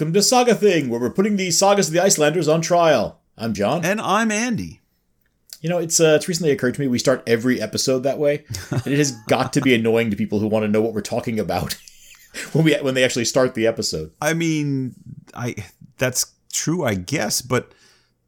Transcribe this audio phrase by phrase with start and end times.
[0.00, 3.20] Welcome to Saga Thing, where we're putting the sagas of the Icelanders on trial.
[3.36, 3.84] I'm John.
[3.84, 4.80] And I'm Andy.
[5.60, 8.46] You know, it's uh, it's recently occurred to me we start every episode that way,
[8.70, 11.02] and it has got to be annoying to people who want to know what we're
[11.02, 11.76] talking about
[12.54, 14.10] when we when they actually start the episode.
[14.22, 14.94] I mean,
[15.34, 15.54] I
[15.98, 17.74] that's true, I guess, but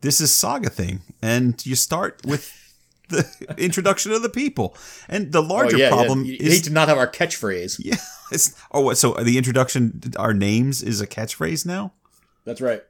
[0.02, 2.52] this is Saga Thing, and you start with
[3.12, 4.76] the introduction of the people,
[5.08, 6.32] and the larger oh, yeah, problem yeah.
[6.32, 7.80] You is hate to not have our catchphrase.
[7.84, 7.96] yeah.
[8.30, 8.98] It's, oh, what?
[8.98, 11.92] So the introduction, our names is a catchphrase now.
[12.44, 12.82] That's right.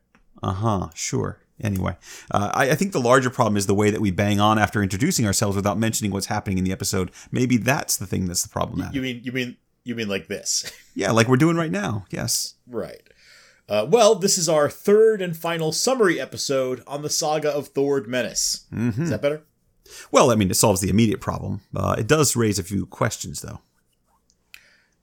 [0.42, 0.88] Uh huh.
[0.94, 1.38] Sure.
[1.62, 1.96] Anyway,
[2.32, 4.82] uh, I, I, think the larger problem is the way that we bang on after
[4.82, 7.12] introducing ourselves without mentioning what's happening in the episode.
[7.30, 8.88] Maybe that's the thing that's the problem.
[8.92, 10.72] You mean you mean you mean like this?
[10.94, 12.04] yeah, like we're doing right now.
[12.10, 12.54] Yes.
[12.66, 13.02] Right.
[13.68, 18.08] Uh, well, this is our third and final summary episode on the saga of Thord
[18.08, 18.66] Menace.
[18.72, 19.04] Mm-hmm.
[19.04, 19.42] Is that better?
[20.10, 21.60] Well, I mean, it solves the immediate problem.
[21.74, 23.60] Uh, it does raise a few questions, though.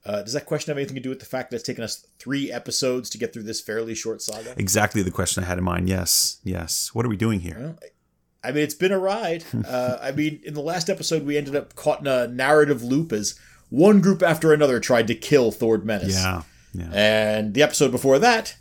[0.04, 2.06] Uh, does that question have anything to do with the fact that it's taken us
[2.18, 4.54] three episodes to get through this fairly short saga?
[4.56, 5.88] Exactly the question I had in mind.
[5.88, 6.90] Yes, yes.
[6.94, 7.58] What are we doing here?
[7.58, 7.78] Well,
[8.42, 9.44] I mean, it's been a ride.
[9.66, 13.12] uh, I mean, in the last episode, we ended up caught in a narrative loop
[13.12, 13.38] as
[13.68, 16.14] one group after another tried to kill Thord Menace.
[16.14, 16.90] Yeah, yeah.
[16.92, 18.56] And the episode before that,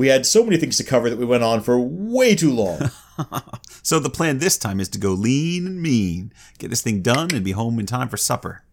[0.00, 2.90] we had so many things to cover that we went on for way too long.
[3.82, 7.28] so the plan this time is to go lean and mean, get this thing done,
[7.34, 8.64] and be home in time for supper.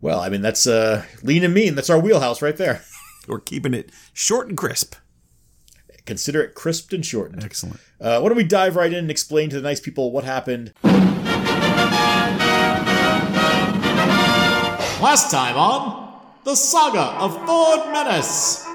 [0.00, 1.74] Well, I mean, that's uh, lean and mean.
[1.74, 2.82] That's our wheelhouse right there.
[3.26, 4.94] We're keeping it short and crisp.
[6.06, 7.42] Consider it crisped and shortened.
[7.42, 7.80] Excellent.
[8.00, 10.72] Uh, why don't we dive right in and explain to the nice people what happened?
[15.02, 18.69] Last time on The Saga of Thord Menace.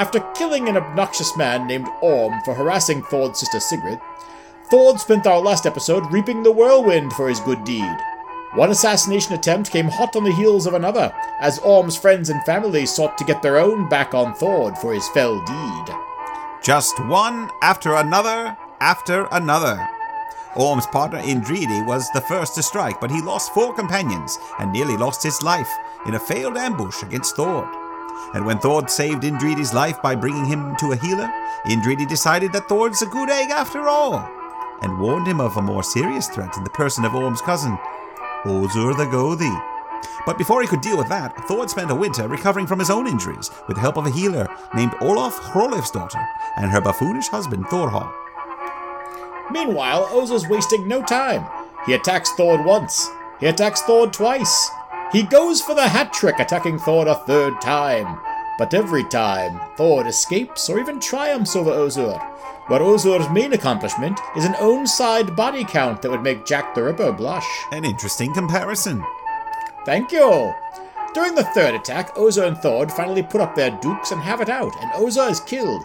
[0.00, 4.00] After killing an obnoxious man named Orm for harassing Thord's sister Sigrid,
[4.70, 7.98] Thord spent our last episode reaping the whirlwind for his good deed.
[8.54, 12.86] One assassination attempt came hot on the heels of another, as Orm's friends and family
[12.86, 15.94] sought to get their own back on Thord for his fell deed.
[16.62, 19.86] Just one after another after another.
[20.56, 24.96] Orm's partner Indridi was the first to strike, but he lost four companions and nearly
[24.96, 25.70] lost his life
[26.06, 27.68] in a failed ambush against Thord.
[28.34, 31.28] And when Thord saved Indridi's life by bringing him to a healer,
[31.66, 34.28] Indridi decided that Thord's a good egg after all,
[34.82, 37.76] and warned him of a more serious threat in the person of Orm's cousin,
[38.44, 39.54] Ozur the Gothi.
[40.24, 43.06] But before he could deal with that, Thord spent a winter recovering from his own
[43.06, 46.20] injuries with the help of a healer named Olaf Hrolf's daughter
[46.56, 48.10] and her buffoonish husband Thorhall.
[49.50, 51.46] Meanwhile, Ozur's wasting no time.
[51.86, 53.08] He attacks Thord once.
[53.40, 54.70] He attacks Thord twice.
[55.12, 58.20] He goes for the hat trick, attacking Thord a third time.
[58.58, 62.20] But every time, Thord escapes or even triumphs over Ozur.
[62.68, 66.84] Where Ozur's main accomplishment is an own side body count that would make Jack the
[66.84, 67.48] Ripper blush.
[67.72, 69.04] An interesting comparison.
[69.84, 70.54] Thank you.
[71.12, 74.48] During the third attack, Ozur and Thord finally put up their dukes and have it
[74.48, 75.84] out, and Ozur is killed.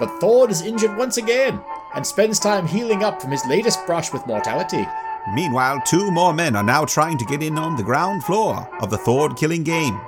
[0.00, 1.60] But Thord is injured once again,
[1.94, 4.84] and spends time healing up from his latest brush with mortality.
[5.32, 8.90] Meanwhile, two more men are now trying to get in on the ground floor of
[8.90, 9.98] the Thord killing game.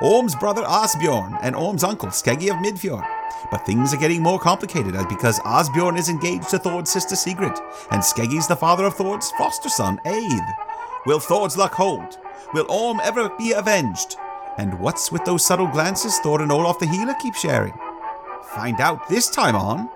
[0.00, 3.06] Orm's brother Asbjorn and Orm's uncle Skeggi of Midfjord.
[3.50, 7.52] But things are getting more complicated as because Asbjorn is engaged to Thord's sister Sigrid,
[7.90, 10.42] and Skeggi's the father of Thord's foster son, Eid.
[11.06, 12.18] Will Thord's luck hold?
[12.54, 14.16] Will Orm ever be avenged?
[14.56, 17.74] And what's with those subtle glances Thord and Olaf the healer keep sharing?
[18.54, 19.90] Find out this time on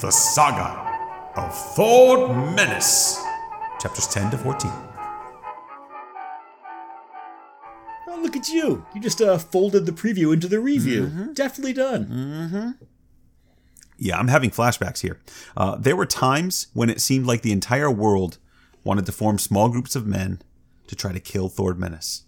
[0.00, 0.88] The Saga
[1.36, 3.22] of Thord Menace,
[3.80, 4.70] chapters 10 to 14.
[8.08, 8.84] Oh, look at you.
[8.94, 11.06] You just uh, folded the preview into the review.
[11.06, 11.32] Mm-hmm.
[11.32, 12.06] Definitely done.
[12.06, 12.84] Mm-hmm.
[13.96, 15.20] Yeah, I'm having flashbacks here.
[15.56, 18.38] Uh, there were times when it seemed like the entire world
[18.82, 20.40] wanted to form small groups of men
[20.86, 22.24] to try to kill Thord Menace.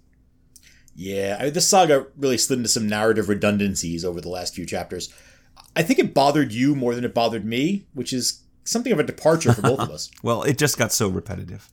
[0.94, 4.66] Yeah, I mean, this saga really slid into some narrative redundancies over the last few
[4.66, 5.12] chapters.
[5.74, 9.04] I think it bothered you more than it bothered me, which is something of a
[9.04, 10.10] departure for both of us.
[10.22, 11.70] well, it just got so repetitive.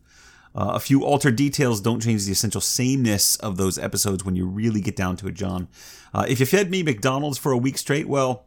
[0.56, 4.48] Uh, a few altered details don't change the essential sameness of those episodes when you
[4.48, 5.68] really get down to it, John.
[6.14, 8.46] Uh, if you fed me McDonald's for a week straight, well,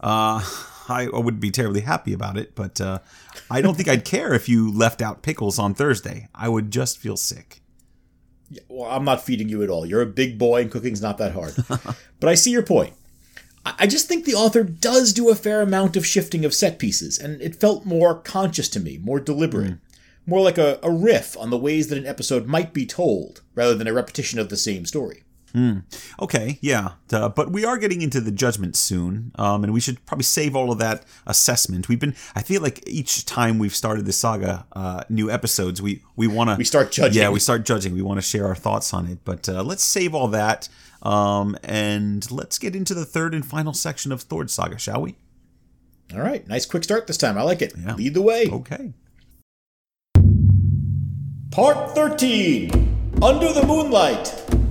[0.00, 0.42] uh,
[0.88, 2.98] I, I would be terribly happy about it, but uh,
[3.50, 6.28] I don't think I'd care if you left out pickles on Thursday.
[6.34, 7.60] I would just feel sick.
[8.50, 9.86] Yeah, well, I'm not feeding you at all.
[9.86, 11.54] You're a big boy, and cooking's not that hard.
[12.20, 12.94] but I see your point.
[13.64, 17.18] I just think the author does do a fair amount of shifting of set pieces,
[17.18, 19.78] and it felt more conscious to me, more deliberate, mm.
[20.26, 23.74] more like a, a riff on the ways that an episode might be told, rather
[23.74, 25.23] than a repetition of the same story.
[26.20, 30.04] Okay, yeah, uh, but we are getting into the judgment soon, um, and we should
[30.04, 31.88] probably save all of that assessment.
[31.88, 36.02] We've been, I feel like each time we've started this saga, uh, new episodes, we
[36.16, 37.22] we want to We start judging.
[37.22, 37.94] Yeah, we start judging.
[37.94, 40.68] We want to share our thoughts on it, but uh, let's save all that,
[41.02, 45.14] um, and let's get into the third and final section of Thor's saga, shall we?
[46.12, 47.38] All right, nice quick start this time.
[47.38, 47.74] I like it.
[47.78, 47.94] Yeah.
[47.94, 48.48] Lead the way.
[48.50, 48.92] Okay.
[51.50, 54.63] Part 13 Under the Moonlight.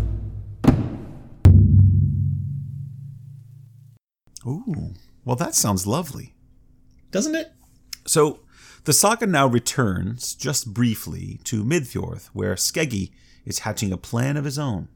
[4.46, 4.94] Ooh,
[5.26, 6.36] well, that sounds lovely.
[7.12, 7.52] Doesn't it?
[8.06, 8.40] So,
[8.84, 13.12] the saga now returns, just briefly, to Midfjord, where Skeggi
[13.46, 14.90] is hatching a plan of his own.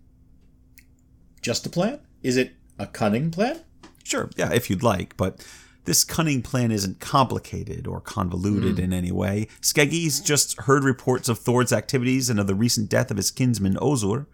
[1.42, 2.00] Just a plan?
[2.24, 3.62] Is it a cunning plan?
[4.04, 5.46] Sure, yeah, if you'd like, but
[5.86, 8.84] this cunning plan isn't complicated or convoluted hmm.
[8.84, 9.48] in any way.
[9.62, 13.76] Skeggi's just heard reports of Thord's activities and of the recent death of his kinsman
[13.76, 14.26] Ozur,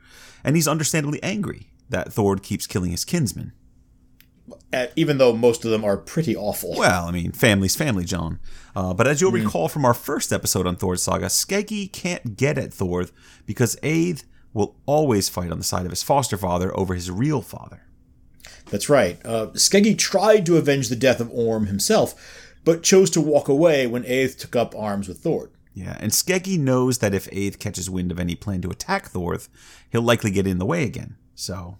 [0.44, 3.54] and he's understandably angry that Thord keeps killing his kinsmen.
[4.74, 6.76] Uh, even though most of them are pretty awful.
[6.78, 8.40] Well, I mean, family's family, John.
[8.76, 12.58] Uh, but as you'll recall from our first episode on Thor's saga, Skeggi can't get
[12.58, 13.06] at Thor
[13.46, 14.24] because Aeth
[14.54, 17.84] will always fight on the side of his foster father over his real father.
[18.70, 19.20] That's right.
[19.26, 23.88] Uh, Skeggi tried to avenge the death of Orm himself, but chose to walk away
[23.88, 25.52] when Aeth took up arms with Thord.
[25.74, 29.50] Yeah, and Skeggi knows that if Aeth catches wind of any plan to attack Thorth,
[29.90, 31.16] he'll likely get in the way again.
[31.36, 31.80] So,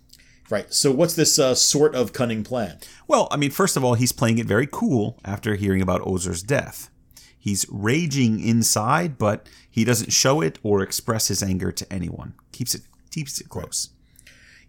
[0.50, 0.72] Right.
[0.74, 2.80] So what's this uh, sort of cunning plan?
[3.08, 6.44] well, I mean, first of all, he's playing it very cool after hearing about Ozur's
[6.44, 6.90] death.
[7.38, 12.36] He's raging inside, but he doesn't show it or express his anger to anyone.
[12.52, 13.90] Keeps it keeps it close.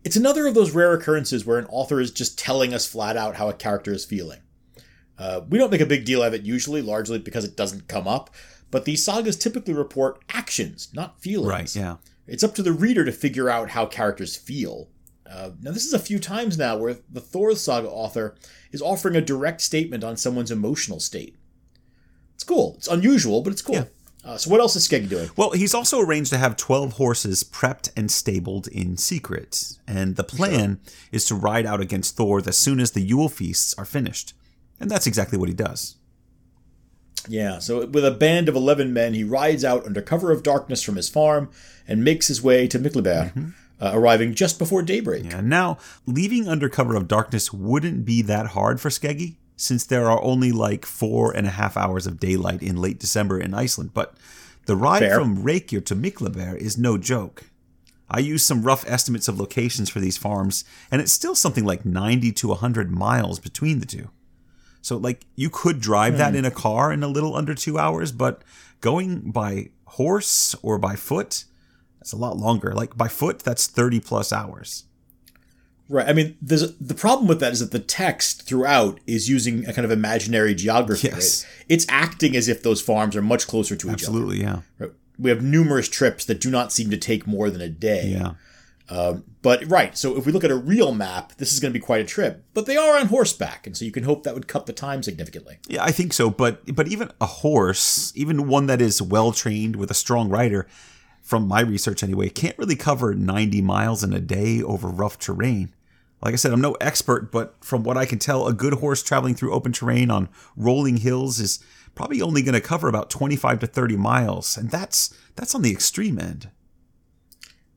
[0.03, 3.37] It's another of those rare occurrences where an author is just telling us flat out
[3.37, 4.41] how a character is feeling.
[5.17, 8.09] Uh, we don't make a big deal of it usually, largely because it doesn't come
[8.09, 8.31] up,
[8.71, 11.49] but these sagas typically report actions, not feelings.
[11.49, 11.97] Right, yeah.
[12.27, 14.89] It's up to the reader to figure out how characters feel.
[15.29, 18.35] Uh, now, this is a few times now where the Thor saga author
[18.73, 21.37] is offering a direct statement on someone's emotional state.
[22.35, 22.75] It's cool.
[22.77, 23.77] It's unusual, but it's cool.
[23.77, 23.85] Yeah.
[24.25, 25.29] Uh, so, what else is Skeggi doing?
[25.37, 29.79] Well, he's also arranged to have 12 horses prepped and stabled in secret.
[29.87, 30.81] And the plan
[31.13, 34.35] is to ride out against Thor as soon as the Yule feasts are finished.
[34.81, 35.97] And that's exactly what he does.
[37.29, 40.83] Yeah, so with a band of 11 men, he rides out under cover of darkness
[40.83, 41.51] from his farm
[41.89, 45.33] and makes his way to Miklabær, uh, arriving just before daybreak.
[45.33, 50.09] And now, leaving under cover of darkness wouldn't be that hard for Skeggi, since there
[50.09, 53.93] are only like four and a half hours of daylight in late December in Iceland.
[53.93, 54.15] But
[54.67, 55.19] the ride Fair.
[55.19, 57.45] from Reykjavik to Miklabær is no joke.
[58.09, 61.85] I used some rough estimates of locations for these farms, and it's still something like
[61.85, 64.11] 90 to 100 miles between the two.
[64.81, 68.13] So, like, you could drive that in a car in a little under two hours,
[68.13, 68.43] but
[68.83, 71.45] going by horse or by foot,
[72.05, 72.75] that's a lot longer.
[72.75, 74.85] Like, by foot, that's 30 plus hours.
[75.89, 76.07] Right.
[76.07, 79.73] I mean, there's the problem with that is that the text throughout is using a
[79.73, 81.09] kind of imaginary geography.
[81.09, 81.45] Yes.
[81.45, 81.65] right?
[81.71, 84.19] It's acting as if those farms are much closer to each other.
[84.19, 84.61] Absolutely, yeah.
[84.79, 84.91] Right?
[85.19, 88.09] We have numerous trips that do not seem to take more than a day.
[88.19, 88.33] Yeah.
[88.91, 91.79] Um, But right, so if we look at a real map, this is going to
[91.79, 92.45] be quite a trip.
[92.53, 95.03] But they are on horseback, and so you can hope that would cut the time
[95.03, 95.59] significantly.
[95.69, 96.29] Yeah, I think so.
[96.29, 100.67] But but even a horse, even one that is well trained with a strong rider,
[101.25, 105.75] from my research anyway, can't really cover 90 miles in a day over rough terrain.
[106.23, 109.03] Like I said, I'm no expert, but from what I can tell, a good horse
[109.03, 113.61] traveling through open terrain on rolling hills is probably only going to cover about 25
[113.61, 116.51] to 30 miles, and that's that's on the extreme end.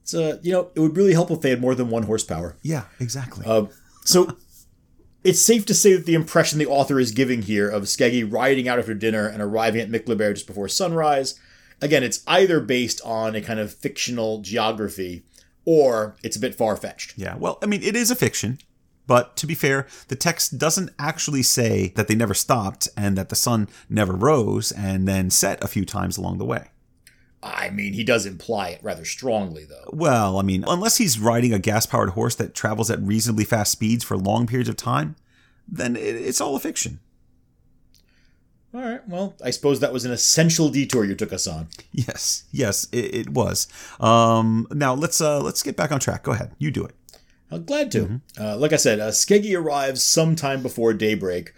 [0.01, 2.57] It's uh, you know, it would really help if they had more than one horsepower.
[2.61, 3.45] Yeah, exactly.
[3.45, 3.69] Um,
[4.03, 4.37] so
[5.23, 8.67] it's safe to say that the impression the author is giving here of Skeggy riding
[8.67, 11.39] out after dinner and arriving at Miklabær just before sunrise,
[11.81, 15.23] again, it's either based on a kind of fictional geography
[15.65, 17.13] or it's a bit far fetched.
[17.17, 18.59] Yeah, well, I mean, it is a fiction,
[19.05, 23.29] but to be fair, the text doesn't actually say that they never stopped and that
[23.29, 26.69] the sun never rose and then set a few times along the way.
[27.43, 29.89] I mean, he does imply it rather strongly, though.
[29.93, 33.71] Well, I mean, unless he's riding a gas powered horse that travels at reasonably fast
[33.71, 35.15] speeds for long periods of time,
[35.67, 36.99] then it's all a fiction.
[38.77, 41.67] All right, well, I suppose that was an essential detour you took us on.
[41.91, 43.67] Yes, yes, it, it was.
[43.99, 46.21] Um, now let's uh, let's get back on track.
[46.21, 46.93] Go ahead, you do it.
[47.49, 48.21] I'm glad to.
[48.39, 51.55] Uh, like I said, uh, Skeggi arrives sometime before daybreak,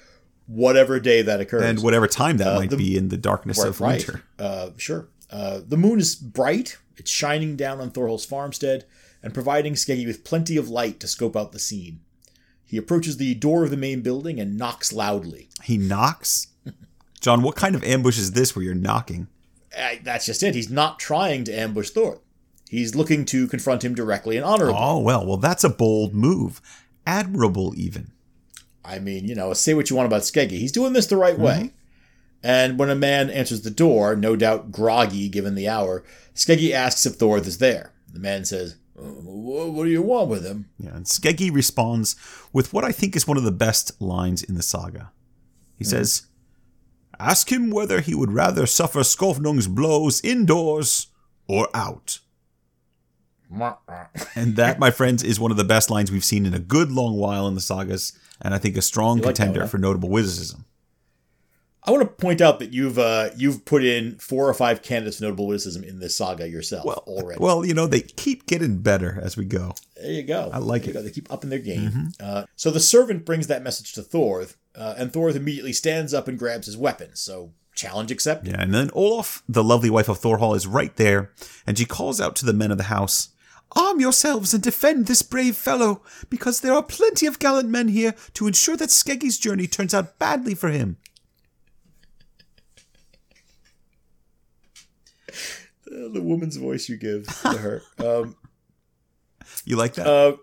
[0.48, 1.64] whatever day that occurs.
[1.64, 3.98] And whatever time that might the- be in the darkness of right.
[3.98, 4.24] winter.
[4.38, 5.10] Uh, sure.
[5.30, 6.78] Uh, the moon is bright.
[6.96, 8.86] It's shining down on Thorhall's farmstead
[9.22, 12.00] and providing Skeggy with plenty of light to scope out the scene.
[12.64, 15.50] He approaches the door of the main building and knocks loudly.
[15.64, 16.48] He knocks.
[17.22, 19.28] John, what kind of ambush is this where you're knocking?
[19.78, 20.56] Uh, that's just it.
[20.56, 22.22] He's not trying to ambush Thor.
[22.70, 24.76] He's looking to confront him directly and honorably.
[24.78, 26.62] Oh, well, well, that's a bold move.
[27.06, 28.12] Admirable, even.
[28.86, 30.52] I mean, you know, say what you want about Skeggy.
[30.52, 31.74] He's doing this the right way.
[32.42, 37.06] And when a man answers the door, no doubt groggy given the hour, Skeggy asks
[37.06, 37.92] if Thor is there.
[38.14, 40.70] The man says, "Uh, What do you want with him?
[40.80, 42.16] Yeah, and Skeggy responds
[42.54, 45.12] with what I think is one of the best lines in the saga.
[45.76, 46.28] He says,
[47.20, 51.08] Ask him whether he would rather suffer Skofnung's blows indoors
[51.48, 52.20] or out.
[54.36, 56.92] And that, my friends, is one of the best lines we've seen in a good
[56.92, 59.68] long while in the sagas, and I think a strong like that contender huh?
[59.68, 60.66] for notable witticism.
[61.84, 65.18] I want to point out that you've uh, you've put in four or five candidates
[65.18, 67.40] for notable witticism in this saga yourself well, already.
[67.42, 69.74] Well, you know, they keep getting better as we go.
[69.96, 70.50] There you go.
[70.54, 70.98] I like There it.
[70.98, 71.06] Mm-hmm.
[71.06, 72.12] They keep upping their game.
[72.20, 76.28] Uh, so the servant brings that message to Thorth, uh, and Thorth immediately stands up
[76.28, 77.16] and grabs his weapon.
[77.16, 78.52] So challenge accepted.
[78.52, 81.32] Yeah, and then Olaf, the lovely wife of Thorhall, is right there,
[81.66, 83.30] and she calls out to the men of the house
[83.74, 88.16] Arm yourselves and defend this brave fellow, because there are plenty of gallant men here
[88.34, 90.98] to ensure that Skeggy's journey turns out badly for him.
[96.08, 97.82] The woman's voice you give to her.
[98.00, 98.36] Um,
[99.65, 100.08] You like that?
[100.08, 100.38] uh,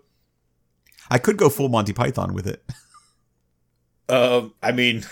[1.09, 2.63] I could go full Monty Python with it.
[4.09, 5.05] uh, I mean,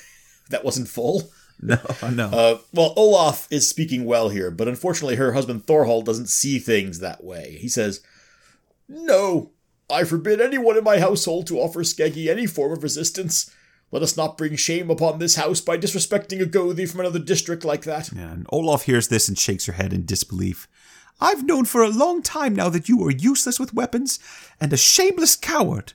[0.50, 1.30] that wasn't full.
[1.60, 1.78] No,
[2.10, 2.26] no.
[2.26, 6.98] Uh, well, Olaf is speaking well here, but unfortunately, her husband Thorhall doesn't see things
[6.98, 7.56] that way.
[7.60, 8.00] He says,
[8.88, 9.52] No,
[9.88, 13.48] I forbid anyone in my household to offer Skeggy any form of resistance.
[13.92, 17.62] Let us not bring shame upon this house by disrespecting a Gothi from another district
[17.64, 18.10] like that.
[18.12, 20.66] Yeah, and Olaf hears this and shakes her head in disbelief.
[21.20, 24.18] I've known for a long time now that you are useless with weapons
[24.60, 25.92] and a shameless coward.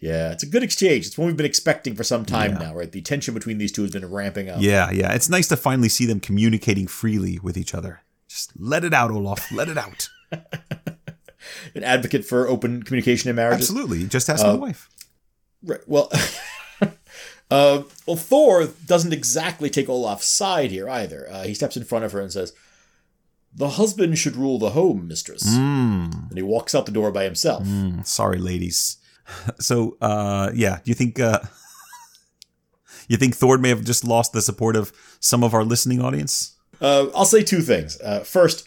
[0.00, 1.06] Yeah, it's a good exchange.
[1.06, 2.58] It's one we've been expecting for some time Yeah.
[2.58, 2.90] now, right?
[2.90, 4.56] The tension between these two has been ramping up.
[4.60, 5.12] Yeah, yeah.
[5.12, 8.00] It's nice to finally see them communicating freely with each other.
[8.26, 9.52] Just let it out, Olaf.
[9.52, 10.08] Let it out.
[11.74, 13.68] An advocate for open communication in marriages.
[13.68, 14.06] Absolutely.
[14.06, 14.88] Just ask my uh, wife.
[15.62, 15.80] Right.
[15.86, 16.10] Well,
[17.50, 21.26] uh, well, Thor doesn't exactly take Olaf's side here either.
[21.30, 22.52] Uh, he steps in front of her and says,
[23.54, 27.24] "The husband should rule the home, mistress." Mm, And he walks out the door by
[27.24, 27.64] himself.
[27.64, 28.96] mm, sorry, ladies.
[29.60, 30.76] So, uh, yeah.
[30.84, 31.38] Do you think uh,
[33.08, 36.56] you think Thord may have just lost the support of some of our listening audience?
[36.80, 38.00] Uh, I'll say two things.
[38.00, 38.66] Uh, first,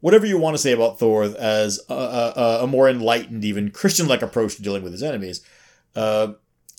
[0.00, 4.22] whatever you want to say about Thor as a, a, a more enlightened, even Christian-like
[4.22, 5.40] approach to dealing with his enemies,
[5.96, 6.34] uh,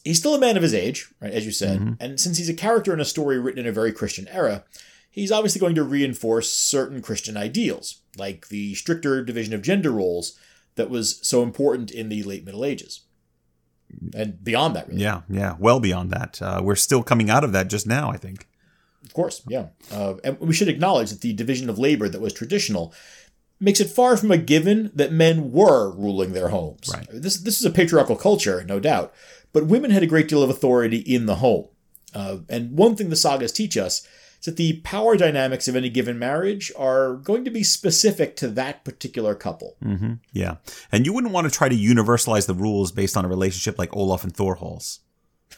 [0.05, 1.33] he's still a man of his age, right?
[1.33, 3.91] As you said, and since he's a character in a story written in a very
[3.91, 4.63] Christian era,
[5.09, 10.39] he's obviously going to reinforce certain Christian ideals, like the stricter division of gender roles
[10.75, 13.01] that was so important in the late Middle Ages,
[14.15, 15.01] and beyond that, really.
[15.01, 15.55] Yeah, yeah.
[15.59, 16.41] Well beyond that.
[16.41, 18.11] Uh, we're still coming out of that just now.
[18.11, 18.47] I think.
[19.03, 19.67] Of course, yeah.
[19.91, 22.93] Uh, and we should acknowledge that the division of labor that was traditional
[23.59, 26.89] makes it far from a given that men were ruling their homes.
[26.93, 27.07] Right.
[27.11, 29.13] This this is a patriarchal culture, no doubt,
[29.53, 31.67] but women had a great deal of authority in the home.
[32.13, 34.07] Uh, and one thing the sagas teach us
[34.39, 38.47] is that the power dynamics of any given marriage are going to be specific to
[38.49, 39.75] that particular couple.
[39.81, 40.55] hmm Yeah,
[40.91, 43.95] and you wouldn't want to try to universalize the rules based on a relationship like
[43.95, 44.99] Olaf and Thorhall's.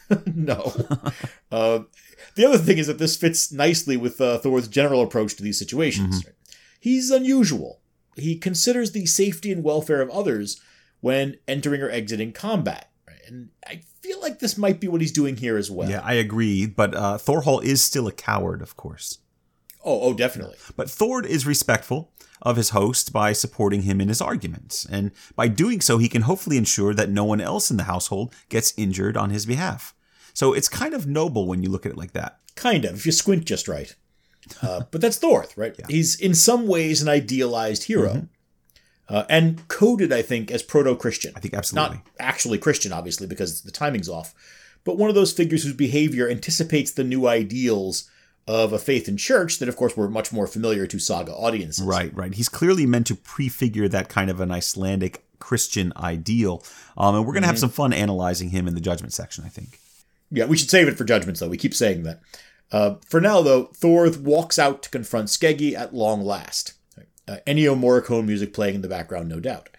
[0.26, 0.74] no.
[1.52, 1.80] uh,
[2.36, 5.58] the other thing is that this fits nicely with uh, Thor's general approach to these
[5.60, 6.24] situations.
[6.26, 6.36] right?
[6.80, 7.82] He's unusual.
[8.18, 10.60] He considers the safety and welfare of others
[11.02, 12.90] when entering or exiting combat.
[13.08, 13.20] right?
[13.28, 15.90] And I feel like this might be what he's doing here as well.
[15.90, 16.66] Yeah, I agree.
[16.66, 19.20] But uh, Thorhall is still a coward, of course.
[19.86, 20.58] Oh, oh, definitely.
[20.76, 25.48] But Thord is respectful of his host by supporting him in his arguments, and by
[25.48, 29.18] doing so, he can hopefully ensure that no one else in the household gets injured
[29.18, 29.96] on his behalf.
[30.34, 32.40] So it's kind of noble when you look at it like that.
[32.56, 33.96] Kind of, if you squint just right.
[34.62, 35.76] Uh, but that's Thorth, right?
[35.90, 38.28] He's in some ways an idealized hero.
[39.10, 41.32] Uh, and coded, I think, as proto Christian.
[41.34, 41.98] I think absolutely.
[41.98, 44.34] Not actually Christian, obviously, because the timing's off.
[44.84, 48.10] But one of those figures whose behavior anticipates the new ideals
[48.48, 51.86] of a faith and church that, of course, were much more familiar to saga audiences.
[51.86, 52.34] Right, right.
[52.34, 56.64] He's clearly meant to prefigure that kind of an Icelandic Christian ideal.
[56.98, 59.50] Um, and we're going to have some fun analyzing him in the judgment section, I
[59.50, 59.80] think.
[60.32, 61.50] Yeah, we should save it for judgments, though.
[61.50, 62.22] We keep saying that.
[62.72, 66.74] Uh, for now, though, Thorth walks out to confront Skeggy at long last.
[67.28, 69.70] Uh, Ennio Morricone music playing in the background, no doubt.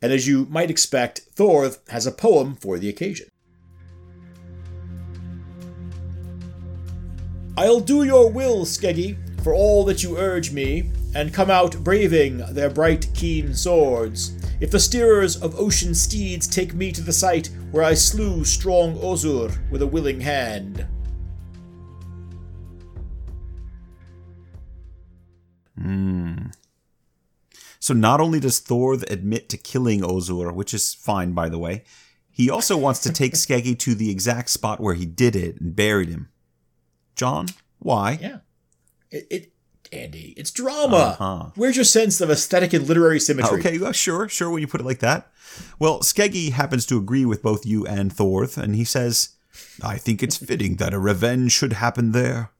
[0.00, 3.28] And as you might expect, Thorth has a poem for the occasion.
[7.56, 12.38] I'll do your will, Skeggy, for all that you urge me, and come out braving
[12.52, 14.36] their bright, keen swords.
[14.60, 18.96] If the steerers of ocean steeds take me to the site where I slew strong
[18.98, 20.86] Ozur with a willing hand.
[27.80, 31.84] So not only does Thor admit to killing Ozur, which is fine, by the way,
[32.30, 35.76] he also wants to take Skeggy to the exact spot where he did it and
[35.76, 36.30] buried him.
[37.14, 37.46] John,
[37.78, 38.18] why?
[38.20, 38.38] Yeah.
[39.10, 39.52] It, it
[39.92, 40.96] Andy, it's drama.
[40.96, 41.50] Uh-huh.
[41.54, 43.60] Where's your sense of aesthetic and literary symmetry?
[43.60, 45.30] Okay, well, sure, sure, when you put it like that.
[45.78, 49.36] Well, Skeggy happens to agree with both you and Thorth, and he says,
[49.82, 52.50] I think it's fitting that a revenge should happen there.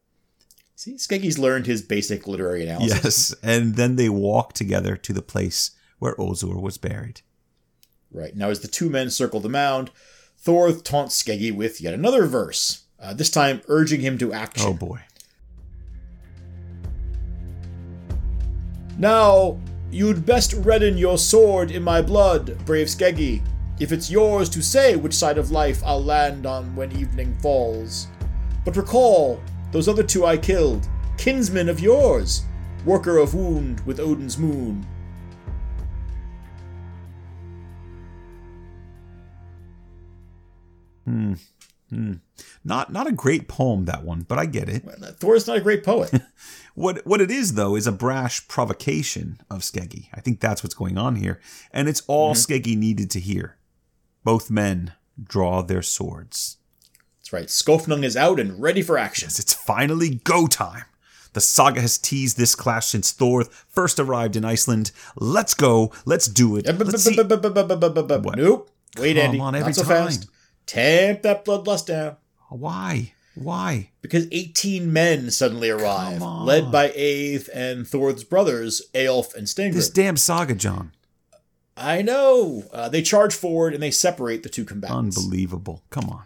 [0.77, 3.05] See, Skeggy's learned his basic literary analysis.
[3.05, 7.21] Yes, and then they walk together to the place where Ozur was buried.
[8.11, 8.37] Right.
[8.37, 9.91] Now, as the two men circle the mound,
[10.37, 14.67] Thorth taunts Skeggy with yet another verse, uh, this time urging him to action.
[14.69, 15.01] Oh boy.
[18.99, 19.59] Now,
[19.91, 23.43] you'd best redden your sword in my blood, brave Skeggy,
[23.81, 28.07] if it's yours to say which side of life I'll land on when evening falls.
[28.65, 29.41] But recall,
[29.75, 30.89] those other two I killed,
[31.19, 32.45] kinsmen of yours,
[32.85, 34.87] worker of wound with Odin's moon.
[41.05, 41.35] Hmm.
[41.91, 42.13] Hmm.
[42.65, 44.85] Not not a great poem that one, but I get it.
[45.19, 46.15] Thor's not a great poet.
[46.77, 50.09] What what it is though is a brash provocation of Skeggy.
[50.13, 51.41] I think that's what's going on here,
[51.71, 53.59] and it's all Skeggy needed to hear.
[54.25, 56.57] Both men draw their swords.
[57.25, 57.47] That's right.
[57.47, 59.27] Skofnung is out and ready for action.
[59.27, 60.85] Yes, it's finally go time.
[61.33, 64.91] The saga has teased this clash since Thor first arrived in Iceland.
[65.17, 65.91] Let's go.
[66.05, 66.67] Let's do it.
[66.67, 67.17] Let's see.
[67.17, 68.71] Nope.
[68.99, 69.41] Wait, Come Andy.
[69.41, 70.07] on, every Not so time.
[70.07, 70.29] fast.
[70.67, 72.17] Tamp that bloodlust down.
[72.51, 73.15] Why?
[73.35, 73.91] Why?
[74.03, 79.73] Because 18 men suddenly arrive, led by Aeth and Thor's brothers, Aelf and Stingrid.
[79.75, 80.93] This damn saga, John.
[81.77, 82.65] I know.
[82.71, 85.17] Uh, they charge forward and they separate the two combatants.
[85.19, 85.83] Unbelievable.
[85.91, 86.23] Come on.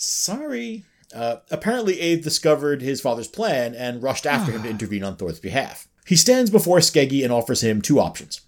[0.00, 0.84] Sorry.
[1.14, 5.40] Uh, apparently, Aeth discovered his father's plan and rushed after him to intervene on Thor's
[5.40, 5.88] behalf.
[6.06, 8.40] He stands before Skeggy and offers him two options.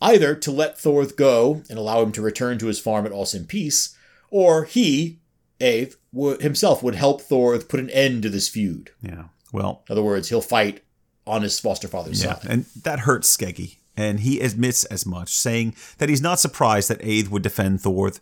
[0.00, 3.26] Either to let Thorth go and allow him to return to his farm at All
[3.32, 3.96] in peace,
[4.30, 5.18] or he,
[5.60, 8.90] Aeth, would, himself would help Thorth put an end to this feud.
[9.02, 9.24] Yeah.
[9.52, 10.82] Well, In other words, he'll fight
[11.26, 12.50] on his foster father's Yeah, side.
[12.50, 17.00] and that hurts Skeggy, and he admits as much, saying that he's not surprised that
[17.02, 18.18] Aeth would defend Thorth,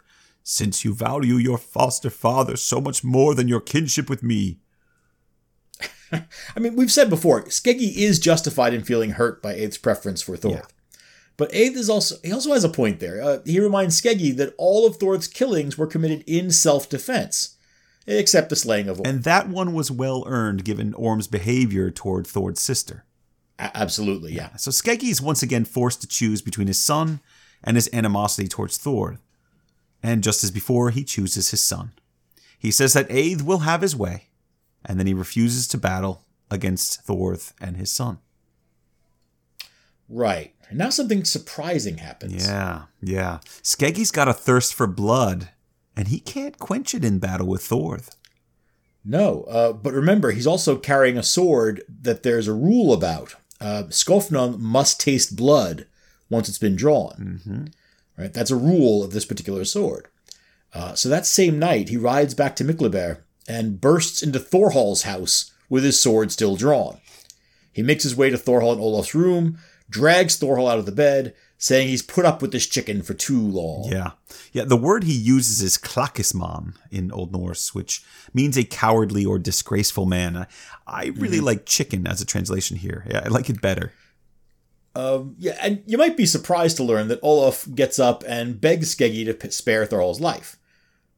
[0.49, 4.61] since you value your foster father so much more than your kinship with me.
[6.13, 10.37] I mean, we've said before, Skeggy is justified in feeling hurt by Aeth's preference for
[10.37, 10.55] Thorth.
[10.55, 11.01] Yeah.
[11.37, 13.21] But Aeth is also he also has a point there.
[13.21, 17.57] Uh, he reminds Skeggy that all of Thorth's killings were committed in self-defense,
[18.07, 19.09] except the slaying of Orm.
[19.09, 23.05] And that one was well earned given Orm's behavior toward Thor's sister.
[23.59, 24.55] A- absolutely, yeah.
[24.55, 27.19] So Skeggy is once again forced to choose between his son
[27.65, 29.19] and his animosity towards Thor.
[30.03, 31.93] And just as before, he chooses his son.
[32.59, 34.25] He says that Aeth will have his way,
[34.85, 38.19] and then he refuses to battle against Thorth and his son.
[40.09, 40.55] Right.
[40.69, 42.47] And now something surprising happens.
[42.47, 43.39] Yeah, yeah.
[43.63, 45.51] Skeggy's got a thirst for blood,
[45.97, 48.17] and he can't quench it in battle with Thorth.
[49.05, 53.37] No, uh, but remember, he's also carrying a sword that there's a rule about.
[53.61, 55.87] Uh, Skofnung must taste blood
[56.29, 57.71] once it's been drawn.
[58.19, 60.09] Right, that's a rule of this particular sword.
[60.73, 65.53] Uh, so that same night, he rides back to Miklabær and bursts into Thorhall's house
[65.69, 66.99] with his sword still drawn.
[67.73, 69.59] He makes his way to Thorhall and Olaf's room,
[69.91, 73.41] drags Thorhall out of the bed, saying he's put up with this chicken for too
[73.41, 73.89] long.
[73.91, 74.13] Yeah.
[74.53, 78.03] Yeah, the word he uses is klakisman in Old Norse, which
[78.35, 80.37] means a cowardly or disgraceful man.
[80.37, 80.47] I,
[80.87, 83.07] I really like chicken as a translation here.
[83.09, 83.93] Yeah, I like it better.
[84.97, 88.95] Um, yeah, and you might be surprised to learn that Olaf gets up and begs
[88.95, 90.57] Skeggy to p- spare Thorhall's life.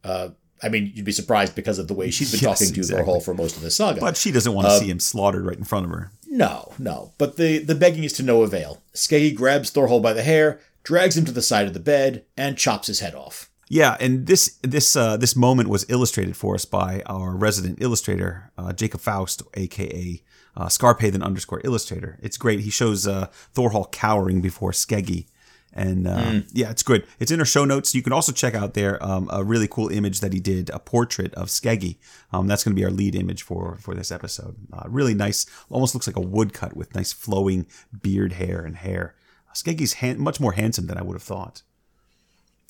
[0.02, 0.30] Uh,
[0.62, 3.04] I mean, you'd be surprised because of the way she's been Yes, talking to exactly.
[3.04, 4.00] Thorhall for most of the saga.
[4.00, 6.10] But she doesn't want to see him slaughtered right in front of her.
[6.28, 7.12] no, no.
[7.18, 8.82] But the, the begging is to no avail.
[8.94, 12.58] Skeggy grabs Thorhall by the hair, drags him to the side of the bed, and
[12.58, 13.48] chops his head off.
[13.70, 18.50] Yeah, and this this uh, this moment was illustrated for us by our resident illustrator,
[18.56, 20.22] uh, Jacob Faust, aka
[20.58, 22.18] uh, Scarpathan underscore illustrator.
[22.20, 22.60] It's great.
[22.60, 25.26] He shows uh, Thorhall cowering before Skeggy.
[25.72, 27.06] And uh, yeah, it's good.
[27.20, 27.94] It's in our show notes.
[27.94, 30.80] You can also check out there um, a really cool image that he did, a
[30.80, 31.98] portrait of Skeggy.
[32.32, 34.56] Um, that's going to be our lead image for for this episode.
[34.72, 37.66] Uh, really nice, almost looks like a woodcut with nice flowing
[38.02, 39.14] beard hair and hair.
[39.54, 41.62] Skeggy's han- much more handsome than I would have thought.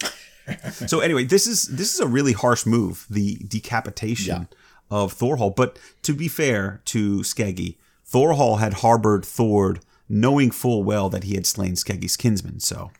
[0.87, 4.49] So anyway, this is this is a really harsh move, the decapitation
[4.91, 5.55] of Thorhall.
[5.55, 11.35] But to be fair to Skeggy, Thorhall had harbored Thord, knowing full well that he
[11.35, 12.61] had slain Skeggy's kinsman.
[12.61, 12.91] So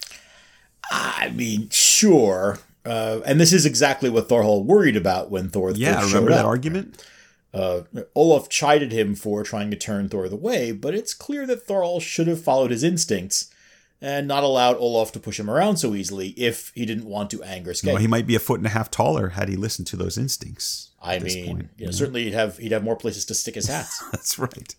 [0.91, 2.59] I mean, sure.
[2.85, 6.41] Uh, and this is exactly what Thorhall worried about when Thor yeah, remember showed that
[6.41, 6.47] up.
[6.47, 7.05] argument?
[7.53, 7.83] Uh,
[8.15, 12.27] Olaf chided him for trying to turn Thor away, but it's clear that Thorhall should
[12.27, 13.51] have followed his instincts
[14.01, 17.43] and not allowed Olaf to push him around so easily if he didn't want to
[17.43, 17.87] anger Skeggi.
[17.89, 20.17] Well, he might be a foot and a half taller had he listened to those
[20.17, 20.91] instincts.
[21.01, 21.71] I at this mean, point.
[21.77, 24.03] you know, certainly he'd have he'd have more places to stick his hats.
[24.13, 24.75] That's right.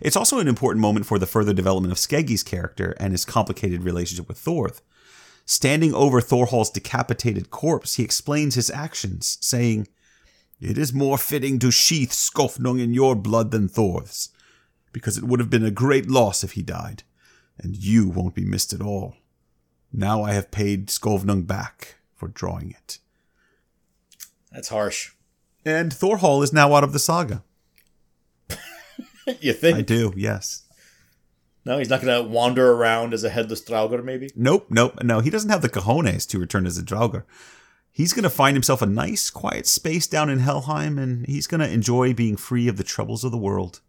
[0.00, 3.82] It's also an important moment for the further development of Skeggi's character and his complicated
[3.82, 4.82] relationship with Thorth.
[5.46, 9.86] Standing over Thorhall's decapitated corpse, he explains his actions, saying,
[10.60, 14.30] It is more fitting to sheath Skofnung in your blood than Thor's,
[14.92, 17.04] because it would have been a great loss if he died,
[17.58, 19.16] and you won't be missed at all.
[19.92, 22.98] Now I have paid Skofnung back for drawing it.
[24.52, 25.12] That's harsh.
[25.64, 27.42] And Thorhall is now out of the saga.
[29.40, 29.78] you think?
[29.78, 30.62] I do, yes.
[31.64, 34.28] No, he's not going to wander around as a headless Draugr, maybe?
[34.36, 35.18] Nope, nope, no.
[35.18, 37.24] He doesn't have the cojones to return as a Draugr.
[37.90, 41.60] He's going to find himself a nice, quiet space down in Helheim, and he's going
[41.60, 43.80] to enjoy being free of the troubles of the world.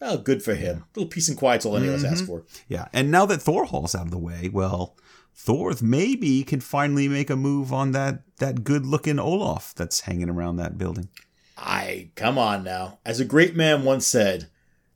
[0.00, 0.84] Well, good for him.
[0.94, 2.44] A little peace and quiet's all any of us ask for.
[2.68, 4.94] Yeah, and now that Thorhall's out of the way, well,
[5.34, 10.56] Thorth maybe can finally make a move on that that good-looking Olaf that's hanging around
[10.56, 11.08] that building.
[11.56, 12.98] I come on now.
[13.06, 14.48] As a great man once said,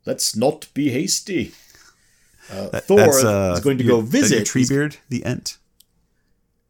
[0.05, 1.53] "Let's not be hasty."
[2.51, 4.45] Uh, Thor uh, is going to your- go visit.
[4.47, 5.57] Treebeard, the Ent.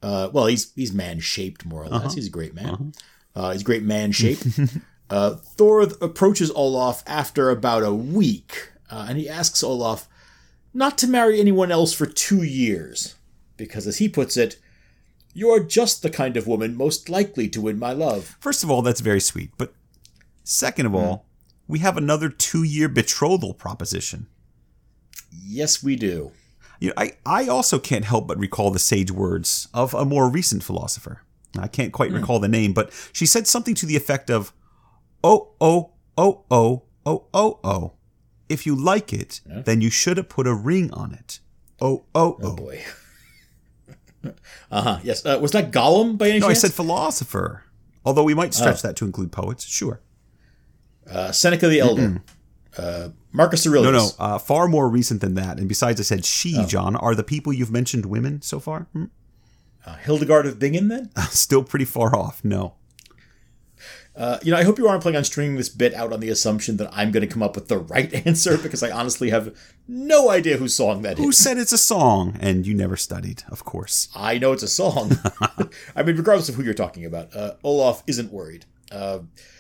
[0.02, 2.02] Uh, well, he's he's man shaped more or less.
[2.06, 2.14] Uh-huh.
[2.16, 2.94] He's a great man.
[3.36, 4.46] uh he's great man shaped.
[5.12, 10.08] uh, Thor approaches Olaf after about a week, uh, and he asks Olaf
[10.74, 13.16] not to marry anyone else for two years,
[13.58, 14.58] because, as he puts it,
[15.34, 18.82] "You're just the kind of woman most likely to win my love." First of all,
[18.82, 19.74] that's very sweet, but
[20.44, 21.26] second of all,
[21.68, 24.28] we have another two-year betrothal proposition.
[25.32, 26.32] Yes, we do.
[26.80, 30.30] You know, I, I also can't help but recall the sage words of a more
[30.30, 31.22] recent philosopher.
[31.58, 34.52] I can't quite recall the name, but she said something to the effect of,
[35.24, 37.94] "Oh, oh, oh, oh, oh, oh, oh.
[38.50, 41.40] If you like it, then you should have put a ring on it.
[41.80, 42.84] Oh, oh, Oh oh." boy.
[44.72, 45.00] uh huh.
[45.04, 45.26] Yes.
[45.26, 46.42] Uh, was that Gollum by any chance?
[46.42, 47.64] No, I said philosopher.
[48.06, 50.02] Although we might stretch that to include poets, sure.
[51.10, 52.22] uh, Seneca the Elder.
[52.78, 53.92] Uh, Marcus Aurelius.
[53.92, 55.60] No, no, uh, far more recent than that.
[55.60, 56.96] And besides, I said she, John.
[56.96, 58.88] Are the people you've mentioned women so far?
[58.94, 59.06] Hmm?
[59.86, 60.88] Uh, Hildegard of Bingen.
[60.88, 61.10] Then.
[61.30, 62.44] Still pretty far off.
[62.44, 62.76] No.
[64.16, 66.30] Uh, you know, I hope you aren't planning on stringing this bit out on the
[66.30, 69.58] assumption that I'm going to come up with the right answer because I honestly have
[69.88, 71.24] no idea whose song that is.
[71.24, 72.38] Who said it's a song?
[72.42, 74.10] And you never studied, of course.
[74.14, 75.14] I know it's a song.
[75.96, 78.66] I mean, regardless of who you're talking about, uh, Olaf isn't worried.
[78.92, 79.20] Uh,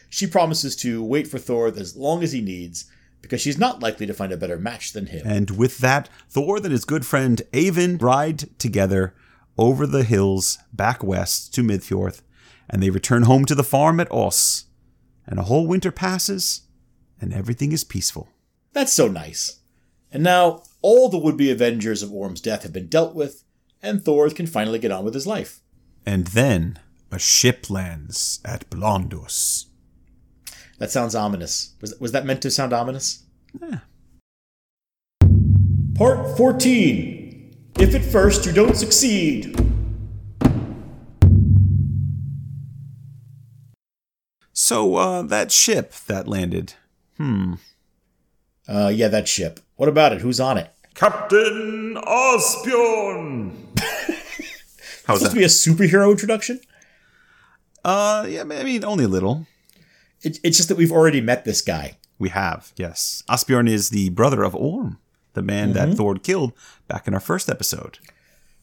[0.09, 4.05] she promises to wait for Thor as long as he needs because she's not likely
[4.05, 5.21] to find a better match than him.
[5.25, 9.15] And with that, Thor and his good friend Avon ride together
[9.57, 12.21] over the hills back west to Midfjord,
[12.71, 14.65] and they return home to the farm at Oss.
[15.27, 16.61] And a whole winter passes,
[17.19, 18.29] and everything is peaceful.
[18.73, 19.59] That's so nice.
[20.11, 23.43] And now all the would-be avengers of Orm's death have been dealt with,
[23.83, 25.61] and Thor can finally get on with his life.
[26.05, 26.79] And then
[27.11, 29.67] a ship lands at Blondus.
[30.79, 31.75] That sounds ominous.
[31.81, 33.23] Was, was that meant to sound ominous?
[33.61, 33.79] Yeah.
[35.93, 37.53] Part 14.
[37.79, 39.55] If at first you don't succeed.
[44.71, 46.75] So, uh, that ship that landed.
[47.19, 47.57] Uh,
[48.87, 49.59] yeah, that ship.
[49.75, 50.21] What about it?
[50.21, 50.71] Who's on it?
[50.93, 53.51] Captain Asbjorn!
[55.05, 56.61] How's Supposed to be a superhero introduction?
[57.83, 59.45] Uh, yeah, I mean, only a little.
[60.21, 61.97] It, it's just that we've already met this guy.
[62.17, 63.23] We have, yes.
[63.29, 64.99] Asbjorn is the brother of Orm,
[65.33, 66.53] the man that Thor killed
[66.87, 67.99] back in our first episode.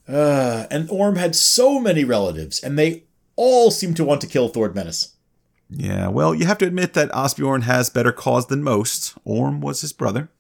[0.08, 3.04] Uh, and Orm had so many relatives, and they
[3.36, 5.14] all seem to want to kill Thord Menace.
[5.70, 9.14] Yeah, well, you have to admit that Asbjorn has better cause than most.
[9.24, 10.30] Orm was his brother.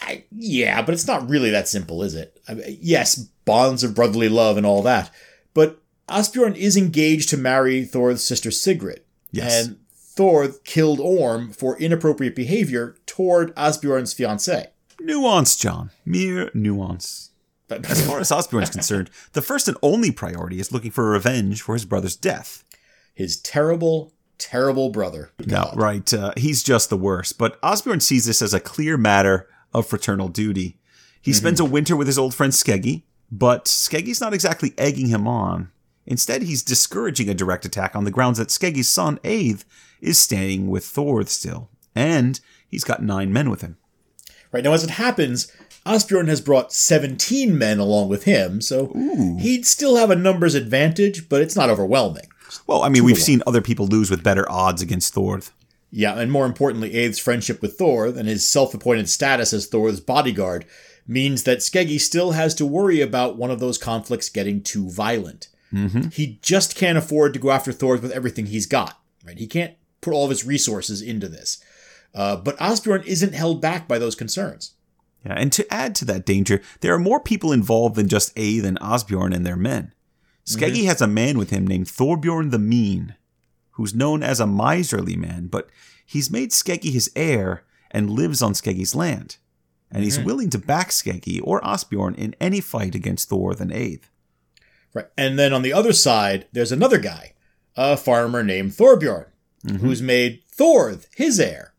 [0.00, 2.40] I, yeah, but it's not really that simple, is it?
[2.46, 5.10] I mean, yes, bonds of brotherly love and all that,
[5.54, 9.02] but Asbjorn is engaged to marry Thor's sister Sigrid.
[9.32, 9.66] Yes.
[9.66, 14.68] And Thor killed Orm for inappropriate behavior toward Asbjorn's fiancée.
[15.00, 15.90] Nuance, John.
[16.04, 17.30] Mere nuance.
[17.68, 21.62] But As far as Asbjorn's concerned, the first and only priority is looking for revenge
[21.62, 22.64] for his brother's death.
[23.16, 25.32] His terrible, terrible brother.
[25.44, 26.12] No, right.
[26.12, 27.38] Uh, he's just the worst.
[27.38, 30.78] But Osbjorn sees this as a clear matter of fraternal duty.
[31.20, 33.02] He spends a winter with his old friend Skeggy,
[33.32, 35.72] but Skeggy's not exactly egging him on.
[36.04, 39.64] Instead, he's discouraging a direct attack on the grounds that Skeggy's son, Aeth,
[40.00, 41.70] is staying with Thor still.
[41.96, 43.78] And he's got nine men with him.
[44.52, 45.50] Right now, as it happens,
[45.84, 48.92] Asbjorn has brought 17 men along with him, so
[49.40, 52.26] he'd still have a numbers advantage, but it's not overwhelming.
[52.66, 55.40] Well, I mean, we've seen other people lose with better odds against Thor.
[55.90, 60.00] Yeah, and more importantly, Aeth's friendship with Thor and his self appointed status as Thor's
[60.00, 60.66] bodyguard
[61.06, 65.48] means that Skeggy still has to worry about one of those conflicts getting too violent.
[65.72, 66.08] Mm-hmm.
[66.08, 68.98] He just can't afford to go after Thor with everything he's got.
[69.24, 69.38] Right?
[69.38, 71.62] He can't put all of his resources into this.
[72.14, 74.72] Uh, but Osbjorn isn't held back by those concerns.
[75.24, 78.64] Yeah, and to add to that danger, there are more people involved than just Eið
[78.64, 79.92] and Osbjorn and their men.
[80.46, 80.86] Skeggy mm-hmm.
[80.86, 83.16] has a man with him named Thorbjorn the Mean,
[83.72, 85.68] who's known as a miserly man, but
[86.04, 89.38] he's made Skeggy his heir and lives on Skeggy's land.
[89.90, 90.26] And he's mm-hmm.
[90.26, 94.02] willing to back Skeggy or Osbjorn in any fight against Thor and Eið.
[94.94, 95.06] Right.
[95.16, 97.34] And then on the other side, there's another guy,
[97.76, 99.26] a farmer named Thorbjorn,
[99.64, 99.76] mm-hmm.
[99.76, 101.74] who's made Thorð his heir.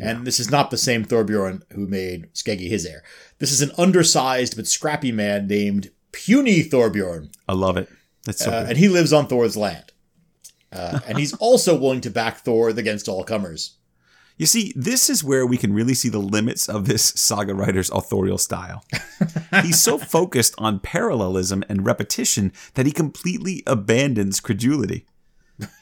[0.00, 3.04] And this is not the same Thorbjorn who made Skeggy his heir.
[3.38, 7.88] This is an undersized but scrappy man named Puny Thorbjorn, I love it.
[8.24, 9.92] That's so uh, and he lives on Thor's land.
[10.72, 13.76] Uh, and he's also willing to back Thor against all comers.
[14.36, 17.90] You see, this is where we can really see the limits of this saga writer's
[17.90, 18.84] authorial style.
[19.62, 25.06] He's so focused on parallelism and repetition that he completely abandons credulity.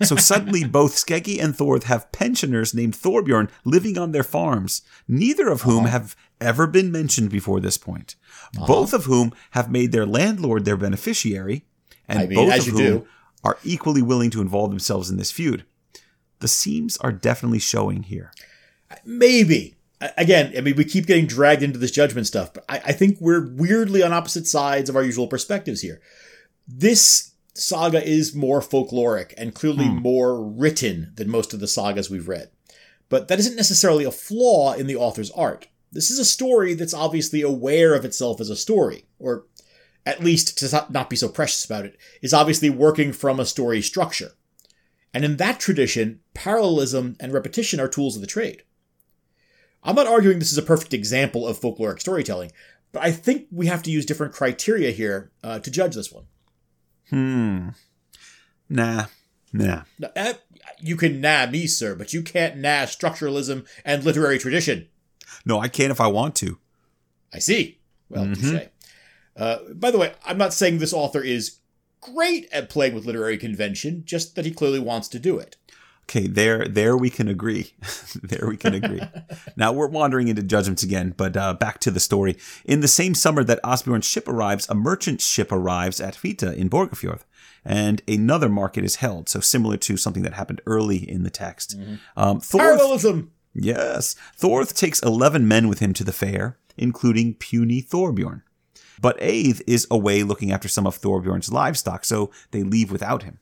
[0.03, 5.49] So suddenly, both Skeggy and Thor have pensioners named Thorbjorn living on their farms, neither
[5.49, 8.17] of whom have ever been mentioned before this point.
[8.67, 11.65] Both of whom have made their landlord their beneficiary,
[12.13, 13.07] and I mean, both as of you whom do.
[13.45, 15.65] are equally willing to involve themselves in this feud.
[16.41, 18.33] The seams are definitely showing here.
[19.05, 19.77] Maybe.
[20.17, 23.19] Again, I mean, we keep getting dragged into this judgment stuff, but I, I think
[23.21, 26.01] we're weirdly on opposite sides of our usual perspectives here.
[26.67, 29.99] This saga is more folkloric and clearly hmm.
[29.99, 32.51] more written than most of the sagas we've read.
[33.09, 35.69] But that isn't necessarily a flaw in the author's art.
[35.93, 39.45] This is a story that's obviously aware of itself as a story, or
[40.05, 43.83] at least to not- be so precious about it, is obviously working from a story
[43.83, 44.33] structure.
[45.15, 48.63] And in that tradition, parallelism and repetition are tools of the trade.
[49.83, 52.53] I'm not arguing this is a perfect example of folkloric storytelling,
[52.93, 56.25] but I think we have to use different criteria here uh, to judge this one.
[57.11, 57.69] Hmm.
[58.69, 59.07] Nah.
[59.53, 59.83] Nah.
[60.17, 60.35] Eh,
[60.81, 64.89] you can nah me, sir, but you can't nah structuralism and literary tradition.
[65.45, 66.59] No, I can if I want to.
[67.33, 67.81] I see.
[68.09, 68.69] Well, touche.
[69.37, 71.59] Uh, by the way, I'm not saying this author is
[72.01, 75.57] great at playing with literary convention, just that he clearly wants to do it.
[76.05, 77.73] Okay, there, there we can agree.
[78.23, 79.01] there we can agree.
[79.57, 82.37] now we're wandering into judgments again, but uh, back to the story.
[82.65, 86.69] In the same summer that Osbjorn's ship arrives, a merchant ship arrives at Vita in
[86.69, 87.21] Borgafjord,
[87.65, 89.29] and another market is held.
[89.29, 91.79] So similar to something that happened early in the text.
[92.17, 93.31] Um, Thorth, Parallelism!
[93.55, 98.43] yes, Thorth takes eleven men with him to the fair, including puny Thorbjorn.
[99.03, 103.39] But Eið is away looking after some of Thorbjorn's livestock, so they leave without him.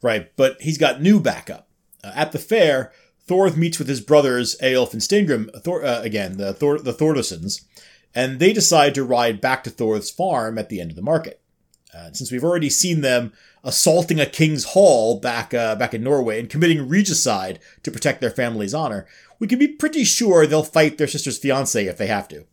[0.00, 1.68] Right, but he's got new backup.
[2.02, 2.92] Uh, at the fair,
[3.26, 7.60] Thorth meets with his brothers Aelf and Stingrim Thor, uh, again, the, Thor, the
[8.14, 11.40] and they decide to ride back to Thorth's farm at the end of the market.
[11.92, 13.32] Uh, since we've already seen them
[13.64, 18.30] assaulting a king's hall back uh, back in Norway and committing regicide to protect their
[18.30, 19.06] family's honor,
[19.40, 22.46] we can be pretty sure they'll fight their sister's fiance if they have to.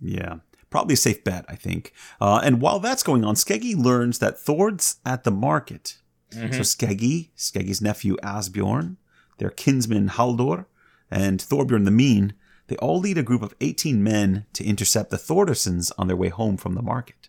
[0.00, 0.36] Yeah,
[0.70, 1.92] probably a safe bet, I think.
[2.20, 5.98] Uh, and while that's going on, Skeggy learns that Thord's at the market.
[6.30, 8.96] So Skeggy, Skeggy's nephew Asbjorn,
[9.38, 10.66] their kinsman Haldor,
[11.10, 12.34] and Thorbjorn the Mean,
[12.66, 16.28] they all lead a group of 18 men to intercept the Thordisons on their way
[16.28, 17.28] home from the market.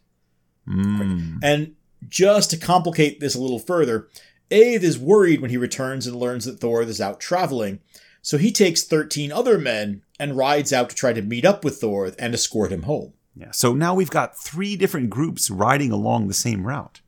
[0.68, 1.40] Mm.
[1.44, 1.76] And
[2.08, 4.08] just to complicate this a little further,
[4.50, 7.80] Aeth is worried when he returns and learns that Thor is out traveling,
[8.22, 11.78] so he takes 13 other men and rides out to try to meet up with
[11.78, 13.14] Thor and escort him home.
[13.40, 17.02] Yeah, so now we've got three different groups riding along the same route.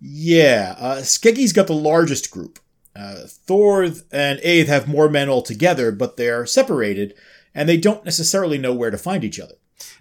[0.00, 2.58] Yeah, uh, Skeggy's got the largest group.
[2.96, 7.14] Uh, Thor and Aeth have more men altogether, but they're separated,
[7.54, 9.54] and they don't necessarily know where to find each other.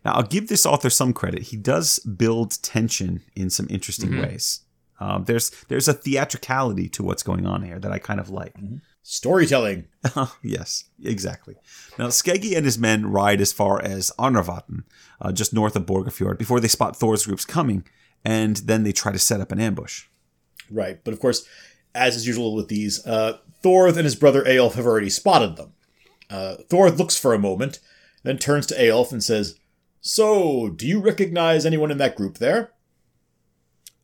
[0.03, 1.43] Now, I'll give this author some credit.
[1.43, 4.61] He does build tension in some interesting ways.
[4.99, 8.55] Um, there's there's a theatricality to what's going on here that I kind of like.
[9.09, 9.85] Storytelling.
[10.43, 11.55] yes, exactly.
[11.97, 14.83] Now, Skeggy and his men ride as far as Arnarvatn,
[15.21, 17.85] uh, just north of Borgafjord, before they spot Thor's groups coming,
[18.25, 20.07] and then they try to set up an ambush.
[20.69, 21.47] Right, but of course,
[21.95, 25.71] as is usual with these, uh, Thor and his brother Aelf have already spotted them.
[26.29, 27.79] Uh, Thor looks for a moment,
[28.23, 29.57] then turns to Aelf and says,
[30.01, 32.73] So, do you recognize anyone in that group there?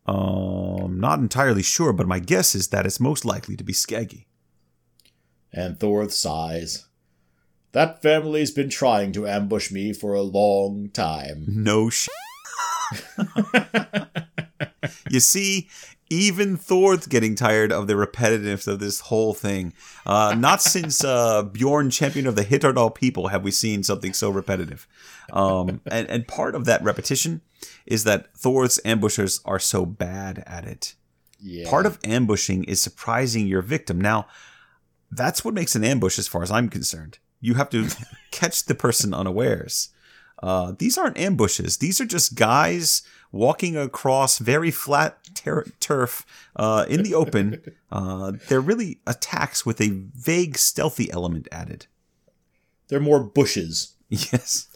[0.05, 4.27] Um, not entirely sure, but my guess is that it's most likely to be Skeggy.
[5.53, 6.87] And Thorth sighs.
[7.73, 11.45] That family's been trying to ambush me for a long time.
[11.47, 12.07] No sh.
[15.13, 15.69] You see,
[16.09, 19.73] even Thor's getting tired of the repetitiveness of this whole thing.
[20.07, 24.31] Uh, not since uh, Bjorn, champion of the Hittardal people, have we seen something so
[24.31, 24.87] repetitive.
[25.31, 27.41] Um, and, and part of that repetition
[27.85, 30.95] is that Thor's ambushers are so bad at it.
[31.39, 31.69] Yeah.
[31.69, 34.01] Part of ambushing is surprising your victim.
[34.01, 34.25] Now,
[35.15, 37.19] that's what makes an ambush, as far as I'm concerned.
[37.39, 37.87] You have to
[38.31, 39.89] catch the person unawares.
[40.41, 41.77] Uh, these aren't ambushes.
[41.77, 47.61] These are just guys walking across very flat ter- turf uh, in the open.
[47.93, 51.85] Uh, they're really attacks with a vague stealthy element added.
[52.87, 53.93] They're more bushes.
[54.09, 54.67] Yes.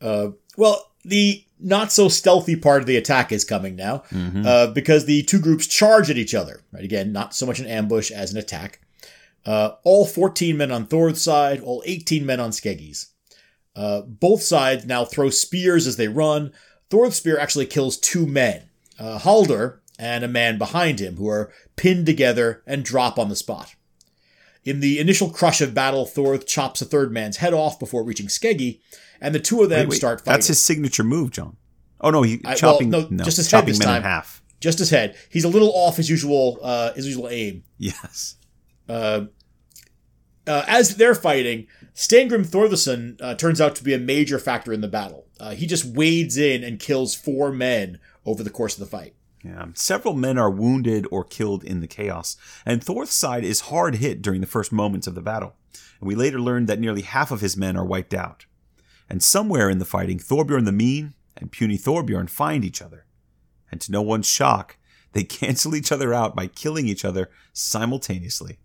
[0.00, 4.04] Uh, well, the not so stealthy part of the attack is coming now,
[4.46, 6.60] uh, because the two groups charge at each other.
[6.72, 8.80] Right, again, not so much an ambush as an attack.
[9.44, 13.08] Uh, all 14 men on Thor's side, all 18 men on Skeggy's.
[13.74, 16.52] Uh, both sides now throw spears as they run.
[16.90, 21.52] Thor's spear actually kills two men, uh, Haldur and a man behind him, who are
[21.76, 23.74] pinned together and drop on the spot.
[24.64, 28.26] In the initial crush of battle, Thor chops a third man's head off before reaching
[28.26, 28.80] Skeggy,
[29.20, 30.32] and the two of them Wait, wait, start fighting.
[30.32, 31.56] That's his signature move, John.
[32.00, 33.98] Oh no, he I- well, chopping no, no, just his head this time.
[33.98, 34.42] in half.
[34.60, 35.16] Just his head.
[35.30, 37.64] He's a little off his usual uh, his usual aim.
[37.78, 38.36] Yes.
[38.88, 39.26] Uh,
[40.46, 44.80] uh, as they're fighting, Steingrim Thorðarson uh, turns out to be a major factor in
[44.80, 45.26] the battle.
[45.38, 49.14] Uh, he just wades in and kills four men over the course of the fight.
[49.44, 53.96] Yeah, several men are wounded or killed in the chaos, and Thor's side is hard
[53.96, 55.54] hit during the first moments of the battle.
[56.00, 58.46] And we later learn that nearly half of his men are wiped out.
[59.08, 63.04] And somewhere in the fighting, Thorbjorn the Mean and puny Thorbjorn find each other.
[63.70, 64.76] And to no one's shock,
[65.12, 68.58] they cancel each other out by killing each other simultaneously.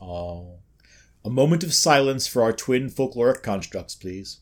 [0.00, 0.58] Oh.
[1.24, 4.40] A moment of silence for our twin folkloric constructs, please.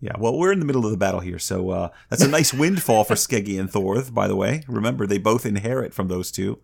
[0.00, 2.52] Yeah, well, we're in the middle of the battle here, so uh, that's a nice
[2.52, 4.62] windfall for Skeggy and Thorth, by the way.
[4.68, 6.60] Remember, they both inherit from those two.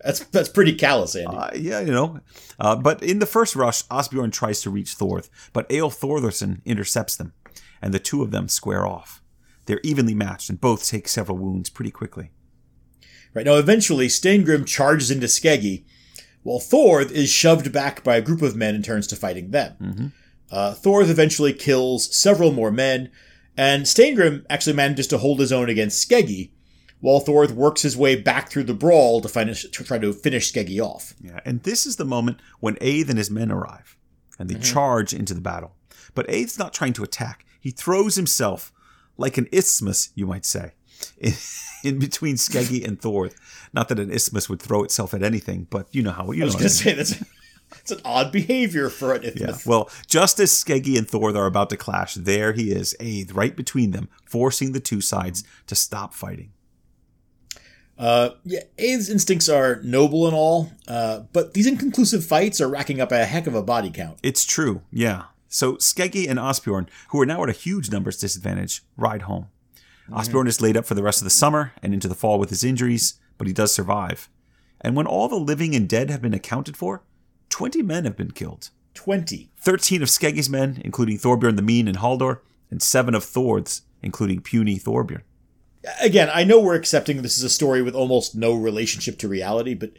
[0.00, 1.36] That's that's pretty callous, Andy.
[1.36, 2.20] Uh, yeah, you know.
[2.58, 7.16] Uh, but in the first rush, Osbjorn tries to reach Thorth, but Eil Thorðarson intercepts
[7.16, 7.32] them,
[7.82, 9.22] and the two of them square off.
[9.66, 12.30] They're evenly matched, and both take several wounds pretty quickly.
[13.34, 15.84] Right now, eventually, Steingrim charges into Skeggy,
[16.42, 20.12] while Thorth is shoved back by a group of men and turns to fighting them.
[20.50, 23.10] Uh, Thorth eventually kills several more men,
[23.56, 26.50] and Steingrim actually manages to hold his own against Skeggy,
[27.00, 30.52] while Thorth works his way back through the brawl to, finish, to try to finish
[30.52, 31.14] Skeggy off.
[31.20, 33.96] Yeah, and this is the moment when Aeth and his men arrive,
[34.38, 35.74] and they charge into the battle.
[36.14, 37.44] But Aeth's not trying to attack.
[37.60, 38.72] He throws himself
[39.16, 40.72] like an isthmus, you might say,
[41.18, 41.32] in,
[41.84, 43.36] in between Skeggy and Thorth.
[43.72, 46.46] Not that an isthmus would throw itself at anything, but you know how you I
[46.46, 47.22] was going to say that's
[47.72, 49.56] it's an odd behavior for an Yeah.
[49.66, 53.54] Well, just as Skeggy and Thor are about to clash, there he is, Aeth, right
[53.54, 56.52] between them, forcing the two sides to stop fighting.
[57.98, 63.00] Uh, yeah, Aeth's instincts are noble and all, uh, but these inconclusive fights are racking
[63.00, 64.18] up a heck of a body count.
[64.22, 65.24] It's true, yeah.
[65.48, 69.48] So Skeggy and Osbjorn, who are now at a huge numbers disadvantage, ride home.
[70.10, 72.50] Osbjorn is laid up for the rest of the summer and into the fall with
[72.50, 74.28] his injuries, but he does survive.
[74.80, 77.02] And when all the living and dead have been accounted for,
[77.50, 78.70] 20 men have been killed.
[78.94, 79.50] 20.
[79.58, 82.40] 13 of Skeggy's men, including Thorbjorn the Mean and Haldor,
[82.70, 85.22] and 7 of Thord's, including puny Thorbjorn.
[86.00, 89.74] Again, I know we're accepting this is a story with almost no relationship to reality,
[89.74, 89.92] but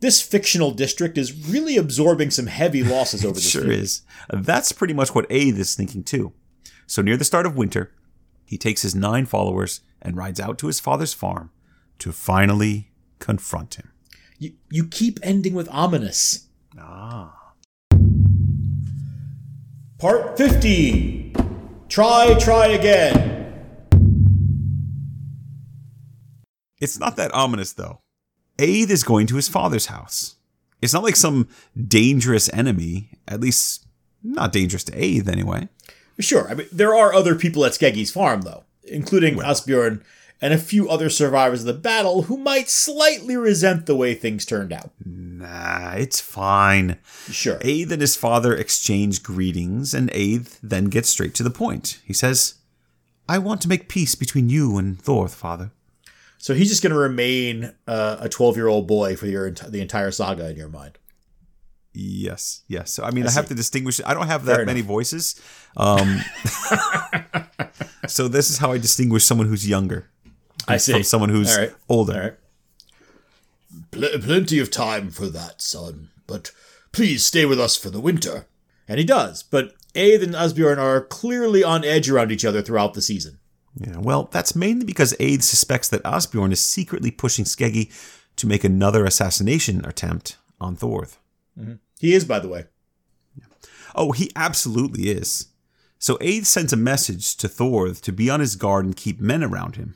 [0.00, 3.74] this fictional district is really absorbing some heavy losses over this sure feud.
[3.74, 4.02] is.
[4.30, 6.32] That's pretty much what Aeth is thinking too.
[6.86, 7.92] So near the start of winter,
[8.52, 11.48] he takes his nine followers and rides out to his father's farm
[11.98, 13.90] to finally confront him.
[14.38, 16.48] You, you keep ending with ominous.
[16.78, 17.54] Ah.
[19.96, 21.32] Part 50.
[21.88, 23.72] Try, try again.
[26.78, 28.00] It's not that ominous though.
[28.58, 30.36] Aeth is going to his father's house.
[30.82, 31.48] It's not like some
[31.88, 33.86] dangerous enemy, at least
[34.22, 35.70] not dangerous to Aeth anyway.
[36.22, 40.02] Sure, I mean, there are other people at Skeggy's farm, though, including Asbjorn
[40.40, 44.44] and a few other survivors of the battle who might slightly resent the way things
[44.44, 44.90] turned out.
[45.04, 46.98] Nah, it's fine.
[47.30, 47.58] Sure.
[47.58, 52.00] Aeth and his father exchange greetings, and Aeth then gets straight to the point.
[52.04, 52.54] He says,
[53.28, 55.70] I want to make peace between you and Thorth, father.
[56.38, 59.80] So he's just going to remain uh, a 12 year old boy for your the
[59.80, 60.98] entire saga in your mind.
[61.94, 62.92] Yes, yes.
[62.92, 63.34] So, I mean, I, see.
[63.34, 64.00] have to distinguish.
[64.04, 65.40] I don't have that Fair many voices.
[65.76, 66.20] Um,
[68.06, 70.08] so, this is how I distinguish someone who's younger
[70.66, 70.92] I see.
[70.92, 71.72] from someone who's right.
[71.88, 72.38] older.
[73.72, 73.80] Right.
[73.90, 76.08] Pl- plenty of time for that, son.
[76.26, 76.50] But
[76.92, 78.46] please stay with us for the winter.
[78.88, 79.42] And he does.
[79.42, 83.38] But Aeth and Asbjorn are clearly on edge around each other throughout the season.
[83.76, 87.90] Yeah, well, that's mainly because Aeth suspects that Asbjorn is secretly pushing Skeggi
[88.36, 91.18] to make another assassination attempt on Thorth.
[91.58, 91.74] Mm-hmm.
[91.98, 92.64] He is, by the way.
[93.94, 95.48] Oh, he absolutely is.
[95.98, 99.44] So Aeth sends a message to Thorth to be on his guard and keep men
[99.44, 99.94] around him.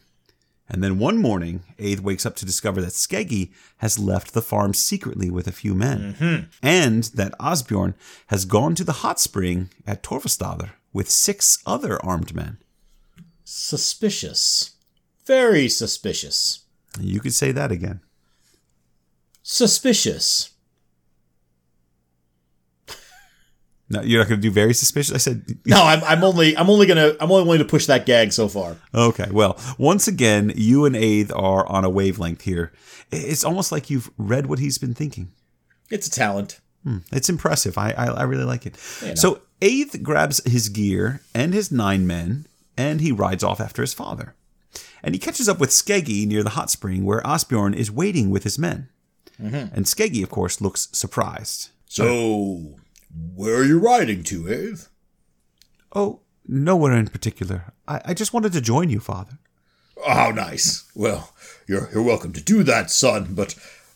[0.68, 4.74] And then one morning, Aeth wakes up to discover that Skeggi has left the farm
[4.74, 6.44] secretly with a few men, mm-hmm.
[6.60, 7.94] and that Asbjorn
[8.28, 12.58] has gone to the hot spring at Torfastadr with six other armed men.
[13.44, 14.72] Suspicious.
[15.24, 16.64] Very suspicious.
[17.00, 18.00] You could say that again.
[19.42, 20.50] Suspicious.
[23.88, 25.14] No, you're not going to do very suspicious.
[25.14, 28.06] I said No, I'm, I'm only I'm only gonna I'm only willing to push that
[28.06, 28.76] gag so far.
[28.94, 32.72] Okay, well, once again, you and Aeth are on a wavelength here.
[33.12, 35.32] It's almost like you've read what he's been thinking.
[35.90, 36.60] It's a talent.
[36.82, 37.78] Hmm, it's impressive.
[37.78, 38.76] I I, I really like it.
[39.02, 39.14] You know.
[39.14, 43.94] So Aeth grabs his gear and his nine men, and he rides off after his
[43.94, 44.34] father.
[45.02, 48.42] And he catches up with Skeggi near the hot spring where Asbjorn is waiting with
[48.42, 48.88] his men.
[49.40, 49.74] Mm-hmm.
[49.74, 51.70] And Skeggi, of course, looks surprised.
[51.86, 52.76] So,
[53.34, 54.82] where are you riding to, Ave?
[55.94, 57.72] Oh, nowhere in particular.
[57.88, 59.38] I, I just wanted to join you, father.
[59.96, 60.90] Oh, how nice.
[60.94, 61.32] Well,
[61.66, 63.34] you're you're welcome to do that, son.
[63.34, 63.54] But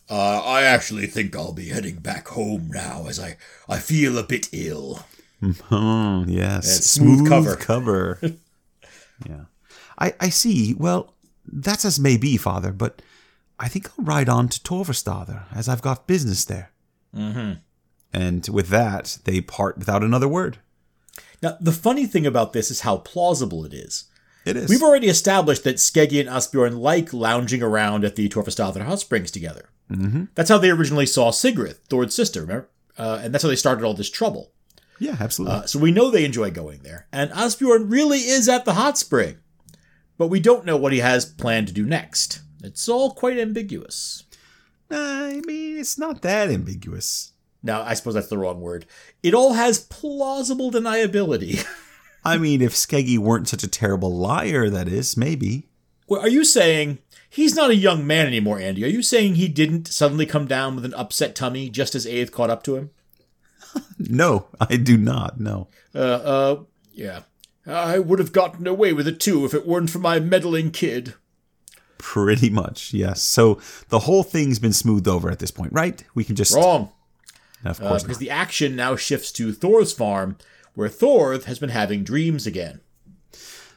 [0.08, 3.36] uh, I actually think I'll be heading back home now, as I
[3.68, 5.04] I feel a bit ill.
[5.70, 6.76] Oh, yes.
[6.76, 7.56] It's smooth cover.
[7.56, 8.20] cover.
[9.26, 9.44] yeah.
[9.98, 10.74] I, I see.
[10.74, 11.14] Well,
[11.50, 13.00] that's as may be, father, but
[13.58, 16.72] I think I'll ride on to Torfastadr, as I've got business there.
[17.16, 17.52] Mm-hmm.
[18.12, 20.58] And with that, they part without another word.
[21.42, 24.04] Now, the funny thing about this is how plausible it is.
[24.44, 24.68] It is.
[24.68, 29.30] We've already established that Skeggi and Asbjorn like lounging around at the Torfastadr hot springs
[29.30, 29.68] together.
[29.90, 30.24] Mm-hmm.
[30.34, 32.68] That's how they originally saw Sigrid, Thord's sister, remember?
[32.98, 34.52] Uh, and that's how they started all this trouble.
[34.98, 35.58] yeah, absolutely.
[35.58, 37.06] Uh, so we know they enjoy going there.
[37.12, 39.38] And Asbjorn really is at the hot spring.
[40.18, 42.40] But we don't know what he has planned to do next.
[42.62, 44.24] It's all quite ambiguous.
[44.90, 47.32] I mean, it's not that ambiguous.
[47.62, 48.86] Now, I suppose that's the wrong word.
[49.22, 51.64] It all has plausible deniability.
[52.24, 55.68] I mean, if Skeggi weren't such a terrible liar, that is, maybe.
[56.06, 56.98] well, are you saying
[57.28, 58.84] he's not a young man anymore, Andy?
[58.84, 62.30] Are you saying he didn't suddenly come down with an upset tummy just as Aeth
[62.32, 62.90] caught up to him?
[63.98, 65.38] No, I do not.
[65.38, 65.68] No.
[65.94, 67.20] Uh, uh, yeah.
[67.66, 71.14] I would have gotten away with it too if it weren't for my meddling kid.
[71.98, 73.22] Pretty much, yes.
[73.22, 76.02] So the whole thing's been smoothed over at this point, right?
[76.14, 76.54] We can just.
[76.54, 76.90] Wrong.
[77.64, 78.02] Of Uh, course.
[78.02, 80.36] because the action now shifts to Thor's farm,
[80.74, 82.80] where Thor has been having dreams again.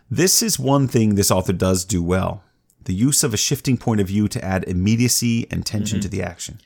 [0.09, 2.43] This is one thing this author does do well
[2.85, 6.21] the use of a shifting point of view to add immediacy and tension to the
[6.21, 6.59] action.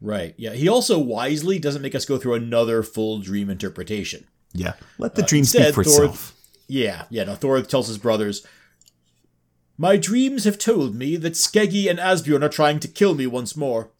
[0.00, 0.32] Right.
[0.36, 0.52] Yeah.
[0.52, 4.24] He also wisely doesn't make us go through another full dream interpretation.
[4.52, 4.74] Yeah.
[4.98, 6.34] Let the dream speak instead, for Thor- itself.
[6.68, 7.06] Yeah.
[7.10, 7.24] Yeah.
[7.24, 7.34] No.
[7.34, 8.46] Thor tells his brothers,
[9.76, 13.56] "My dreams have told me that Skeggi and Asbjorn are trying to kill me once
[13.56, 13.90] more.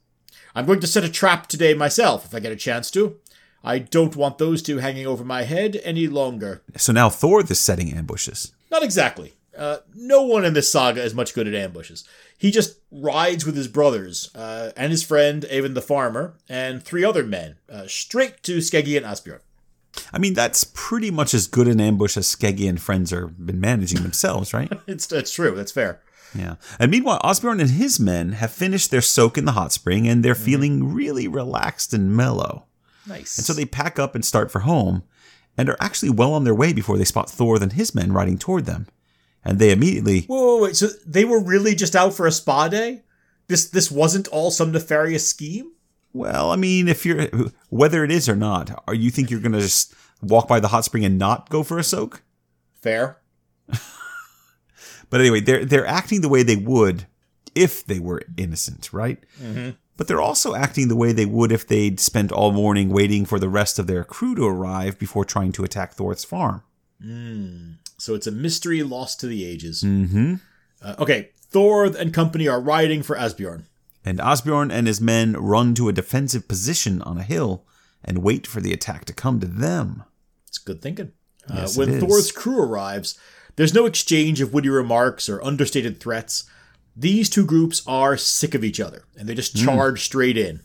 [0.55, 3.16] I'm going to set a trap today myself if I get a chance to.
[3.62, 7.59] I don't want those two hanging over my head any longer." So now Thor is
[7.59, 8.52] setting ambushes.
[8.70, 9.34] Not exactly.
[9.57, 12.05] Uh, no one in this saga is much good at ambushes.
[12.36, 17.05] He just rides with his brothers uh, and his friend Avon the farmer and three
[17.05, 19.40] other men uh, straight to Skeggi and Asbjorn.
[20.12, 23.61] I mean, that's pretty much as good an ambush as Skeggi and friends are been
[23.61, 24.72] managing themselves, right?
[24.86, 25.55] It's it's true.
[25.55, 26.00] That's fair.
[26.35, 26.57] Yeah.
[26.80, 30.24] And meanwhile, Osbjorn and his men have finished their soak in the hot spring and
[30.24, 30.45] they're Mm-hmm.
[30.45, 32.66] feeling really relaxed and mellow.
[33.07, 33.39] Nice.
[33.39, 35.03] And so they pack up and start for home
[35.57, 38.39] and are actually well on their way before they spot Thor and his men riding
[38.39, 38.87] toward them.
[39.45, 40.76] And they immediately whoa, wait, wait.
[40.76, 43.03] So they were really just out for a spa day?
[43.47, 45.70] This this wasn't all some nefarious scheme?
[46.14, 47.28] Well, I mean, if you're
[47.68, 50.85] whether it is or not, are you think you're gonna just walk by the hot
[50.87, 52.22] spring and not go for a soak?
[52.80, 53.18] Fair.
[55.15, 57.07] But anyway, they're they're acting the way they would
[57.55, 59.23] if they were innocent, right?
[59.41, 59.71] Mm-hmm.
[59.97, 63.39] But they're also acting the way they would if they'd spent all morning waiting for
[63.39, 66.65] the rest of their crew to arrive before trying to attack Thor's farm.
[67.97, 69.85] So it's a mystery lost to the ages.
[69.85, 70.35] Mm-hmm.
[70.83, 73.67] Uh, okay, Thor and company are riding for Asbjorn.
[74.05, 77.65] And Asbjorn and his men run to a defensive position on a hill
[78.05, 80.03] and wait for the attack to come to them.
[80.49, 81.12] It's good thinking.
[81.49, 82.03] Yes, uh, when it is.
[82.03, 83.17] Thor's crew arrives,
[83.57, 86.44] there's no exchange of witty remarks or understated threats.
[86.96, 89.64] These two groups are sick of each other, and they just hmm.
[89.64, 90.61] charge straight in.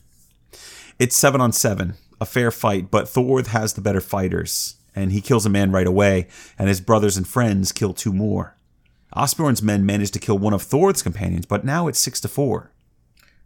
[0.97, 5.21] It's seven on seven, a fair fight, but Thor has the better fighters, and he
[5.21, 6.27] kills a man right away,
[6.57, 8.55] and his brothers and friends kill two more.
[9.15, 12.71] Osbjorn's men manage to kill one of Thor's companions, but now it's six to four.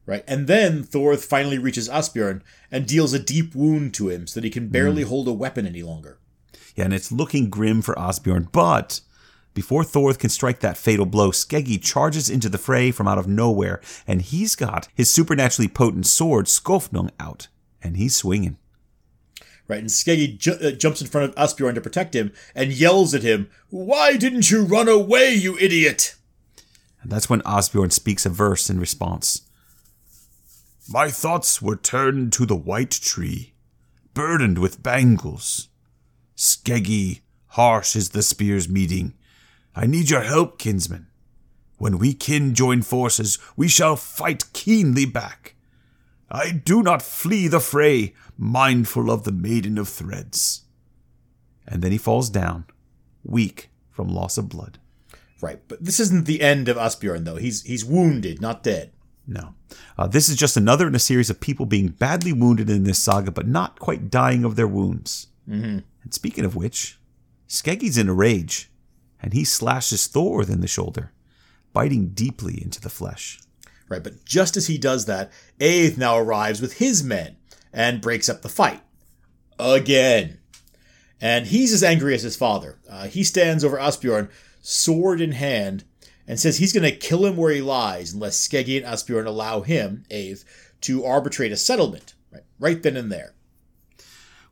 [0.06, 4.40] Right, and then Thor finally reaches Asbjorn and deals a deep wound to him so
[4.40, 5.10] that he can barely hmm.
[5.10, 6.18] hold a weapon any longer.
[6.76, 9.00] Yeah, and it's looking grim for Osbjorn, but
[9.54, 13.28] Before Thorth can strike that fatal blow, Skeggi charges into the fray from out of
[13.28, 17.48] nowhere, and he's got his supernaturally potent sword, Skofnung, out,
[17.82, 18.58] and he's swinging.
[19.68, 23.14] Right, and Skeggi ju- uh, jumps in front of Asbjorn to protect him and yells
[23.14, 26.16] at him, Why didn't you run away, you idiot?
[27.02, 29.42] And that's when Asbjorn speaks a verse in response.
[30.90, 33.54] My thoughts were turned to the white tree,
[34.14, 35.70] burdened with bangles.
[36.36, 39.14] Skeggi, harsh is the spear's meeting.
[39.76, 41.08] I need your help, kinsman.
[41.78, 45.56] When we kin join forces, we shall fight keenly back.
[46.30, 50.62] I do not flee the fray, mindful of the Maiden of Threads.
[51.68, 52.66] And then he falls down,
[53.24, 54.80] weak from loss of blood.
[55.42, 57.36] Right, but this isn't the end of Asbjorn, though.
[57.36, 58.92] He's he's wounded, not dead.
[59.28, 59.56] No.
[59.98, 63.00] Uh, this is just another in a series of people being badly wounded in this
[63.00, 65.28] saga, but not quite dying of their wounds.
[65.50, 65.80] Mm-hmm.
[66.04, 66.98] And speaking of which,
[67.48, 68.70] Skeggi's in a rage,
[69.24, 71.14] and he slashes Thor in the shoulder,
[71.72, 73.40] biting deeply into the flesh.
[73.88, 77.38] Right, but just as he does that, Aeth now arrives with his men
[77.72, 78.82] and breaks up the fight.
[79.58, 80.40] Again.
[81.22, 82.80] And he's as angry as his father.
[82.90, 84.30] Uh, he stands over Asbjorn,
[84.62, 85.86] sword in hand,
[86.28, 89.62] and says he's going to kill him where he lies unless Skeggi and Asbjorn allow
[89.62, 90.44] him, Aeth,
[90.82, 92.14] to arbitrate a settlement.
[92.32, 93.36] Right, right then and there.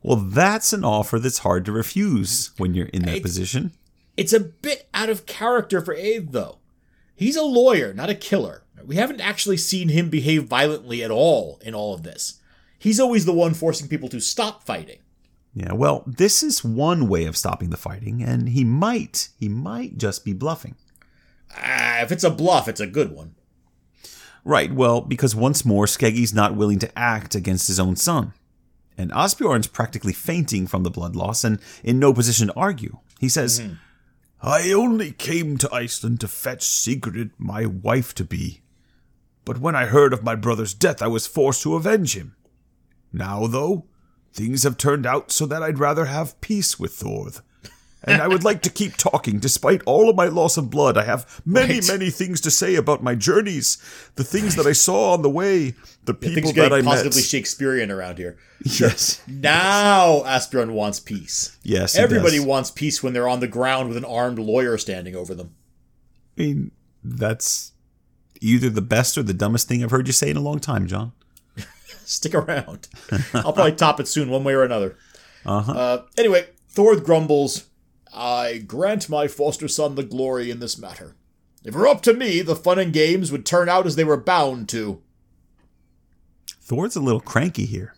[0.01, 3.73] Well, that's an offer that's hard to refuse when you're in that position.
[4.17, 6.59] It's a bit out of character for Eith, though.
[7.15, 8.63] He's a lawyer, not a killer.
[8.83, 12.39] We haven't actually seen him behave violently at all in all of this.
[12.79, 14.99] He's always the one forcing people to stop fighting.
[15.53, 19.97] Yeah, well, this is one way of stopping the fighting, and he might, he might
[19.97, 20.75] just be bluffing.
[21.55, 23.35] Ah, if it's a bluff, it's a good one.
[24.43, 28.33] Right, well, because once more, Skeggi's not willing to act against his own son.
[28.97, 32.97] And Asbjorn's practically fainting from the blood loss and in no position to argue.
[33.19, 33.61] He says,
[34.43, 38.61] I only came to Iceland to fetch Sigrid, my wife to be.
[39.45, 42.35] But when I heard of my brother's death, I was forced to avenge him.
[43.13, 43.85] Now, though,
[44.33, 47.41] things have turned out so that I'd rather have peace with Thorð.
[48.03, 50.97] And I would like to keep talking despite all of my loss of blood.
[50.97, 51.87] I have many, Right.
[51.87, 53.77] many things to say about my journeys,
[54.15, 55.75] the things that I saw on the way,
[56.05, 56.85] the people Things that I met.
[56.85, 58.37] positively Shakespearean around here.
[58.65, 59.21] Yes.
[59.27, 61.57] Now Asbjorn wants peace.
[61.63, 61.95] Yes.
[61.95, 65.51] Everybody wants peace when they're on the ground with an armed lawyer standing over them.
[66.37, 66.71] I mean,
[67.03, 67.73] that's
[68.41, 70.87] either the best or the dumbest thing I've heard you say in a long time,
[70.87, 71.11] John.
[72.05, 72.87] Stick around.
[73.33, 74.97] I'll probably top it soon, one way or another.
[75.43, 75.71] Uh-huh.
[75.71, 77.63] Uh, anyway, Thord grumbles,
[78.13, 81.15] I grant my foster son the glory in this matter.
[81.63, 84.03] If it were up to me, the fun and games would turn out as they
[84.03, 85.01] were bound to.
[86.59, 87.95] Thor's a little cranky here.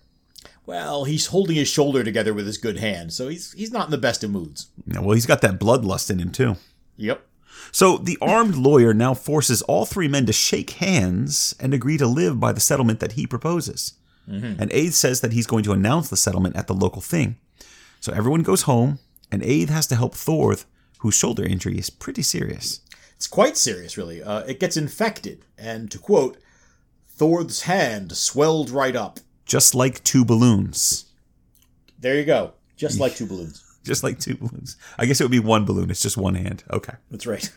[0.66, 3.92] Well, he's holding his shoulder together with his good hand, so he's he's not in
[3.92, 4.68] the best of moods.
[4.86, 6.56] Yeah, well, he's got that bloodlust in him, too.
[6.98, 7.26] Yep.
[7.72, 12.08] So the armed lawyer now forces all three men to shake hands and agree to
[12.08, 13.94] live by the settlement that he proposes.
[14.30, 14.62] Mm-hmm.
[14.62, 17.38] And Aeth says that he's going to announce the settlement at the local thing.
[18.00, 19.00] So everyone goes home,
[19.34, 20.66] and Aeth has to help Thorth,
[21.00, 22.82] whose shoulder injury is pretty serious.
[23.16, 24.22] It's quite serious, really.
[24.22, 26.38] Uh, it gets infected, and to quote,
[27.08, 29.20] Thor's hand swelled right up.
[29.46, 31.06] Just like two balloons.
[32.00, 32.54] There you go.
[32.78, 33.64] Just like two balloons.
[33.84, 34.78] Just like two balloons.
[35.00, 35.90] I guess it would be one balloon.
[35.90, 36.64] It's just one hand.
[36.70, 36.94] Okay.
[37.10, 37.52] That's right.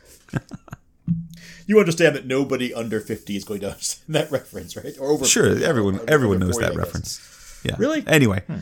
[1.66, 4.94] you understand that nobody under 50 is going to understand that reference, right?
[4.98, 7.60] Or over Sure, everyone over everyone knows 40, that reference.
[7.64, 7.76] Yeah.
[7.78, 8.00] Really?
[8.00, 8.60] Hmm.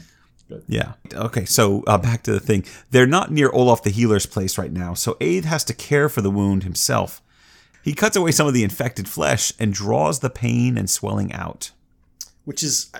[0.68, 0.92] Yeah.
[1.12, 1.44] Okay.
[1.44, 2.64] So uh, back to the thing.
[2.90, 6.20] They're not near Olaf the healer's place right now, so Aeth has to care for
[6.20, 7.22] the wound himself.
[7.82, 11.70] He cuts away some of the infected flesh and draws the pain and swelling out.
[12.44, 12.98] Which is, uh,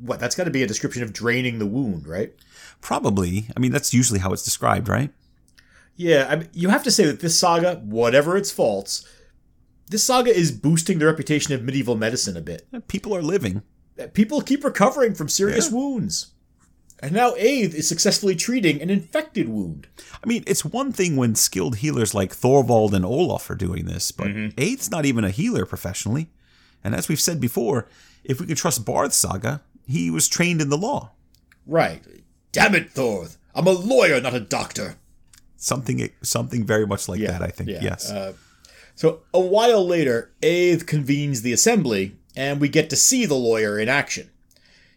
[0.00, 2.32] what, that's got to be a description of draining the wound, right?
[2.80, 3.46] Probably.
[3.56, 5.10] I mean, that's usually how it's described, right?
[5.96, 9.06] Yeah, I mean, you have to say that this saga, whatever its faults,
[9.88, 12.66] this saga is boosting the reputation of medieval medicine a bit.
[12.88, 13.62] People are living.
[14.14, 15.76] People keep recovering from serious Yeah.
[15.76, 16.31] wounds.
[17.02, 19.88] And now Aeth is successfully treating an infected wound.
[20.22, 24.12] I mean, it's one thing when skilled healers like Thorvald and Olaf are doing this,
[24.12, 26.28] but Aeth's not even a healer professionally.
[26.84, 27.88] And as we've said before,
[28.22, 31.10] if we could trust Barth saga, he was trained in the law.
[31.66, 32.02] Right.
[32.52, 33.36] Damn it, Thorth.
[33.54, 34.96] I'm a lawyer, not a doctor.
[35.56, 37.68] Something something very much like Yeah, that, I think.
[37.70, 37.78] yeah.
[37.82, 38.10] Yes.
[38.10, 38.34] Uh,
[38.94, 43.78] So a while later, Aith convenes the assembly, and we get to see the lawyer
[43.78, 44.30] in action.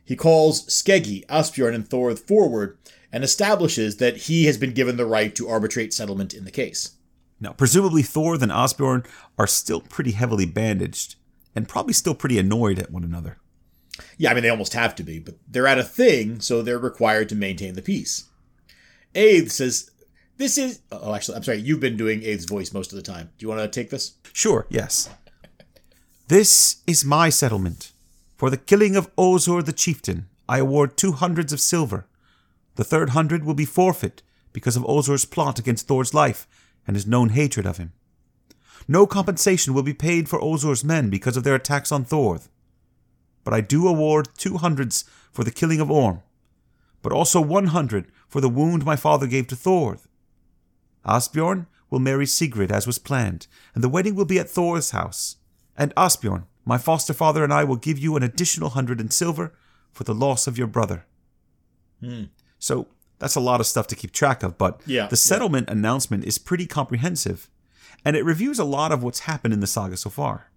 [0.06, 2.78] He calls Skeggi, Asbjorn, and Thorth forward
[3.12, 6.92] and establishes that he has been given the right to arbitrate settlement in the case.
[7.40, 9.06] Now, presumably Thor and Asbjorn
[9.38, 11.16] are still pretty heavily bandaged
[11.56, 13.38] and probably still pretty annoyed at one another.
[14.18, 16.78] Yeah, I mean, they almost have to be, but they're at a thing, so they're
[16.78, 18.26] required to maintain the peace.
[19.16, 19.92] Aith says
[20.38, 20.82] This is.
[20.92, 21.60] Oh, actually, I'm sorry.
[21.60, 23.32] You've been doing Abe's voice most of the time.
[23.38, 24.16] Do you want to take this?
[24.34, 25.10] Sure, yes.
[26.28, 27.94] This is my settlement.
[28.36, 32.06] For the killing of Ozor the chieftain, I award two hundreds of silver.
[32.76, 34.22] The third hundred will be forfeit
[34.52, 36.48] because of Ozor's plot against Thor's life
[36.86, 37.94] and his known hatred of him.
[38.88, 42.40] No compensation will be paid for Ozor's men because of their attacks on Thor.
[43.44, 46.22] But I do award two hundreds for the killing of Orm,
[47.02, 49.98] but also one hundred for the wound my father gave to Thor.
[51.06, 55.38] Asbjorn will marry Sigrid as was planned, and the wedding will be at Thor's house.
[55.78, 59.54] And Asbjorn, my foster father, and I will give you an additional hundred in silver
[59.92, 61.06] for the loss of your brother.
[62.60, 62.88] So
[63.20, 66.38] that's a lot of stuff to keep track of, but Yeah, the settlement announcement is
[66.38, 67.50] pretty comprehensive,
[68.04, 70.52] and it reviews a lot of what's happened in the saga so far.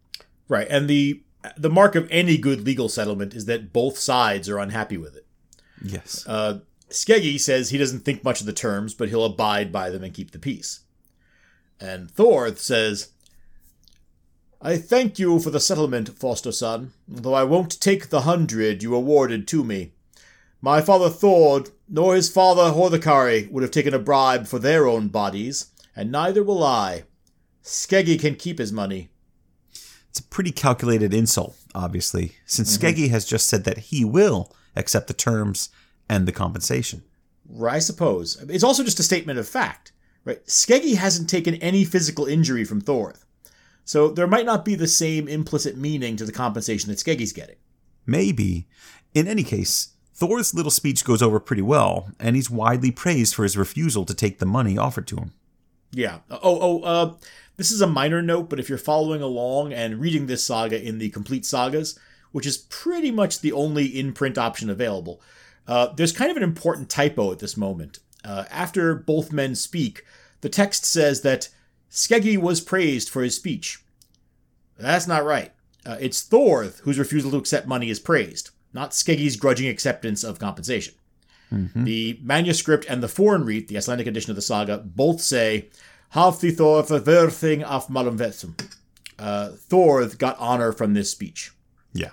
[0.48, 1.22] Right, and the
[1.56, 5.26] the mark of any good legal settlement is that both sides are unhappy with it.
[5.82, 6.24] Yes.
[6.26, 10.02] Uh, Skeggy says he doesn't think much of the terms, but he'll abide by them
[10.02, 10.80] and keep the peace.
[11.80, 13.12] And Thorth says,
[14.60, 18.92] I thank you for the settlement, foster son, though I won't take the hundred you
[18.92, 19.92] awarded to me.
[20.60, 25.08] My father Thord, nor his father Horthakari would have taken a bribe for their own
[25.08, 27.04] bodies, and neither will I.
[27.62, 29.10] Skeggy can keep his money.
[30.10, 32.86] It's a pretty calculated insult, obviously, since mm-hmm.
[32.86, 35.68] Skeggy has just said that he will accept the terms
[36.08, 37.04] and the compensation.
[37.64, 38.42] I suppose.
[38.48, 39.92] It's also just a statement of fact,
[40.24, 40.44] right?
[40.46, 43.24] Skeggy hasn't taken any physical injury from Thorth.
[43.88, 47.56] So there might not be the same implicit meaning to the compensation that Skeggy's getting.
[48.04, 48.68] Maybe.
[49.14, 53.44] In any case, Thor's little speech goes over pretty well, and he's widely praised for
[53.44, 55.32] his refusal to take the money offered to him.
[55.90, 56.18] Yeah.
[56.30, 57.14] Oh, oh, uh,
[57.56, 60.98] this is a minor note, but if you're following along and reading this saga in
[60.98, 61.98] the complete sagas,
[62.30, 65.22] which is pretty much the only in print option available,
[65.66, 68.00] uh, there's kind of an important typo at this moment.
[68.22, 70.04] Uh, after both men speak,
[70.42, 71.48] the text says that
[71.90, 73.82] Skeggy was praised for his speech.
[74.78, 75.52] That's not right.
[75.86, 80.38] Uh, it's Thorth whose refusal to accept money is praised, not Skeggy's grudging acceptance of
[80.38, 80.94] compensation.
[81.84, 85.70] The manuscript and the Fornrit, the Icelandic edition of the saga, both say,
[86.14, 88.60] Hafði Thor ververthing af malumvetsum.
[89.18, 91.52] Uh, Thor got honor from this speech.
[91.94, 92.10] Yeah.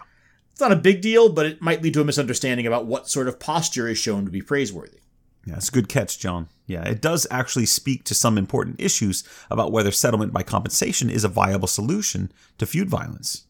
[0.52, 3.28] It's not a big deal, but it might lead to a misunderstanding about what sort
[3.28, 5.00] of posture is shown to be praiseworthy.
[5.46, 6.50] Yeah, it's a good catch, John.
[6.66, 11.24] Yeah, it does actually speak to some important issues about whether settlement by compensation is
[11.24, 13.46] a viable solution to feud violence.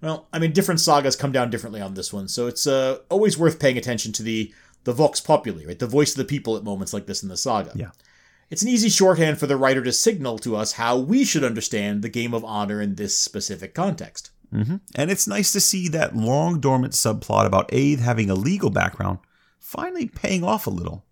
[0.00, 3.36] Well, I mean, different sagas come down differently on this one, so it's uh, always
[3.36, 4.52] worth paying attention to the
[4.84, 5.78] the vox populi, right?
[5.78, 7.72] The voice of the people at moments like this in the saga.
[7.74, 7.90] Yeah.
[8.48, 12.02] It's an easy shorthand for the writer to signal to us how we should understand
[12.02, 14.30] the game of honor in this specific context.
[14.50, 18.70] hmm And it's nice to see that long dormant subplot about Aeth having a legal
[18.70, 19.18] background
[19.60, 21.04] finally paying off a little.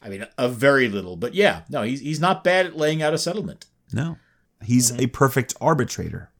[0.00, 3.14] I mean, a very little, but yeah, no, he's he's not bad at laying out
[3.14, 3.66] a settlement.
[3.92, 4.16] No,
[4.62, 6.30] he's a perfect arbitrator.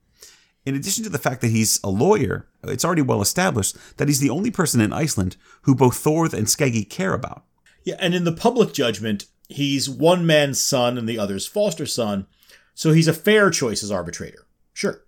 [0.64, 4.20] In addition to the fact that he's a lawyer, it's already well established that he's
[4.20, 7.44] the only person in Iceland who both Thorth and Skeggy care about.
[7.84, 12.26] Yeah, and in the public judgment, he's one man's son and the other's foster son,
[12.74, 14.46] so he's a fair choice as arbitrator.
[14.72, 15.02] Sure.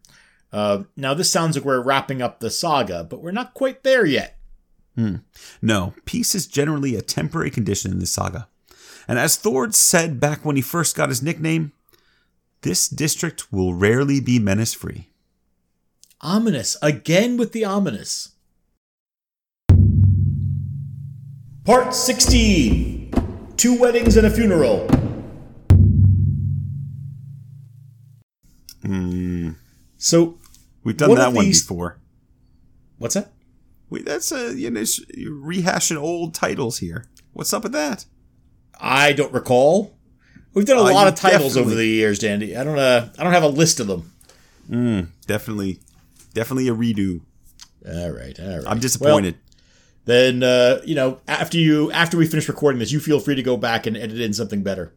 [0.52, 4.04] Uh, now, this sounds like we're wrapping up the saga, but we're not quite there
[4.04, 4.38] yet.
[4.96, 5.16] Hmm.
[5.62, 8.48] No, peace is generally a temporary condition in this saga.
[9.08, 11.72] And as Thord said back when he first got his nickname,
[12.62, 15.08] this district will rarely be menace free.
[16.20, 16.76] Ominous.
[16.82, 18.32] Again with the ominous.
[21.64, 23.10] Part 16
[23.56, 24.86] Two Weddings and a Funeral.
[28.82, 29.50] Hmm.
[29.98, 30.38] So,
[30.82, 31.98] We've done that one these- before.
[32.98, 33.32] what's that?
[33.90, 37.06] We, that's a you know rehashing old titles here.
[37.32, 38.06] What's up with that?
[38.80, 39.96] I don't recall.
[40.54, 42.56] We've done a Uh, lot of titles over the years, Dandy.
[42.56, 42.78] I don't.
[42.78, 44.12] Uh, I don't have a list of them.
[45.26, 45.80] Definitely,
[46.34, 47.20] definitely a redo.
[47.86, 48.38] All right.
[48.38, 48.64] All right.
[48.66, 49.34] I'm disappointed.
[49.34, 49.44] Well,
[50.06, 53.42] then uh, you know, after you after we finish recording this, you feel free to
[53.42, 54.92] go back and edit in something better.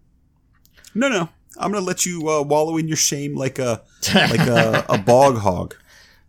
[0.95, 3.81] no, no, I'm gonna let you uh, wallow in your shame like a
[4.15, 5.75] like a, a bog hog.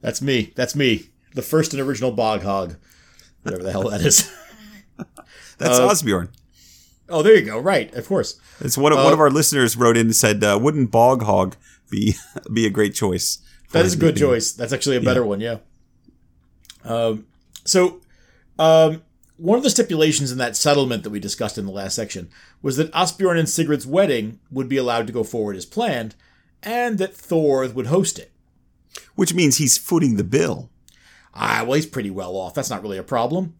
[0.00, 0.52] That's me.
[0.54, 1.06] That's me.
[1.34, 2.76] The first and original bog hog.
[3.42, 4.32] Whatever the hell that is.
[5.58, 6.28] That's Uh, Osbjorn.
[7.08, 7.58] oh, there you go.
[7.58, 7.92] Right.
[7.94, 8.38] Of course.
[8.60, 11.56] It's one of one of our listeners wrote in and said, uh, "Wouldn't bog hog
[11.90, 12.14] be
[12.52, 13.38] be a great choice?"
[13.72, 14.52] That is a good choice.
[14.52, 15.56] That's actually a better one, yeah.
[16.84, 17.26] Um,
[17.64, 18.00] so,
[18.58, 19.02] um,
[19.36, 22.28] one of the stipulations in that settlement that we discussed in the last section
[22.62, 26.14] was that Asbjorn and Sigrid's wedding would be allowed to go forward as planned,
[26.62, 28.30] and that Thor would host it.
[29.16, 30.70] Which means he's footing the bill.
[31.34, 32.54] Ah, well, he's pretty well off.
[32.54, 33.54] That's not really a problem.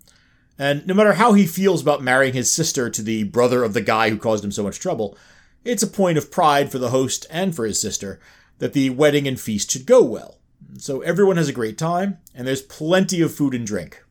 [0.58, 3.80] And no matter how he feels about marrying his sister to the brother of the
[3.80, 5.18] guy who caused him so much trouble,
[5.64, 8.20] it's a point of pride for the host and for his sister
[8.58, 10.38] that the wedding and feast should go well.
[10.78, 14.04] So everyone has a great time, and there's plenty of food and drink.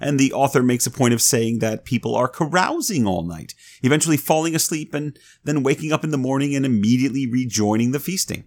[0.00, 4.16] And the author makes a point of saying that people are carousing all night, eventually
[4.16, 8.44] falling asleep and then waking up in the morning and immediately rejoining the feasting.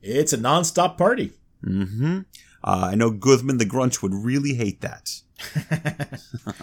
[0.00, 1.32] It's a non-stop party.
[2.66, 5.22] Uh, I know Guthman the Grunch would really hate that.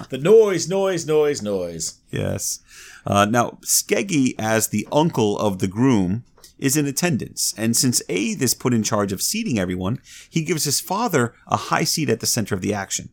[0.10, 2.00] The noise, noise, noise, noise.
[2.12, 2.60] Yes.
[3.06, 6.24] Uh, now, Skeggy, as the uncle of the groom,
[6.60, 10.00] is in attendance, and since Aeth is put in charge of seating everyone,
[10.30, 13.10] he gives his father a high seat at the center of the action.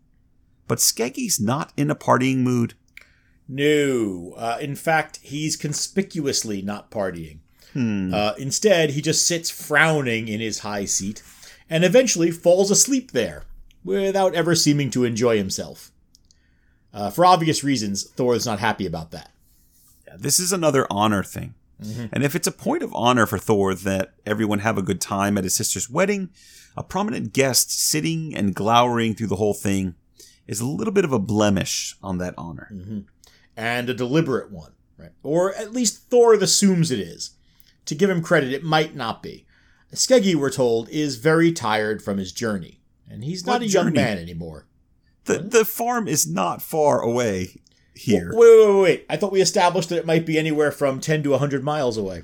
[0.68, 2.74] But Skeggy's not in a partying mood.
[3.48, 4.34] No.
[4.36, 7.38] Uh, in fact, he's conspicuously not partying.
[7.74, 11.22] Uh, instead, he just sits frowning in his high seat
[11.70, 13.44] and eventually falls asleep there
[13.84, 15.90] without ever seeming to enjoy himself.
[16.92, 19.30] Uh, for obvious reasons, Thor is not happy about that.
[20.18, 21.54] This is another honor thing.
[22.12, 25.38] And if it's a point of honor for Thor that everyone have a good time
[25.38, 26.28] at his sister's wedding,
[26.76, 29.94] a prominent guest sitting and glowering through the whole thing
[30.46, 32.68] is a little bit of a blemish on that honor.
[33.56, 35.12] and a deliberate one, right?
[35.22, 37.30] Or at least Thor assumes it is.
[37.86, 39.46] To give him credit, it might not be.
[39.92, 42.80] Skeggy, we're told, is very tired from his journey,
[43.10, 43.96] and he's not What a young journey?
[43.96, 44.66] man anymore.
[45.24, 47.60] The the farm is not far away
[47.94, 48.30] here.
[48.34, 49.06] Wait, wait, wait, wait!
[49.10, 52.22] I thought we established that it might be anywhere from ten to hundred miles away.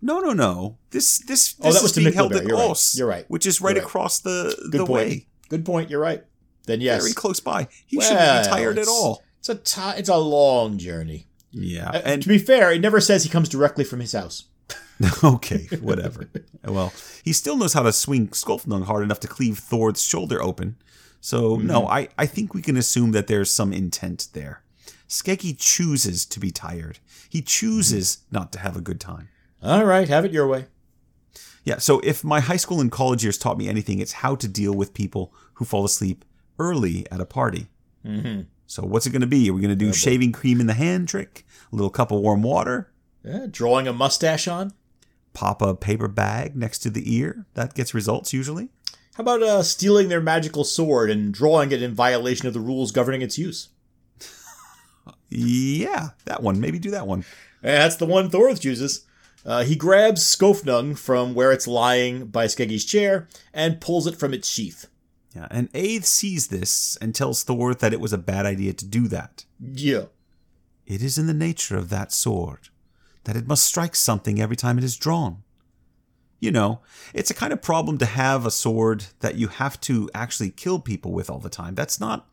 [0.00, 0.78] No, no, no.
[0.90, 2.94] This this Oh, this was is to being held at You're right.
[2.94, 3.24] You're right.
[3.28, 3.82] which is right right.
[3.84, 5.08] across the Good the point.
[5.08, 5.90] way, Good point.
[5.90, 6.22] You're right.
[6.66, 7.66] Then yes, very close by.
[7.86, 9.22] He Well, shouldn't be tired at all.
[9.40, 11.26] It's a ti- it's a long journey.
[11.50, 14.44] Yeah, Uh, and to be fair, it never says he comes directly from his house.
[15.24, 16.28] okay, whatever.
[16.64, 16.92] well,
[17.24, 20.76] he still knows how to swing Skofnung hard enough to cleave Thor's shoulder open.
[21.20, 21.92] So no, Mm-hmm.
[21.92, 24.62] I I think we can assume that there's some intent there.
[25.08, 26.98] Skeggy chooses to be tired.
[27.30, 28.36] He chooses Mm-hmm.
[28.36, 29.28] not to have a good time.
[29.62, 30.66] All right, have it your way.
[31.64, 34.48] Yeah, so if my high school and college years taught me anything, it's how to
[34.48, 36.24] deal with people who fall asleep
[36.58, 37.66] early at a party.
[38.06, 38.42] Mm-hmm.
[38.66, 39.50] So what's it going to be?
[39.50, 41.44] Are we going to do shaving cream in the hand trick?
[41.72, 42.90] A little cup of warm water?
[43.24, 44.72] Yeah, drawing a mustache on.
[45.34, 47.46] Pop a paper bag next to the ear?
[47.54, 48.70] That gets results usually.
[49.14, 52.92] How about uh, stealing their magical sword and drawing it in violation of the rules
[52.92, 53.68] governing its use?
[55.30, 56.58] Yeah, that one.
[56.58, 57.22] Maybe do that one.
[57.62, 59.04] And that's the one Thorth chooses.
[59.44, 64.32] Uh, he grabs Skofnung from where it's lying by Skeggy's chair and pulls it from
[64.32, 64.86] its sheath.
[65.34, 68.86] Yeah, and Aeth sees this and tells Thor that it was a bad idea to
[68.86, 69.44] do that.
[69.60, 70.04] Yeah.
[70.86, 72.70] It is in the nature of that sword
[73.28, 75.42] that it must strike something every time it is drawn.
[76.40, 76.80] You know,
[77.12, 80.78] it's a kind of problem to have a sword that you have to actually kill
[80.78, 81.74] people with all the time.
[81.74, 82.26] That's not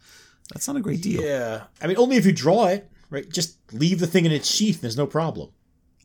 [0.54, 1.22] that's not a great deal.
[1.22, 1.64] Yeah.
[1.82, 3.28] I mean, only if you draw it, right?
[3.30, 5.50] Just leave the thing in its sheath, there's no problem.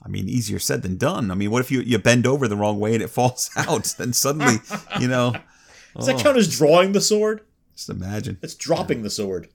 [0.03, 1.31] I mean, easier said than done.
[1.31, 3.95] I mean, what if you, you bend over the wrong way and it falls out?
[3.97, 4.57] then suddenly,
[4.99, 5.35] you know,
[5.95, 7.43] Does that count as drawing the sword?
[7.77, 8.39] just imagine.
[8.43, 9.49] It's dropping the sword.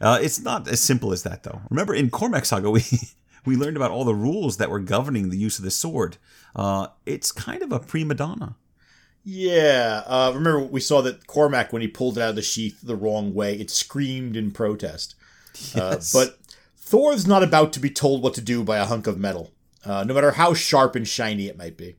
[0.00, 1.60] Uh, it's not as simple as that, though.
[1.70, 2.82] Remember, in Cormac Saga, we
[3.44, 6.16] we learned about all the rules that were governing the use of the sword.
[6.54, 8.56] Uh, it's kind of a prima donna.
[9.24, 10.02] Yeah.
[10.06, 12.96] Uh, remember, we saw that Cormac, when he pulled it out of the sheath the
[12.96, 15.14] wrong way, it screamed in protest.
[15.74, 16.14] Yes.
[16.14, 16.38] Uh, but
[16.76, 19.52] Thor's not about to be told what to do by a hunk of metal,
[19.84, 21.96] uh, no matter how sharp and shiny it might be.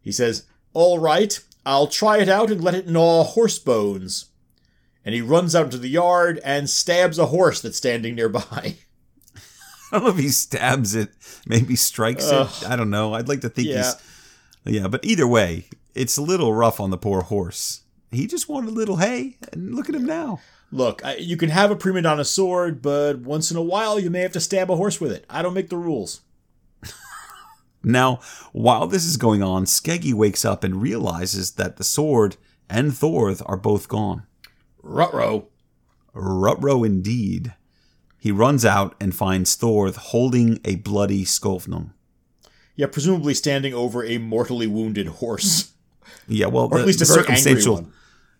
[0.00, 4.26] He says, All right, I'll try it out and let it gnaw horse bones.
[5.04, 8.76] And he runs out into the yard and stabs a horse that's standing nearby.
[9.92, 11.10] I don't know if he stabs it,
[11.46, 12.50] maybe strikes Ugh.
[12.62, 12.68] it.
[12.68, 13.14] I don't know.
[13.14, 13.76] I'd like to think Yeah.
[13.84, 13.94] he's.
[14.80, 17.82] Yeah, but either way, it's a little rough on the poor horse.
[18.10, 20.40] He just wanted a little hay, and look at him now.
[20.70, 24.10] Look, I, you can have a prima donna sword, but once in a while you
[24.10, 25.24] may have to stab a horse with it.
[25.30, 26.20] I don't make the rules.
[27.82, 28.20] Now,
[28.52, 32.36] while this is going on, Skeggy wakes up and realizes that the sword
[32.68, 34.24] and Thorth are both gone.
[34.82, 35.46] Rutro.
[36.12, 37.54] Rutro indeed.
[38.18, 41.90] He runs out and finds Thorth holding a bloody Skofnung.
[42.74, 45.72] Yeah, presumably standing over a mortally wounded horse.
[46.30, 47.88] Yeah, well, Or the, at least a circumstantial.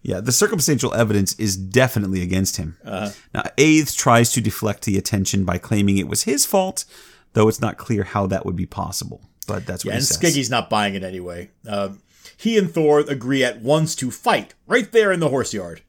[0.03, 2.76] Yeah, the circumstantial evidence is definitely against him.
[2.85, 3.11] Uh-huh.
[3.35, 6.85] Now, Aeth tries to deflect the attention by claiming it was his fault,
[7.33, 9.22] though it's not clear how that would be possible.
[9.47, 10.18] But that's what Yeah, he and says.
[10.18, 11.51] Skeggy's not buying it anyway.
[11.66, 11.91] Uh,
[12.37, 15.83] he and Thor agree at once to fight right there in the horse yard.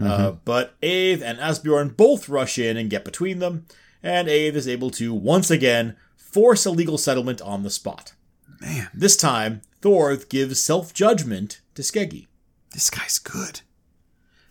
[0.00, 3.66] Uh, but Aeth and Asbjorn both rush in and get between them,
[4.02, 8.12] and Aeth is able to once again force a legal settlement on the spot.
[8.60, 12.26] Man, This time, Thor gives self judgment to Skeggy.
[12.72, 13.60] this guy's good.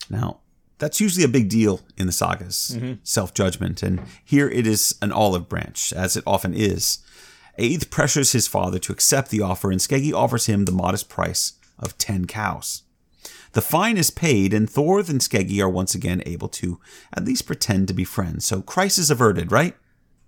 [0.10, 0.39] Now,
[0.80, 5.12] That's usually a big deal in the sagas, self judgment, and here it is an
[5.12, 7.00] olive branch, as it often is.
[7.60, 11.54] Aeth pressures his father to accept the offer, and Skeggi offers him the modest price
[11.80, 12.84] of 10 cows.
[13.54, 16.80] The fine is paid, and Thorth and Skeggi are once again able to
[17.16, 18.45] at least pretend to be friends.
[18.45, 19.76] So crisis averted, right?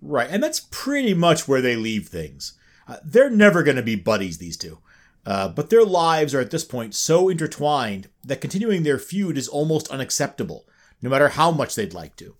[0.00, 2.52] Right, and that's pretty much where they leave things.
[2.86, 4.78] Uh, they're never going to be buddies, these two.
[5.24, 9.48] Uh, but their lives are at this point so intertwined that continuing their feud is
[9.48, 10.68] almost unacceptable,
[11.02, 12.36] no matter how much they'd like to.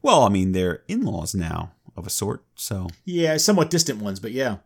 [0.00, 2.86] Well, I mean, they're in laws now, of a sort, so.
[3.04, 4.58] Yeah, somewhat distant ones, but yeah.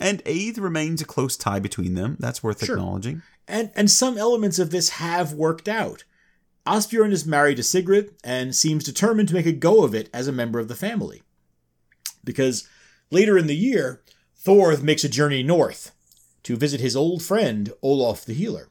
[0.00, 2.16] And Aeth remains a close tie between them.
[2.18, 2.76] That's worth Sure.
[2.76, 3.22] acknowledging.
[3.46, 6.04] And and some elements of this have worked out.
[6.66, 10.28] Asbjorn is married to Sigrid and seems determined to make a go of it as
[10.28, 11.22] a member of the family.
[12.24, 12.68] Because
[13.10, 14.02] later in the year,
[14.36, 15.90] Thorth makes a journey north
[16.44, 18.68] to visit his old friend Olaf the Healer.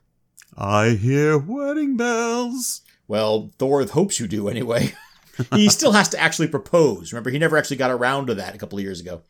[0.57, 2.81] I hear wedding bells.
[3.07, 4.93] Well, Thorth hopes you do anyway.
[5.53, 7.11] he still has to actually propose.
[7.11, 9.21] Remember, he never actually got around to that a couple of years ago.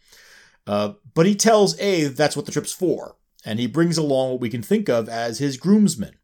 [0.67, 4.41] Uh, but he tells Aeth that's what the trip's for, and he brings along what
[4.41, 6.15] we can think of as his groomsmen.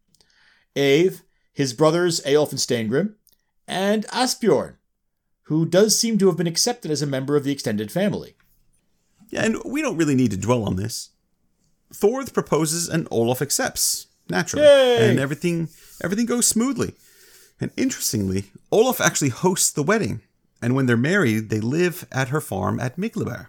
[0.76, 1.22] Aeth,
[1.54, 3.16] his brothers Aelf and Steingrim,
[3.68, 4.76] and Asbjorn,
[5.44, 8.36] who does seem to have been accepted as a member of the extended family.
[9.30, 11.10] Yeah, and we don't really need to dwell on this.
[11.94, 14.66] Thorth proposes and Olaf accepts, naturally.
[14.66, 15.10] Yay!
[15.10, 15.70] And everything
[16.04, 16.94] everything goes smoothly.
[17.60, 20.22] And interestingly, Olaf actually hosts the wedding.
[20.62, 23.48] And when they're married, they live at her farm at Miklabær.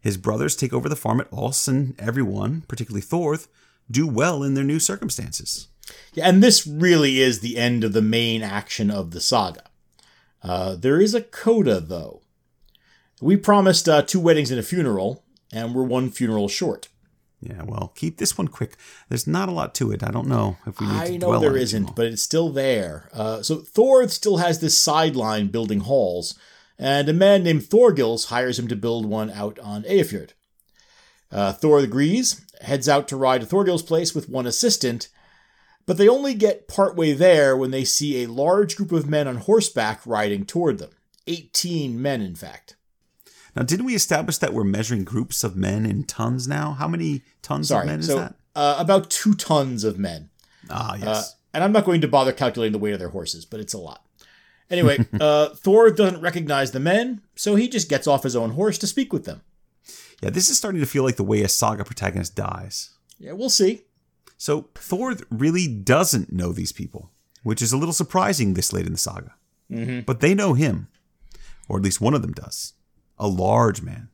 [0.00, 3.48] His brothers take over the farm at Oss, and everyone, particularly Thorth,
[3.90, 5.68] do well in their new circumstances.
[6.14, 9.64] Yeah, and this really is the end of the main action of the saga.
[10.42, 12.22] Uh, there is a coda, though.
[13.20, 16.88] We promised uh, two weddings and a funeral, and we're one funeral short.
[17.42, 18.76] Yeah, well, keep this one quick.
[19.08, 20.02] There's not a lot to it.
[20.02, 21.96] I don't know if we need to I know dwell there on it too isn't,
[21.96, 23.08] but it's still there.
[23.14, 26.38] Uh, so Thorth still has this sideline building halls,
[26.80, 30.30] and a man named Thorgils hires him to build one out on Eyjafjord.
[31.30, 35.08] Uh, Thor agrees, heads out to ride to Thorgils' place with one assistant,
[35.86, 39.36] but they only get partway there when they see a large group of men on
[39.36, 40.90] horseback riding toward them.
[41.26, 42.76] 18 men, in fact.
[43.54, 46.72] Now, didn't we establish that we're measuring groups of men in tons now?
[46.72, 48.34] How many tons of men is so that?
[48.56, 50.30] uh, about two tons of men.
[50.70, 51.36] Ah, Uh, yes.
[51.52, 53.78] and I'm not going to bother calculating the weight of their horses, but it's a
[53.78, 54.04] lot.
[54.70, 58.78] Anyway, uh, Thor doesn't recognize the men, so he just gets off his own horse
[58.78, 59.42] to speak with them.
[60.22, 62.90] yeah, this is starting to feel like the way a saga protagonist dies.
[63.18, 63.82] Yeah, we'll see.
[64.38, 67.10] So Thor really doesn't know these people,
[67.42, 69.34] which is a little surprising this late in the saga.
[69.70, 70.00] Mm-hmm.
[70.00, 70.88] But they know him,
[71.68, 72.72] or at least one of them does.
[73.18, 74.08] A large man.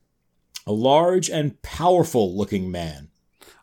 [0.65, 3.09] A large and powerful looking man.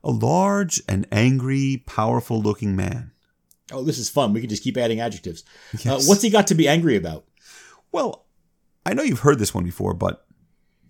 [0.03, 3.13] A large and angry, powerful looking man.
[3.73, 4.33] Oh, this is fun.
[4.33, 5.45] We can just keep adding adjectives.
[5.87, 7.25] Uh, what's he got to be angry about?
[7.93, 8.27] Well,
[8.85, 10.27] I know you've heard this one before, but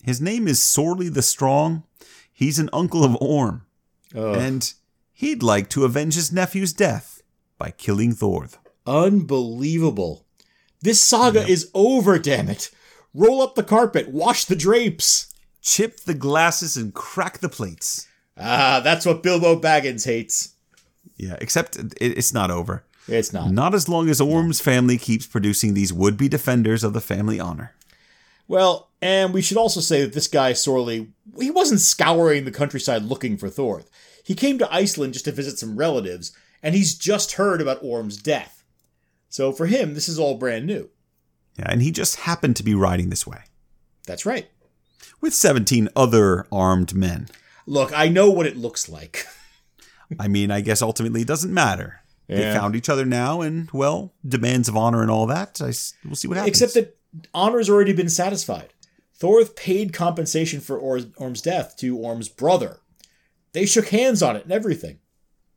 [0.03, 1.85] his name is Sorley the Strong.
[2.33, 3.67] He's an uncle of Orm,
[4.13, 4.73] and
[5.13, 7.23] he'd like to avenge his nephew's death
[7.59, 8.59] by killing Thorth.
[8.87, 10.27] Unbelievable.
[10.83, 12.71] This saga is over, damn it.
[13.15, 15.33] Roll up the carpet, wash the drapes.
[15.63, 18.07] Chip the glasses and crack the plates.
[18.37, 20.54] Ah, that's what Bilbo Baggins hates.
[21.17, 22.85] Yeah, except it, it's not over.
[23.07, 23.51] It's not.
[23.51, 27.39] Not as long as Orm's family keeps producing these would be defenders of the family
[27.39, 27.73] honor.
[28.49, 33.03] Well, and we should also say that this guy Sorley, he wasn't scouring the countryside
[33.03, 33.91] looking for Thorth.
[34.25, 38.17] He came to Iceland just to visit some relatives, and he's just heard about Orm's
[38.17, 38.65] death.
[39.29, 40.89] So for him, this is all brand new.
[41.59, 43.43] Yeah, and he just happened to be riding this way
[44.07, 44.49] That's right.
[45.21, 47.29] with 17 other armed men.
[47.67, 49.27] Look, I know what it looks like.
[50.19, 52.01] I mean, I guess ultimately it doesn't matter.
[52.27, 55.61] They found each other now, and well, demands of honor and all that.
[55.61, 55.73] I
[56.07, 56.63] we'll see what happens.
[56.63, 56.97] Except that
[57.35, 58.73] honor has already been satisfied.
[59.15, 62.81] Thorth paid compensation for Or- Orm's death to Orm's brother.
[63.53, 64.99] They shook hands on it and everything.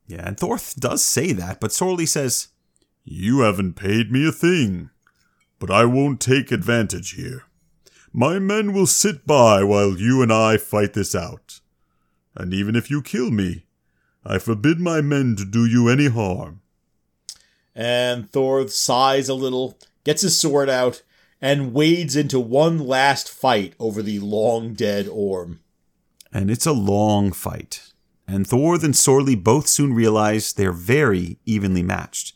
[0.06, 2.48] yeah, and Thorth does say that, but Sorley says,
[3.02, 4.90] You haven't paid me a thing,
[5.58, 7.44] but I won't take advantage here.
[8.12, 11.60] My men will sit by while you and I fight this out.
[12.36, 13.64] And even if you kill me,
[14.24, 16.60] I forbid my men to do you any harm.
[17.74, 21.02] And Thor sighs a little, gets his sword out,
[21.40, 25.60] and wades into one last fight over the long dead Orm.
[26.32, 27.92] and it's a long fight.
[28.26, 32.34] And Thorth and Sorley both soon realize they're very evenly matched.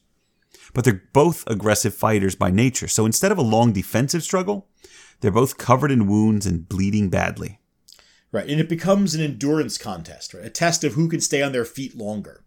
[0.73, 4.69] But they're both aggressive fighters by nature, so instead of a long defensive struggle,
[5.21, 7.59] they're both covered in wounds and bleeding badly.
[8.33, 10.45] Right, and it becomes an endurance contest, right?
[10.45, 12.43] A test of who can stay on their feet longer.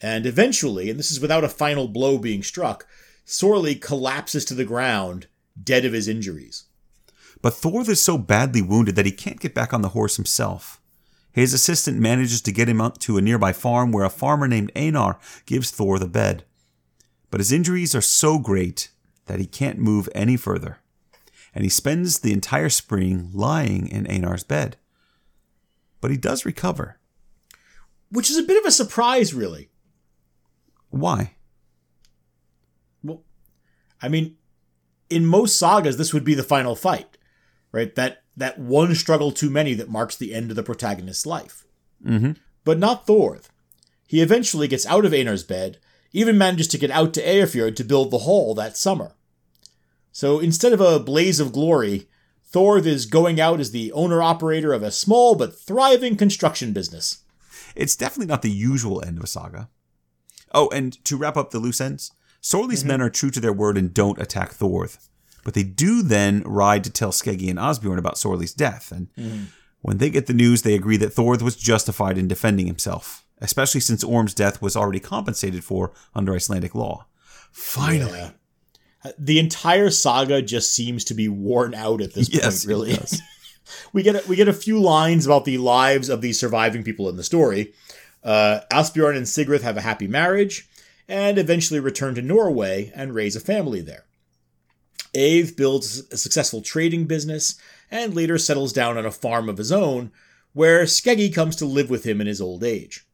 [0.00, 2.86] And eventually, and this is without a final blow being struck,
[3.26, 5.26] Sorley collapses to the ground,
[5.62, 6.64] dead of his injuries.
[7.42, 10.80] But Thor is so badly wounded that he can't get back on the horse himself.
[11.30, 14.72] His assistant manages to get him up to a nearby farm where a farmer named
[14.74, 16.44] Einar gives Thor the bed.
[17.30, 18.90] But his injuries are so great
[19.26, 20.78] that he can't move any further,
[21.54, 24.76] and he spends the entire spring lying in Einar's bed.
[26.02, 26.98] But he does recover.
[28.10, 29.70] Which is a bit of a surprise, really.
[30.90, 31.36] Why?
[33.02, 33.22] Well,
[34.02, 34.36] I mean,
[35.08, 37.16] in most sagas, this would be the final fight,
[37.70, 37.94] right?
[37.94, 41.64] That that one struggle too many that marks the end of the protagonist's life.
[42.04, 42.32] Mm-hmm.
[42.64, 43.48] But not Thorð.
[44.06, 45.78] He eventually gets out of Einar's bed,
[46.12, 49.14] even manages to get out to Eyjafjord to build the hall that summer.
[50.10, 52.08] So instead of a blaze of glory,
[52.52, 57.22] Thorð is going out as the owner operator of a small but thriving construction business.
[57.74, 59.70] It's definitely not the usual end of a saga.
[60.54, 62.88] Oh, and to wrap up the loose ends, Sorley's mm-hmm.
[62.88, 64.98] men are true to their word and don't attack Thorð.
[65.44, 69.44] But they do then ride to tell Skeggi and Osbjorn about Sorley's death, and mm-hmm.
[69.80, 73.80] when they get the news, they agree that Thorð was justified in defending himself, especially
[73.80, 77.06] since Orm's death was already compensated for under Icelandic law.
[77.50, 78.18] Finally.
[78.18, 78.30] Yeah.
[79.18, 82.98] The entire saga just seems to be worn out at this Yes, point, really.
[83.92, 87.08] we get a, we get a few lines about the lives of the surviving people
[87.08, 87.72] in the story.
[88.22, 90.68] Uh, Asbjorn and Sigrid have a happy marriage,
[91.08, 94.04] and eventually return to Norway and raise a family there.
[95.14, 97.56] Ave builds a successful trading business
[97.90, 100.10] and later settles down on a farm of his own,
[100.52, 103.06] where Skeggi comes to live with him in his old age.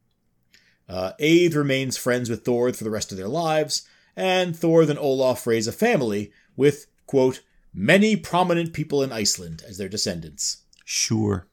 [0.89, 3.88] Uh, remains friends with Thorð for the rest of their lives,
[4.19, 7.41] and Thorð and Olaf raise a family with, quote,
[7.73, 10.64] many prominent people in Iceland as their descendants.
[10.85, 11.47] Sure.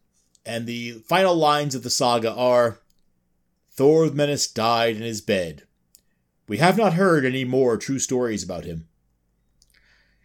[0.46, 2.80] And the final lines of the saga are
[3.72, 5.64] Thor Thorð Menace died in his bed.
[6.48, 8.88] We have not heard any more true stories about him.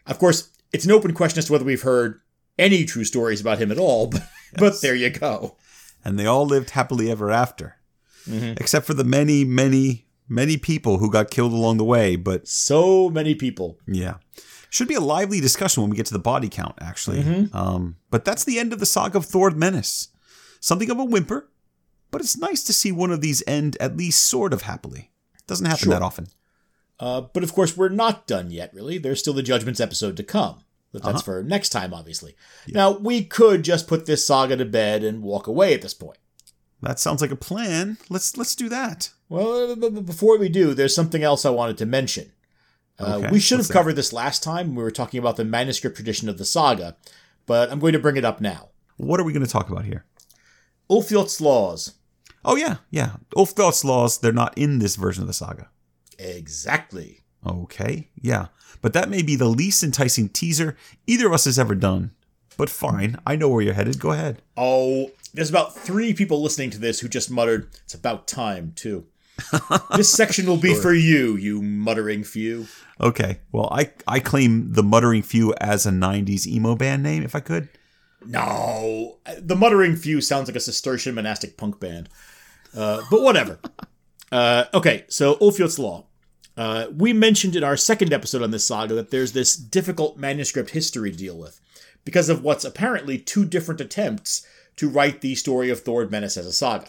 [0.07, 2.20] Of course, it's an open question as to whether we've heard
[2.59, 4.22] any true stories about him at all, but,
[4.57, 5.57] but there you go.
[6.05, 7.76] And they all lived happily ever after.
[8.26, 8.55] Mm-hmm.
[8.59, 13.11] Except for the many, many, many people who got killed along the way, but So
[13.11, 13.78] many people.
[13.87, 14.14] Yeah.
[14.70, 17.49] Should be a lively discussion when we get to the body count, actually.
[17.53, 20.09] Um, but that's the end of the saga of Thord Menace.
[20.61, 21.49] Something of a whimper,
[22.12, 25.11] but it's nice to see one of these end at least sort of happily.
[25.35, 25.93] It Doesn't happen Sure.
[25.95, 26.28] that often.
[27.01, 28.99] Uh, but of course, we're not done yet, really.
[28.99, 30.61] There's still the Judgments episode to come.
[30.93, 32.35] But that's for next time, obviously.
[32.68, 36.18] Now, we could just put this saga to bed and walk away at this point.
[36.83, 37.99] That sounds like a plan.
[38.09, 39.11] Let's let's do that.
[39.28, 42.33] Well, b- before we do, there's something else I wanted to mention.
[42.99, 43.74] Uh, Okay, we should have what's that?
[43.74, 46.97] covered this last time we were talking about the manuscript tradition of the saga,
[47.47, 48.70] but I'm going to bring it up now.
[48.97, 50.05] What are we going to talk about here?
[50.91, 51.95] Ulfljot's laws.
[52.45, 53.16] Oh yeah, yeah.
[53.37, 55.68] Ulfljot's laws, they're not in this version of the saga.
[56.18, 57.20] Exactly.
[57.47, 58.47] Okay, yeah.
[58.83, 60.76] But that may be the least enticing teaser
[61.07, 62.12] either of us has ever done.
[62.57, 63.99] But fine, I know where you're headed.
[63.99, 64.43] Go ahead.
[64.57, 69.07] Oh, there's about three people listening to this who just muttered, it's about time, too.
[69.97, 72.66] this section will be for you, you muttering few.
[73.01, 73.41] Okay.
[73.53, 77.41] Well, I I claim the Muttering Few as a '90s emo band name, if I
[77.41, 77.68] could.
[78.26, 82.09] No, the Muttering Few sounds like a Cistercian monastic punk band.
[82.76, 83.59] Uh, but whatever.
[84.33, 86.07] uh, okay, so Ulfljot's Law.
[86.57, 90.70] Uh, we mentioned in our second episode on this saga that there's this difficult manuscript
[90.70, 91.61] history to deal with
[92.05, 94.47] because of what's apparently two different attempts
[94.81, 96.87] to write the story of Thord Menace as a saga.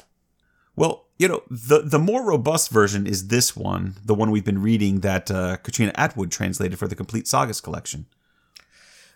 [0.78, 4.62] Well, you know, the the more robust version is this one, the one we've been
[4.62, 8.06] reading that uh, Katrina Attwood translated for the Complete Sagas collection.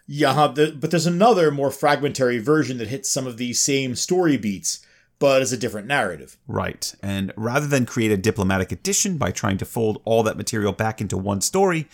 [0.08, 4.86] Yeah, but there's another more fragmentary version that hits some of these same story beats,
[5.20, 6.36] but is a different narrative.
[6.46, 6.94] Right.
[7.02, 11.00] And rather than create a diplomatic edition by trying to fold all that material back
[11.00, 11.88] into one story,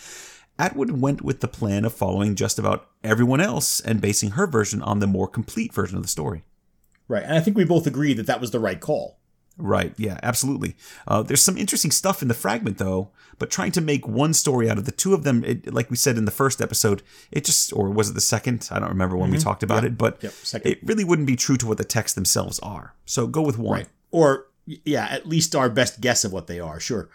[0.58, 4.82] Attwood went with the plan of following just about everyone else and basing her version
[4.82, 6.42] on the more complete version of the story.
[7.12, 9.18] Right, and I think we both agree that that was the right call.
[9.58, 10.76] Right, yeah, absolutely.
[11.06, 14.70] Uh, there's some interesting stuff in the fragment, though, but trying to make one story
[14.70, 17.44] out of the two of them, it, like we said in the first episode, it
[17.44, 18.66] just, or was it the second?
[18.72, 20.56] I don't remember when we talked about it, but Mm-hmm.
[20.56, 22.94] Yep, it really wouldn't be true to what the texts themselves are.
[23.04, 23.80] So go with one.
[23.80, 23.88] Right.
[24.10, 27.10] Or, yeah, at least our best guess of what they are, sure.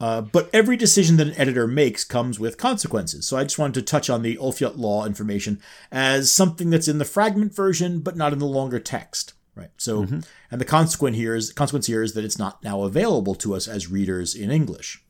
[0.00, 3.26] Uh, but every decision that an editor makes comes with consequences.
[3.26, 5.60] So I just wanted to touch on the Ulfljot law information
[5.92, 9.34] as something that's in the fragment version, but not in the longer text.
[9.54, 9.70] Right.
[9.76, 10.04] So,
[10.50, 13.68] and the consequence here is consequence here is that it's not now available to us
[13.68, 15.04] as readers in English.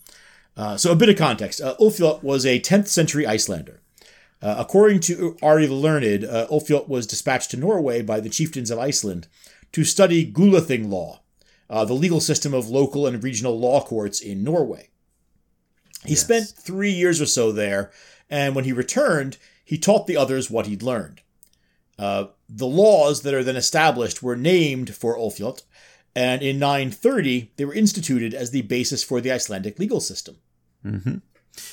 [0.56, 3.80] Uh, so a bit of context: uh, Ulfljot was a 10th century Icelander.
[4.42, 6.46] Uh, according to Ari the Learned, uh,
[6.88, 9.28] was dispatched to Norway by the chieftains of Iceland
[9.70, 11.20] to study Gulathing law,
[11.70, 14.90] uh, the legal system of local and regional law courts in Norway.
[16.04, 17.92] He spent three years or so there,
[18.28, 21.20] and when he returned, he taught the others what he'd learned.
[21.96, 25.62] Uh, the laws that are then established were named for Ulfljot,
[26.14, 30.36] and in 930 they were instituted as the basis for the Icelandic legal system.
[30.84, 31.16] Mm-hmm.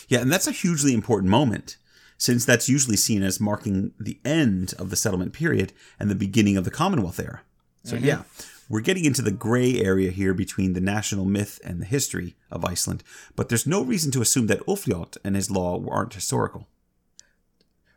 [0.07, 1.77] Yeah, and that's a hugely important moment,
[2.17, 6.57] since that's usually seen as marking the end of the settlement period and the beginning
[6.57, 7.41] of the Commonwealth era.
[7.83, 8.05] So, mm-hmm.
[8.05, 8.23] yeah,
[8.69, 12.65] we're getting into the gray area here between the national myth and the history of
[12.65, 13.03] Iceland,
[13.35, 16.67] but there's no reason to assume that Ulfljot and his law aren't historical.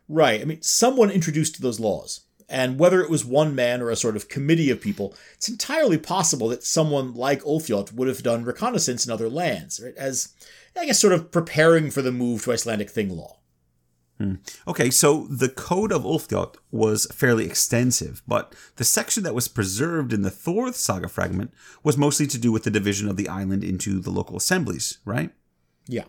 [0.09, 0.41] Right.
[0.41, 2.21] I mean, someone introduced those laws.
[2.49, 5.97] And whether it was one man or a sort of committee of people, it's entirely
[5.97, 9.95] possible that someone like Ulfljot would have done reconnaissance in other lands, right?
[9.95, 10.33] As,
[10.75, 13.37] I guess, sort of preparing for the move to Icelandic Thing law.
[14.19, 14.35] Hmm.
[14.67, 20.13] Okay, so the Code of Ulfljot was fairly extensive, but the section that was preserved
[20.13, 21.51] in the Thorth saga fragment
[21.83, 25.31] was mostly to do with the division of the island into the local assemblies, right?
[25.87, 26.05] Yeah,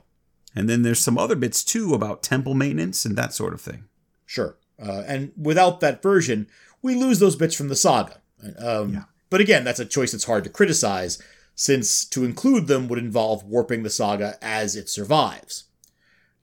[0.54, 3.84] And then there's some other bits too about temple maintenance and that sort of thing.
[4.26, 4.56] sure.
[4.80, 6.48] Uh, and without that version,
[6.82, 8.20] we lose those bits from the saga.
[8.58, 8.92] Um,
[9.30, 11.20] But again, that's a choice that's hard to criticize,
[11.56, 15.64] since to include them would involve warping the saga as it survives.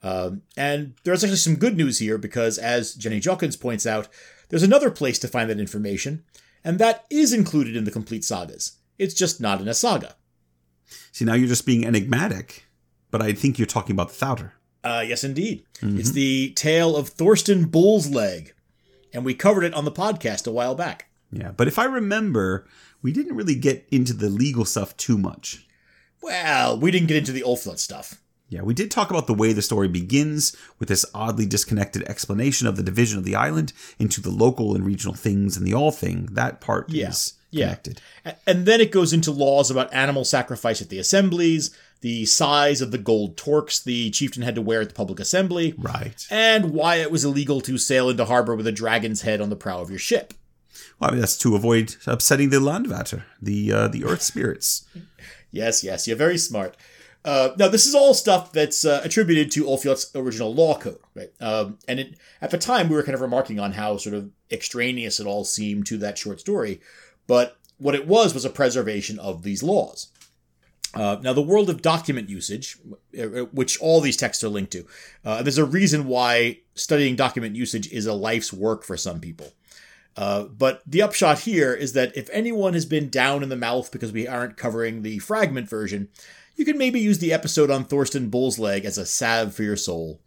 [0.04, 4.08] Um, and there's actually some good news here because, as Jenny Jochens points out,
[4.50, 6.24] there's another place to find that information,
[6.64, 8.74] and that is included in the complete sagas.
[8.98, 10.16] It's just not in a saga.
[11.12, 12.66] See, now you're just being enigmatic,
[13.10, 14.54] but I think you're talking about the Thouter.
[14.84, 15.64] Uh, yes, indeed.
[15.82, 18.54] It's the tale of Thorstein Bull's Leg,
[19.14, 21.08] and we covered it on the podcast a while back.
[21.32, 22.68] Yeah, but if I remember,
[23.02, 25.66] we didn't really get into the legal stuff too much.
[26.22, 28.22] Well, we didn't get into the Ulfljot stuff.
[28.50, 32.68] Yeah, we did talk about the way the story begins with this oddly disconnected explanation
[32.68, 35.92] of the division of the island into the local and regional things and the all
[35.92, 36.28] thing.
[36.32, 37.66] That part Yeah, is yeah.
[37.68, 38.02] connected.
[38.46, 42.92] And then it goes into laws about animal sacrifice at the assemblies, the size of
[42.92, 46.26] the gold torques the chieftain had to wear at the public assembly, Right.
[46.30, 49.56] and why it was illegal to sail into harbor with a dragon's head on the
[49.56, 50.34] prow of your ship.
[51.00, 54.86] Well, I mean, that's to avoid upsetting the landvættir, the uh, the earth spirits.
[55.52, 56.76] Yes, yes, you're very smart.
[57.24, 61.32] Uh, now, this is all stuff that's uh, attributed to Ulfljot's original law code, right?
[61.40, 64.32] Um, and it, at the time, we were kind of remarking on how sort of
[64.50, 66.82] extraneous it all seemed to that short story.
[67.28, 70.08] But what it was was a preservation of these laws.
[70.94, 72.78] Uh, now, the world of document usage,
[73.18, 74.86] uh, which all these texts are linked to,
[75.24, 79.54] uh, there's a reason why studying document usage is a life's work for some people.
[80.18, 83.92] Uh, but the upshot here is that if anyone has been down in the mouth
[83.92, 86.10] because we aren't covering the fragment version,
[86.56, 89.78] you can maybe use the episode on Thorstein Bull's leg as a salve for your
[89.78, 90.22] soul.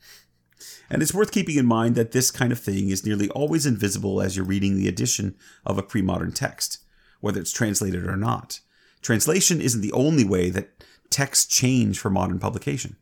[0.89, 4.23] And it's worth keeping in mind that this kind of thing is nearly always invisible
[4.23, 5.35] as you're reading the edition
[5.67, 6.79] of a pre modern text,
[7.21, 8.61] whether it's translated or not.
[9.05, 10.71] Translation isn't the only way that
[11.11, 12.97] texts change for modern publication.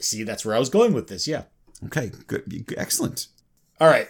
[0.00, 1.42] See, that's where I was going with this, yeah.
[1.84, 3.26] Okay, good, excellent.
[3.78, 4.08] All right.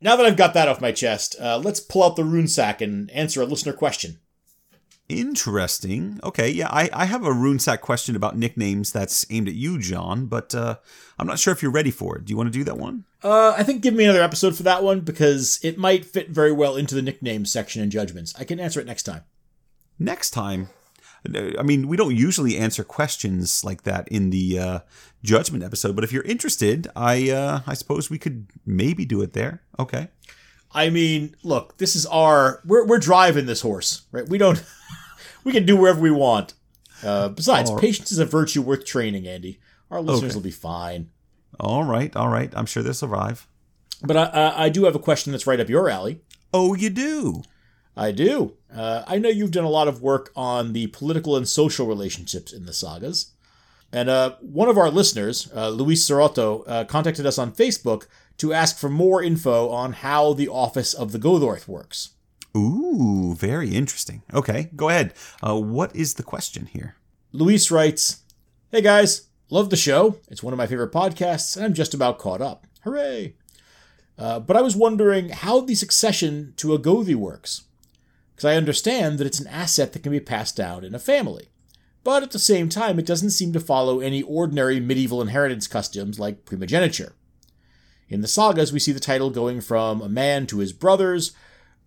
[0.00, 2.80] Now that I've got that off my chest, uh, let's pull out the rune sack
[2.80, 4.20] and answer a listener question.
[5.10, 6.18] Interesting.
[6.24, 9.78] Okay, yeah, I, I have a rune sack question about nicknames that's aimed at you,
[9.78, 10.76] John, but uh,
[11.18, 12.24] I'm not sure if you're ready for it.
[12.24, 13.04] Do you want to do that one?
[13.22, 16.52] Uh, I think give me another episode for that one because it might fit very
[16.52, 18.32] well into the nickname section in Judgments.
[18.38, 19.24] I can answer it next time.
[20.04, 20.68] Next time.
[21.58, 24.78] I mean, we don't usually answer questions like that in the uh,
[25.22, 29.32] judgment episode, but if you're interested, I uh, I suppose we could maybe do it
[29.32, 29.62] there.
[29.78, 30.08] Okay.
[30.74, 34.28] I mean, look, this is our we're we're driving this horse, right?
[34.28, 34.64] We don't
[35.44, 36.54] we can do wherever we want.
[37.04, 37.80] Uh, besides, right.
[37.80, 39.60] patience is a virtue worth training, Andy.
[39.90, 40.36] Our listeners Okay.
[40.36, 41.10] will be fine.
[41.60, 42.52] All right, all right.
[42.56, 43.46] I'm sure they'll survive.
[44.02, 46.22] But I, I, I do have a question that's right up your alley.
[46.52, 47.42] Oh, you do?
[47.96, 48.54] I do.
[48.74, 52.52] Uh, I know you've done a lot of work on the political and social relationships
[52.52, 53.32] in the sagas.
[53.92, 58.06] And uh, one of our listeners, uh, Luis Serotto, uh, contacted us on Facebook
[58.38, 62.10] to ask for more info on how the office of the Gothorth works.
[62.56, 64.22] Ooh, very interesting.
[64.32, 65.14] Okay, go ahead.
[65.46, 66.96] Uh, what is the question here?
[67.32, 68.22] Luis writes,
[68.70, 70.16] Hey guys, love the show.
[70.30, 72.66] It's one of my favorite podcasts, and I'm just about caught up.
[72.84, 73.36] Hooray!
[74.18, 77.62] Uh, but I was wondering how the succession to a Gothi works.
[78.42, 81.50] Because I understand that it's an asset that can be passed down in a family.
[82.02, 86.18] But at the same time, it doesn't seem to follow any ordinary medieval inheritance customs
[86.18, 87.14] like primogeniture.
[88.08, 91.36] In the sagas, we see the title going from a man to his brothers,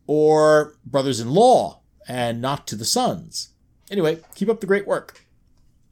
[0.08, 3.50] or brothers in law, and not to the sons.
[3.92, 5.26] Anyway, keep up the great work.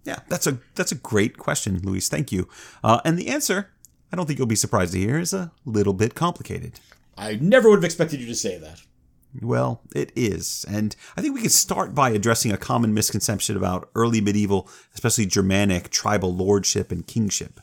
[0.05, 2.07] Yeah, that's a that's a great question, Luis.
[2.07, 2.47] Thank you.
[2.81, 3.73] Uh, and the answer,
[4.13, 6.79] I don't think you'll be surprised to hear, is a little bit complicated.
[7.17, 8.79] I never would have expected you to say that.
[9.41, 10.65] Well, it is.
[10.69, 15.25] And I think we can start by addressing a common misconception about early medieval, especially
[15.25, 17.59] Germanic, tribal lordship and kingship.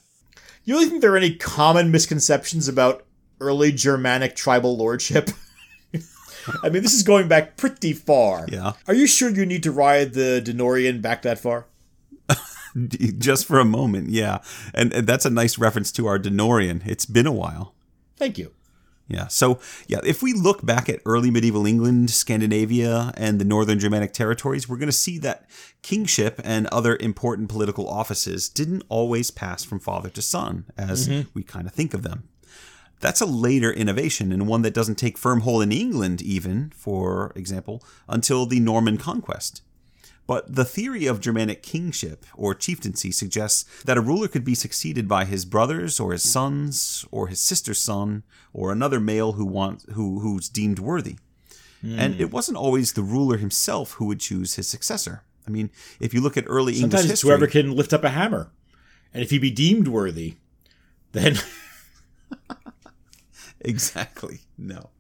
[0.65, 3.05] You really think there are any common misconceptions about
[3.41, 5.31] early Germanic tribal lordship?
[6.63, 8.47] I mean, this is going back pretty far.
[8.51, 8.73] Yeah.
[8.87, 11.67] Are you sure you need to ride the Denorian back that far?
[13.19, 14.39] Just for a moment, yeah.
[14.75, 16.87] And, and that's a nice reference to our DeNorean.
[16.87, 17.75] It's been a while.
[18.17, 18.53] Thank you.
[19.11, 19.27] Yeah.
[19.27, 19.59] So,
[19.89, 24.69] yeah, if we look back at early medieval England, Scandinavia, and the northern Germanic territories,
[24.69, 25.51] we're going to see that
[25.83, 31.29] kingship and other important political offices didn't always pass from father to son, as mm-hmm.
[31.35, 32.29] we kind of think of them.
[33.01, 37.33] That's a later innovation and one that doesn't take firm hold in England, even, for
[37.35, 39.63] example, until the Norman conquest.
[40.31, 45.09] But the theory of Germanic kingship or chieftaincy suggests that a ruler could be succeeded
[45.09, 49.83] by his brothers or his sons or his sister's son or another male who want,
[49.95, 51.17] who who's deemed worthy.
[51.83, 52.21] And hmm.
[52.21, 55.25] it wasn't always the ruler himself who would choose his successor.
[55.49, 58.05] I mean, if you look at early Sometimes English it's history, whoever can lift up
[58.05, 58.53] a hammer.
[59.13, 60.37] And if he be deemed worthy,
[61.11, 61.39] then
[63.61, 64.91] exactly no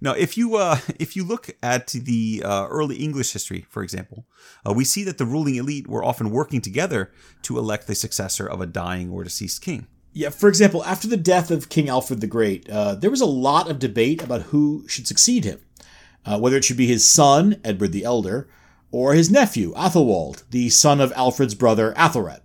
[0.00, 4.26] now if you uh if you look at the uh, early english history for example
[4.66, 7.10] uh, we see that the ruling elite were often working together
[7.42, 11.16] to elect the successor of a dying or deceased king Yeah, for example, after the
[11.16, 14.84] death of King Alfred the Great, uh, there was a lot of debate about who
[14.88, 15.60] should succeed him,
[16.24, 18.48] uh, whether it should be his son, Edward the Elder,
[18.90, 22.40] or his nephew, Athelwald, the son of Alfred's brother, Athelred.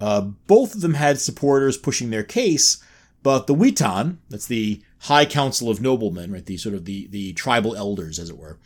[0.00, 2.78] Uh, both of them had supporters pushing their case,
[3.22, 7.32] but the Witan, that's the High Council of Noblemen, right, the sort of the, the
[7.34, 8.58] tribal elders, as it were,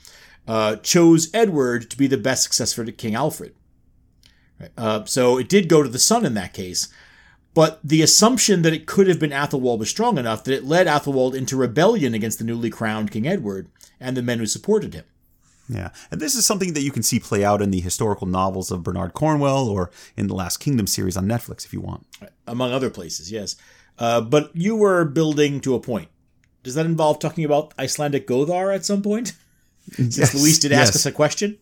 [0.47, 3.55] uh, chose Edward to be the best successor to King Alfred.
[4.59, 4.71] Right?
[4.77, 6.89] Uh, so it did go to the son in that case,
[7.55, 10.87] but the assumption that it could have been Athelwald was strong enough that it led
[10.87, 15.05] Athelwald into rebellion against the newly crowned King Edward and the men who supported him.
[15.69, 18.71] yeah and this is something that you can see play out in the historical novels
[18.73, 22.07] of bernard cornwell or in the last kingdom series on netflix if you want
[22.51, 23.57] among other places, yes.
[23.99, 26.09] Uh, but you were building to a point.
[26.63, 29.35] Does that involve talking about Icelandic Gothar at some point?
[29.93, 31.59] Since Yes, Luis did ask us a question.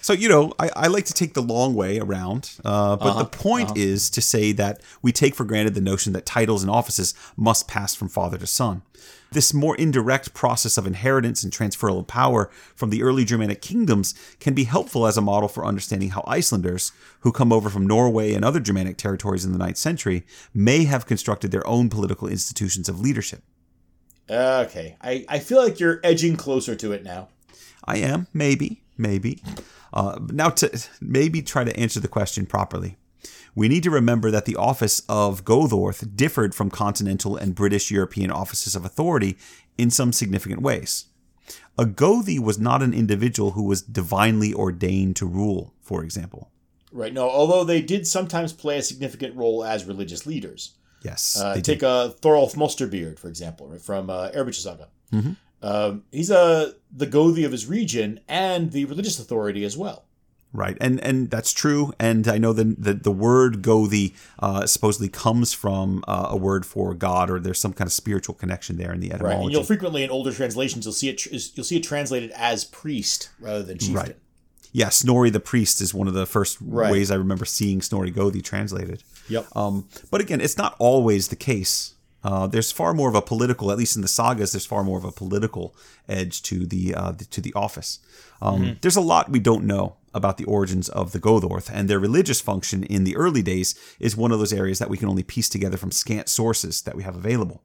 [0.00, 3.24] So, you know, I, I like to take the long way around, uh, but the
[3.24, 7.14] point is to say that we take for granted the notion that titles and offices
[7.36, 8.82] must pass from father to son.
[9.32, 14.14] This more indirect process of inheritance and transferal of power from the early Germanic kingdoms
[14.40, 18.32] can be helpful as a model for understanding how Icelanders, who come over from Norway
[18.32, 22.88] and other Germanic territories in the 9th century, may have constructed their own political institutions
[22.88, 23.42] of leadership.
[24.30, 27.28] Okay, I, I feel like you're edging closer to it now.
[27.84, 29.42] I am, maybe, maybe.
[29.92, 32.96] Uh, now, to maybe try to answer the question properly,
[33.54, 38.30] we need to remember that the office of Gothorth differed from continental and British European
[38.30, 39.38] offices of authority
[39.78, 41.06] in some significant ways.
[41.78, 46.50] A Gothi was not an individual who was divinely ordained to rule, for example.
[46.92, 50.74] Right, no, although they did sometimes play a significant role as religious leaders.
[51.02, 54.88] Yes, Uh, take uh, Thorolf Mosterbeard, for example, right, from uh, Saga.
[55.12, 55.36] Mhm.
[55.62, 60.04] Um, he's uh, the Gothi of his region and the religious authority as well.
[60.52, 61.92] Right, and and that's true.
[62.00, 66.64] And I know the the, the word Gothi uh, supposedly comes from uh, a word
[66.64, 69.44] for God, or there's some kind of spiritual connection there in the Right, etymology.
[69.44, 72.64] and you'll frequently in older translations you'll see it tr- you'll see it translated as
[72.64, 73.94] priest rather than chieftain.
[73.96, 74.16] Right.
[74.72, 76.92] Yeah, Snorri the priest is one of the first Right.
[76.92, 79.02] ways I remember seeing Snorri Gothi translated.
[79.28, 79.56] Yep.
[79.56, 81.94] Um, but again, it's not always the case.
[82.24, 84.98] Uh, there's far more of a political, at least in the sagas, there's far more
[84.98, 85.74] of a political
[86.08, 88.00] edge to the, uh, the to the office.
[88.42, 92.00] Um, There's a lot we don't know about the origins of the Gothorth, and their
[92.00, 95.22] religious function in the early days is one of those areas that we can only
[95.22, 97.62] piece together from scant sources that we have available.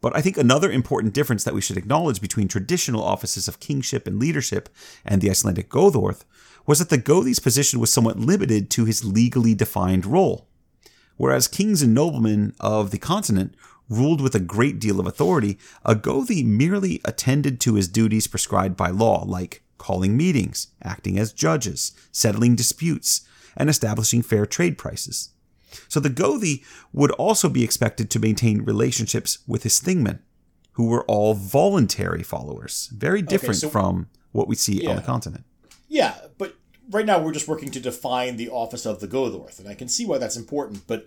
[0.00, 4.06] But I think another important difference that we should acknowledge between traditional offices of kingship
[4.06, 4.68] and leadership
[5.04, 6.24] and the Icelandic Gothorth
[6.66, 10.48] was that the Gothi's position was somewhat limited to his legally defined role.
[11.20, 13.54] Whereas kings and noblemen of the continent
[13.90, 18.74] ruled with a great deal of authority, a Gothi merely attended to his duties prescribed
[18.74, 23.20] by law, like calling meetings, acting as judges, settling disputes,
[23.54, 25.28] and establishing fair trade prices.
[25.88, 26.64] So the Gothi
[26.94, 30.20] would also be expected to maintain relationships with his thingmen,
[30.72, 35.44] who were all voluntary followers, very different so- from what we see on the continent.
[35.86, 36.56] Yeah, but
[36.90, 39.88] right now we're just working to define the office of the Gothorth, and I can
[39.88, 41.06] see why that's important, but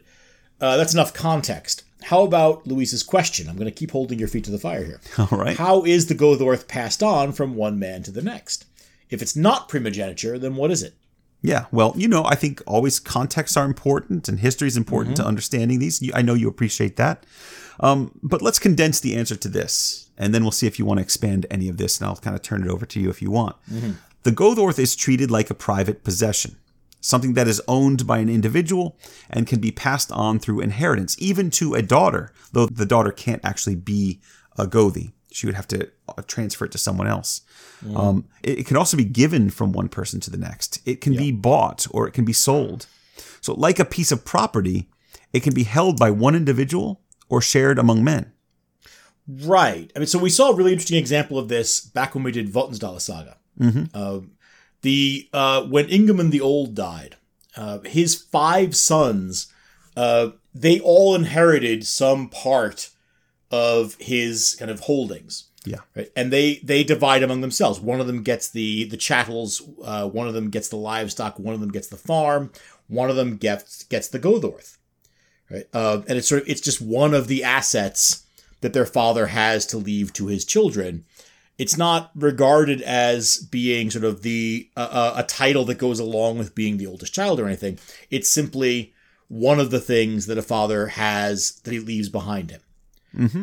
[0.61, 1.83] uh, that's enough context.
[2.03, 3.49] How about Luis's question?
[3.49, 5.01] I'm going to keep holding your feet to the fire here.
[5.17, 5.57] All right.
[5.57, 8.65] How is the Gothorth passed on from one man to the next?
[9.09, 10.95] If it's not primogeniture, then what is it?
[11.41, 15.25] Yeah, well, you know, I think always contexts are important and history is important to
[15.25, 16.01] understanding these.
[16.13, 17.25] I know you appreciate that.
[17.81, 20.99] Um, but let's condense the answer to this, and then we'll see if you want
[20.99, 23.21] to expand any of this, and I'll kind of turn it over to you if
[23.21, 23.57] you want.
[24.23, 26.55] The Gothorth is treated like a private possession,
[27.01, 28.97] something that is owned by an individual
[29.29, 33.43] and can be passed on through inheritance, even to a daughter, though the daughter can't
[33.43, 34.21] actually be
[34.57, 35.11] a Gothi.
[35.31, 37.41] She would have to uh, transfer it to someone else.
[37.95, 40.79] Um, it, it can also be given from one person to the next.
[40.85, 42.85] It can be bought or it can be sold.
[43.41, 44.89] So, like a piece of property,
[45.33, 48.31] it can be held by one individual or shared among men.
[49.27, 49.91] Right.
[49.95, 52.53] I mean, so we saw a really interesting example of this back when we did
[52.53, 53.37] Vatnsdæla Saga.
[53.93, 54.19] Uh,
[54.81, 57.15] the uh, when Ingimund the Old died,
[57.55, 59.47] uh, his five sons,
[59.95, 62.89] uh, they all inherited some part
[63.51, 65.45] of his kind of holdings.
[65.65, 65.79] Yeah.
[65.95, 66.09] Right.
[66.15, 67.79] And they they divide among themselves.
[67.79, 69.61] One of them gets the the chattels.
[69.83, 71.39] Uh, one of them gets the livestock.
[71.39, 72.51] One of them gets the farm.
[72.87, 74.77] One of them gets gets the Gothorth.
[75.49, 75.65] Right.
[75.73, 78.25] Uh, and it's sort of it's just one of the assets
[78.61, 81.05] that their father has to leave to his children.
[81.57, 86.55] It's not regarded as being sort of the uh, a title that goes along with
[86.55, 87.77] being the oldest child or anything.
[88.09, 88.93] It's simply
[89.27, 92.61] one of the things that a father has that he leaves behind him.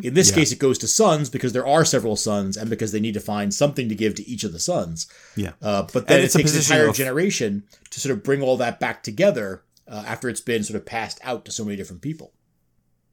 [0.03, 0.35] In this Yeah.
[0.35, 3.21] case, it goes to sons because there are several sons, and because they need to
[3.21, 5.07] find something to give to each of the sons.
[5.37, 5.53] Yeah.
[5.63, 8.57] Uh, but then And it takes an entire of- generation to sort of bring all
[8.57, 12.03] that back together uh, after it's been sort of passed out to so many different
[12.03, 12.33] people.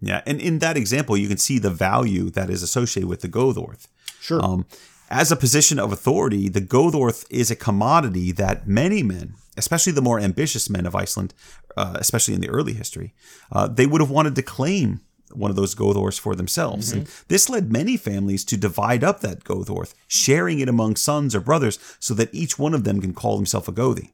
[0.01, 0.21] Yeah.
[0.25, 3.87] And in that example, you can see the value that is associated with the Gothorth.
[4.19, 4.43] Sure.
[4.43, 4.65] Um,
[5.09, 10.01] as a position of authority, the Gothorth is a commodity that many men, especially the
[10.01, 11.33] more ambitious men of Iceland,
[11.77, 13.13] uh, especially in the early history,
[13.51, 15.01] uh, they would have wanted to claim
[15.33, 16.91] one of those Gothorths for themselves.
[16.91, 21.41] And this led many families to divide up that Gothorth, sharing it among sons or
[21.41, 24.11] brothers so that each one of them can call himself a Gothi.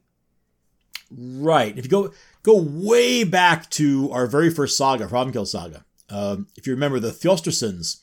[1.10, 1.76] Right.
[1.78, 2.12] If you go
[2.44, 7.10] go way back to our very first saga, Hrafnkel saga, um, if you remember, the
[7.10, 8.00] Thjostarssons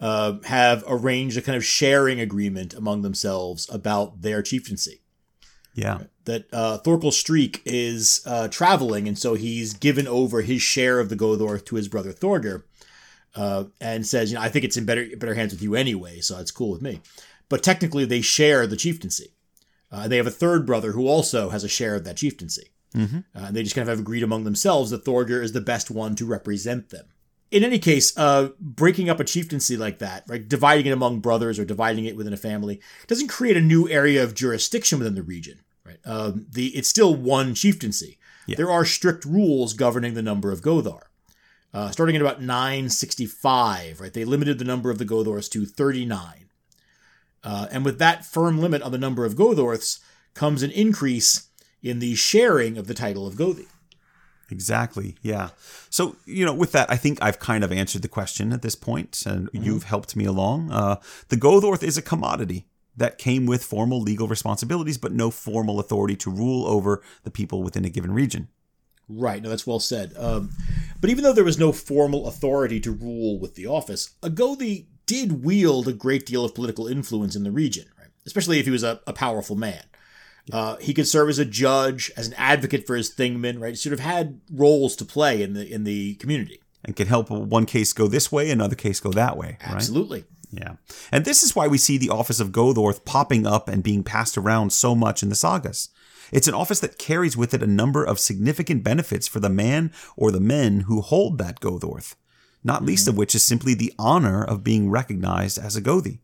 [0.00, 5.02] uh, have arranged a kind of sharing agreement among themselves about their chieftaincy.
[5.74, 6.00] Yeah.
[6.24, 11.08] That uh, Thorkel Streak is uh, traveling, and so he's given over his share of
[11.08, 12.64] the Gothorth to his brother Thorgeir,
[13.36, 16.20] uh, and says, "You know, I think it's in better better hands with you anyway,
[16.20, 17.00] so it's cool with me."
[17.48, 19.34] But technically, they share the chieftaincy.
[19.92, 22.70] Uh, and they have a third brother who also has a share of that chieftaincy.
[23.34, 25.90] Uh, and they just kind of have agreed among themselves that Thorgeir is the best
[25.90, 27.06] one to represent them.
[27.50, 31.58] In any case, uh, breaking up a chieftaincy like that, right, dividing it among brothers
[31.58, 35.22] or dividing it within a family, doesn't create a new area of jurisdiction within the
[35.22, 35.60] region.
[35.84, 38.18] Right, um, the it's still one chieftaincy.
[38.56, 41.02] There are strict rules governing the number of Gothar.
[41.74, 46.48] Uh, starting at about 965, right, they limited the number of the Gothorths to 39.
[47.44, 50.00] Uh, and with that firm limit on the number of Gothorths
[50.34, 51.48] comes an increase
[51.82, 53.66] in the sharing of the title of Gothi.
[54.50, 55.16] Exactly.
[55.22, 55.50] Yeah.
[55.90, 58.76] So, you know, with that, I think I've kind of answered the question at this
[58.76, 59.64] point, and Mm-hmm.
[59.64, 60.70] you've helped me along.
[60.70, 60.96] Uh,
[61.28, 62.66] the Gothorth is a commodity
[62.96, 67.62] that came with formal legal responsibilities, but no formal authority to rule over the people
[67.62, 68.48] within a given region.
[69.08, 70.12] Right, no, that's well said.
[70.16, 70.50] Um,
[71.00, 74.86] but even though there was no formal authority to rule with the office, a Gothi
[75.06, 78.08] did wield a great deal of political influence in the region, right?
[78.26, 79.82] especially if he was a, a powerful man.
[80.52, 83.70] Uh, he could serve as a judge, as an advocate for his thingmen, right?
[83.70, 86.60] He sort of had roles to play in the in the community.
[86.84, 89.74] And can help one case go this way, another case go that way, right?
[89.74, 90.24] Absolutely.
[90.52, 90.76] Yeah.
[91.10, 94.38] And this is why we see the office of Gothorth popping up and being passed
[94.38, 95.88] around so much in the sagas.
[96.32, 99.92] It's an office that carries with it a number of significant benefits for the man
[100.16, 102.14] or the men who hold that Gothorth,
[102.64, 106.20] not least of which is simply the honor of being recognized as a Gothi.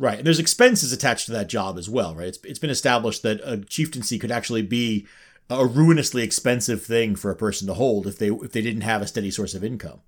[0.00, 0.16] Right.
[0.16, 2.28] And there's expenses attached to that job as well, right?
[2.28, 5.06] It's, it's been established that a chieftaincy could actually be
[5.50, 9.02] a ruinously expensive thing for a person to hold if they if they didn't have
[9.02, 10.00] a steady source of income.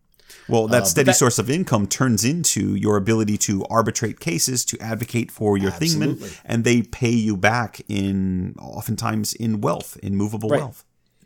[0.49, 4.19] Well, that uh, but steady that- source of income turns into your ability to arbitrate
[4.19, 6.15] cases, to advocate for your Absolutely.
[6.29, 10.61] thingmen, and they pay you back in oftentimes in wealth, in movable Right.
[10.61, 10.85] wealth.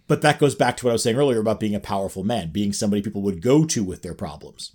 [0.08, 2.50] But that goes back to what I was saying earlier about being a powerful man,
[2.50, 4.72] being somebody people would go to with their problems.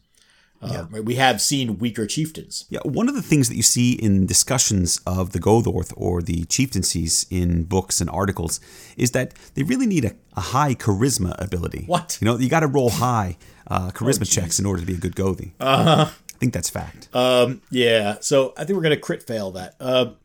[0.61, 0.85] Uh?
[1.03, 2.65] We have seen weaker chieftains.
[2.69, 6.45] Yeah, one of the things that you see in discussions of the Gothorth or the
[6.45, 8.59] chieftaincies in books and articles
[8.95, 11.85] is that they really need a, a high charisma ability.
[11.87, 12.17] What?
[12.21, 14.97] You know, you got to roll high uh, charisma checks in order to be a
[14.97, 15.51] good Gothi.
[15.59, 16.05] Uh-huh.
[16.09, 17.09] I think that's fact.
[17.13, 18.17] Um, yeah.
[18.21, 19.75] So I think we're gonna crit fail that.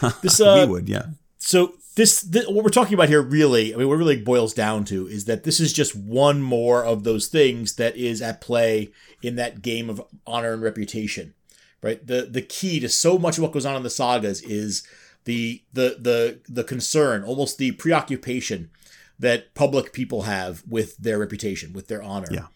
[0.00, 1.06] Uh, this uh, we would, yeah.
[1.38, 4.54] so this, this what we're talking about here really i mean what it really boils
[4.54, 8.40] down to is that this is just one more of those things that is at
[8.40, 8.90] play
[9.22, 11.34] in that game of honor and reputation
[11.82, 14.86] right the the key to so much of what goes on in the sagas is
[15.24, 18.70] the the the the concern almost the preoccupation
[19.18, 22.46] that public people have with their reputation with their honor Yeah.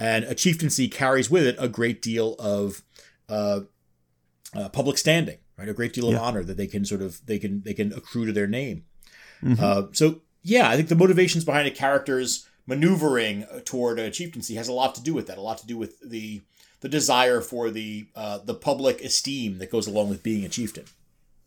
[0.00, 2.82] and a chieftaincy carries with it a great deal of
[3.28, 3.60] uh,
[4.54, 5.68] uh, public standing, right?
[5.68, 6.20] A great deal of Yeah.
[6.20, 8.84] honor that they can sort of they can they can accrue to their name.
[9.58, 14.68] Uh, so yeah, I think the motivations behind a character's maneuvering toward a chieftaincy has
[14.68, 15.38] a lot to do with that.
[15.38, 16.42] A lot to do with the
[16.80, 20.84] the desire for the uh, the public esteem that goes along with being a chieftain.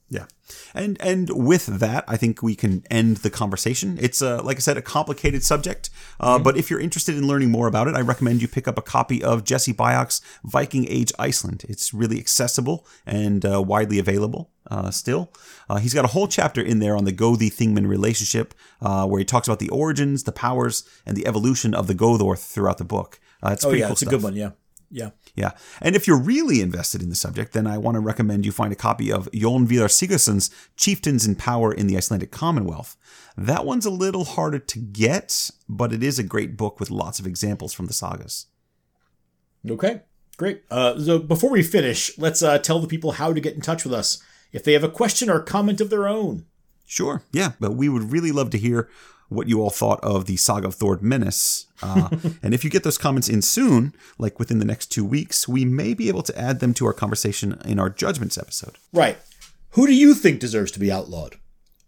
[0.09, 0.25] Yeah.
[0.73, 3.97] And and with that, I think we can end the conversation.
[3.99, 5.89] It's uh, like I said, a complicated subject.
[6.19, 8.77] Uh, But if you're interested in learning more about it, I recommend you pick up
[8.77, 11.65] a copy of Jesse Byock's Viking Age Iceland.
[11.67, 15.33] It's really accessible and uh, widely available uh, still.
[15.69, 19.19] Uh, he's got a whole chapter in there on the Gothi Thingman relationship, uh, where
[19.19, 22.85] he talks about the origins, the powers, and the evolution of the Gothorth throughout the
[22.85, 23.19] book.
[23.43, 24.35] Uh, it's Oh pretty yeah, cool it's a good one.
[24.35, 24.51] Yeah,
[24.89, 25.09] yeah.
[25.35, 25.51] Yeah.
[25.81, 28.71] And if you're really invested in the subject, then I want to recommend you find
[28.71, 32.95] a copy of Jon Vidar Sigurdsson's Chieftains in Power in the Icelandic Commonwealth.
[33.37, 37.19] That one's a little harder to get, but it is a great book with lots
[37.19, 38.47] of examples from the sagas.
[39.69, 40.01] Okay,
[40.37, 40.63] great.
[40.71, 43.83] Uh, so before we finish, let's uh, tell the people how to get in touch
[43.83, 46.45] with us if they have a question or comment of their own.
[46.85, 48.89] Sure, yeah, but we would really love to hear
[49.29, 51.67] what you all thought of the Saga of Thord Menace.
[51.81, 52.09] Uh,
[52.43, 55.65] and if you get those comments in soon, like within the next two weeks, we
[55.65, 58.77] may be able to add them to our conversation in our Judgments episode.
[58.93, 59.17] Right.
[59.71, 61.35] Who do you think deserves to be outlawed?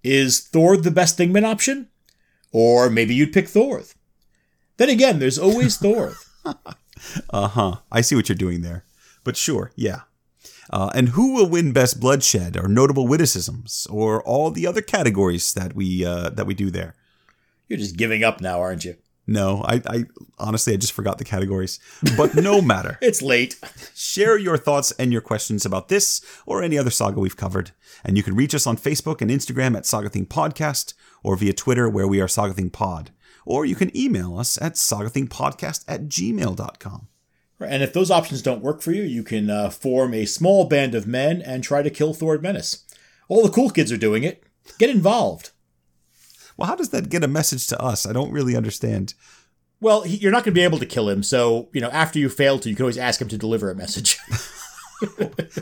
[0.03, 1.89] Is Thor the best Thingman option?
[2.51, 3.95] Or maybe you'd pick Thorth.
[4.77, 6.29] Then again, there's always Thorth.
[7.29, 7.75] Uh huh.
[7.91, 8.85] I see what you're doing there.
[9.23, 10.01] But sure, yeah.
[10.71, 15.53] Uh, and who will win best bloodshed or notable witticisms or all the other categories
[15.53, 16.95] that we uh, that we do there?
[17.69, 18.95] You're just giving up now, aren't you?
[19.27, 20.05] No, I, I
[20.39, 21.79] honestly I just forgot the categories.
[22.17, 22.97] But no matter.
[22.99, 23.59] It's late.
[23.93, 27.69] Share your thoughts and your questions about this or any other saga we've covered.
[28.03, 31.53] And you can reach us on Facebook and Instagram at Saga Thing Podcast or via
[31.53, 33.11] Twitter where we are Saga Thing Pod.
[33.45, 37.07] Or you can email us at sagathingpodcast at gmail.com.
[37.59, 40.95] And if those options don't work for you, you can uh, form a small band
[40.95, 42.83] of men and try to kill Thord Menace.
[43.27, 44.43] All the cool kids are doing it.
[44.79, 45.51] Get involved.
[46.59, 48.05] Well, how does that get a message to us?
[48.05, 49.13] I don't really understand.
[49.81, 52.19] Well, he, you're not going to be able to kill him, so you know after
[52.19, 54.17] you fail to, you can always ask him to deliver a message.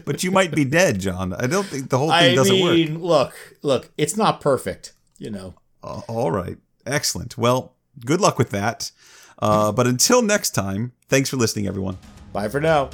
[0.06, 1.34] But you might be dead, John.
[1.34, 2.72] I don't think the whole thing I doesn't work.
[2.72, 5.54] I mean, look, look, it's not perfect, you know.
[5.84, 6.58] Uh, all right.
[6.86, 7.38] Excellent.
[7.38, 7.76] Well,
[8.06, 8.92] good luck with that.
[9.40, 11.98] Uh, but until next time, thanks for listening, everyone.
[12.34, 12.90] Bye for now.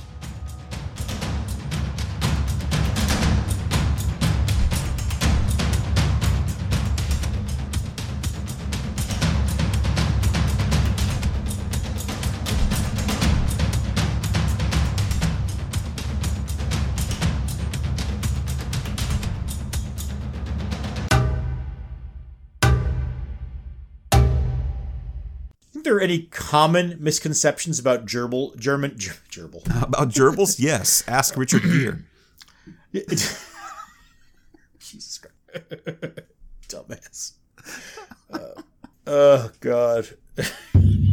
[26.04, 29.64] Any common misconceptions about gerbil, German, ger, gerbil?
[29.84, 30.60] About gerbils?
[30.60, 31.04] yes.
[31.08, 32.00] Ask Richard Gere.
[34.80, 35.28] Jesus Christ.
[36.68, 37.34] Dumbass.
[38.32, 38.62] Uh,
[39.08, 40.10] oh, God.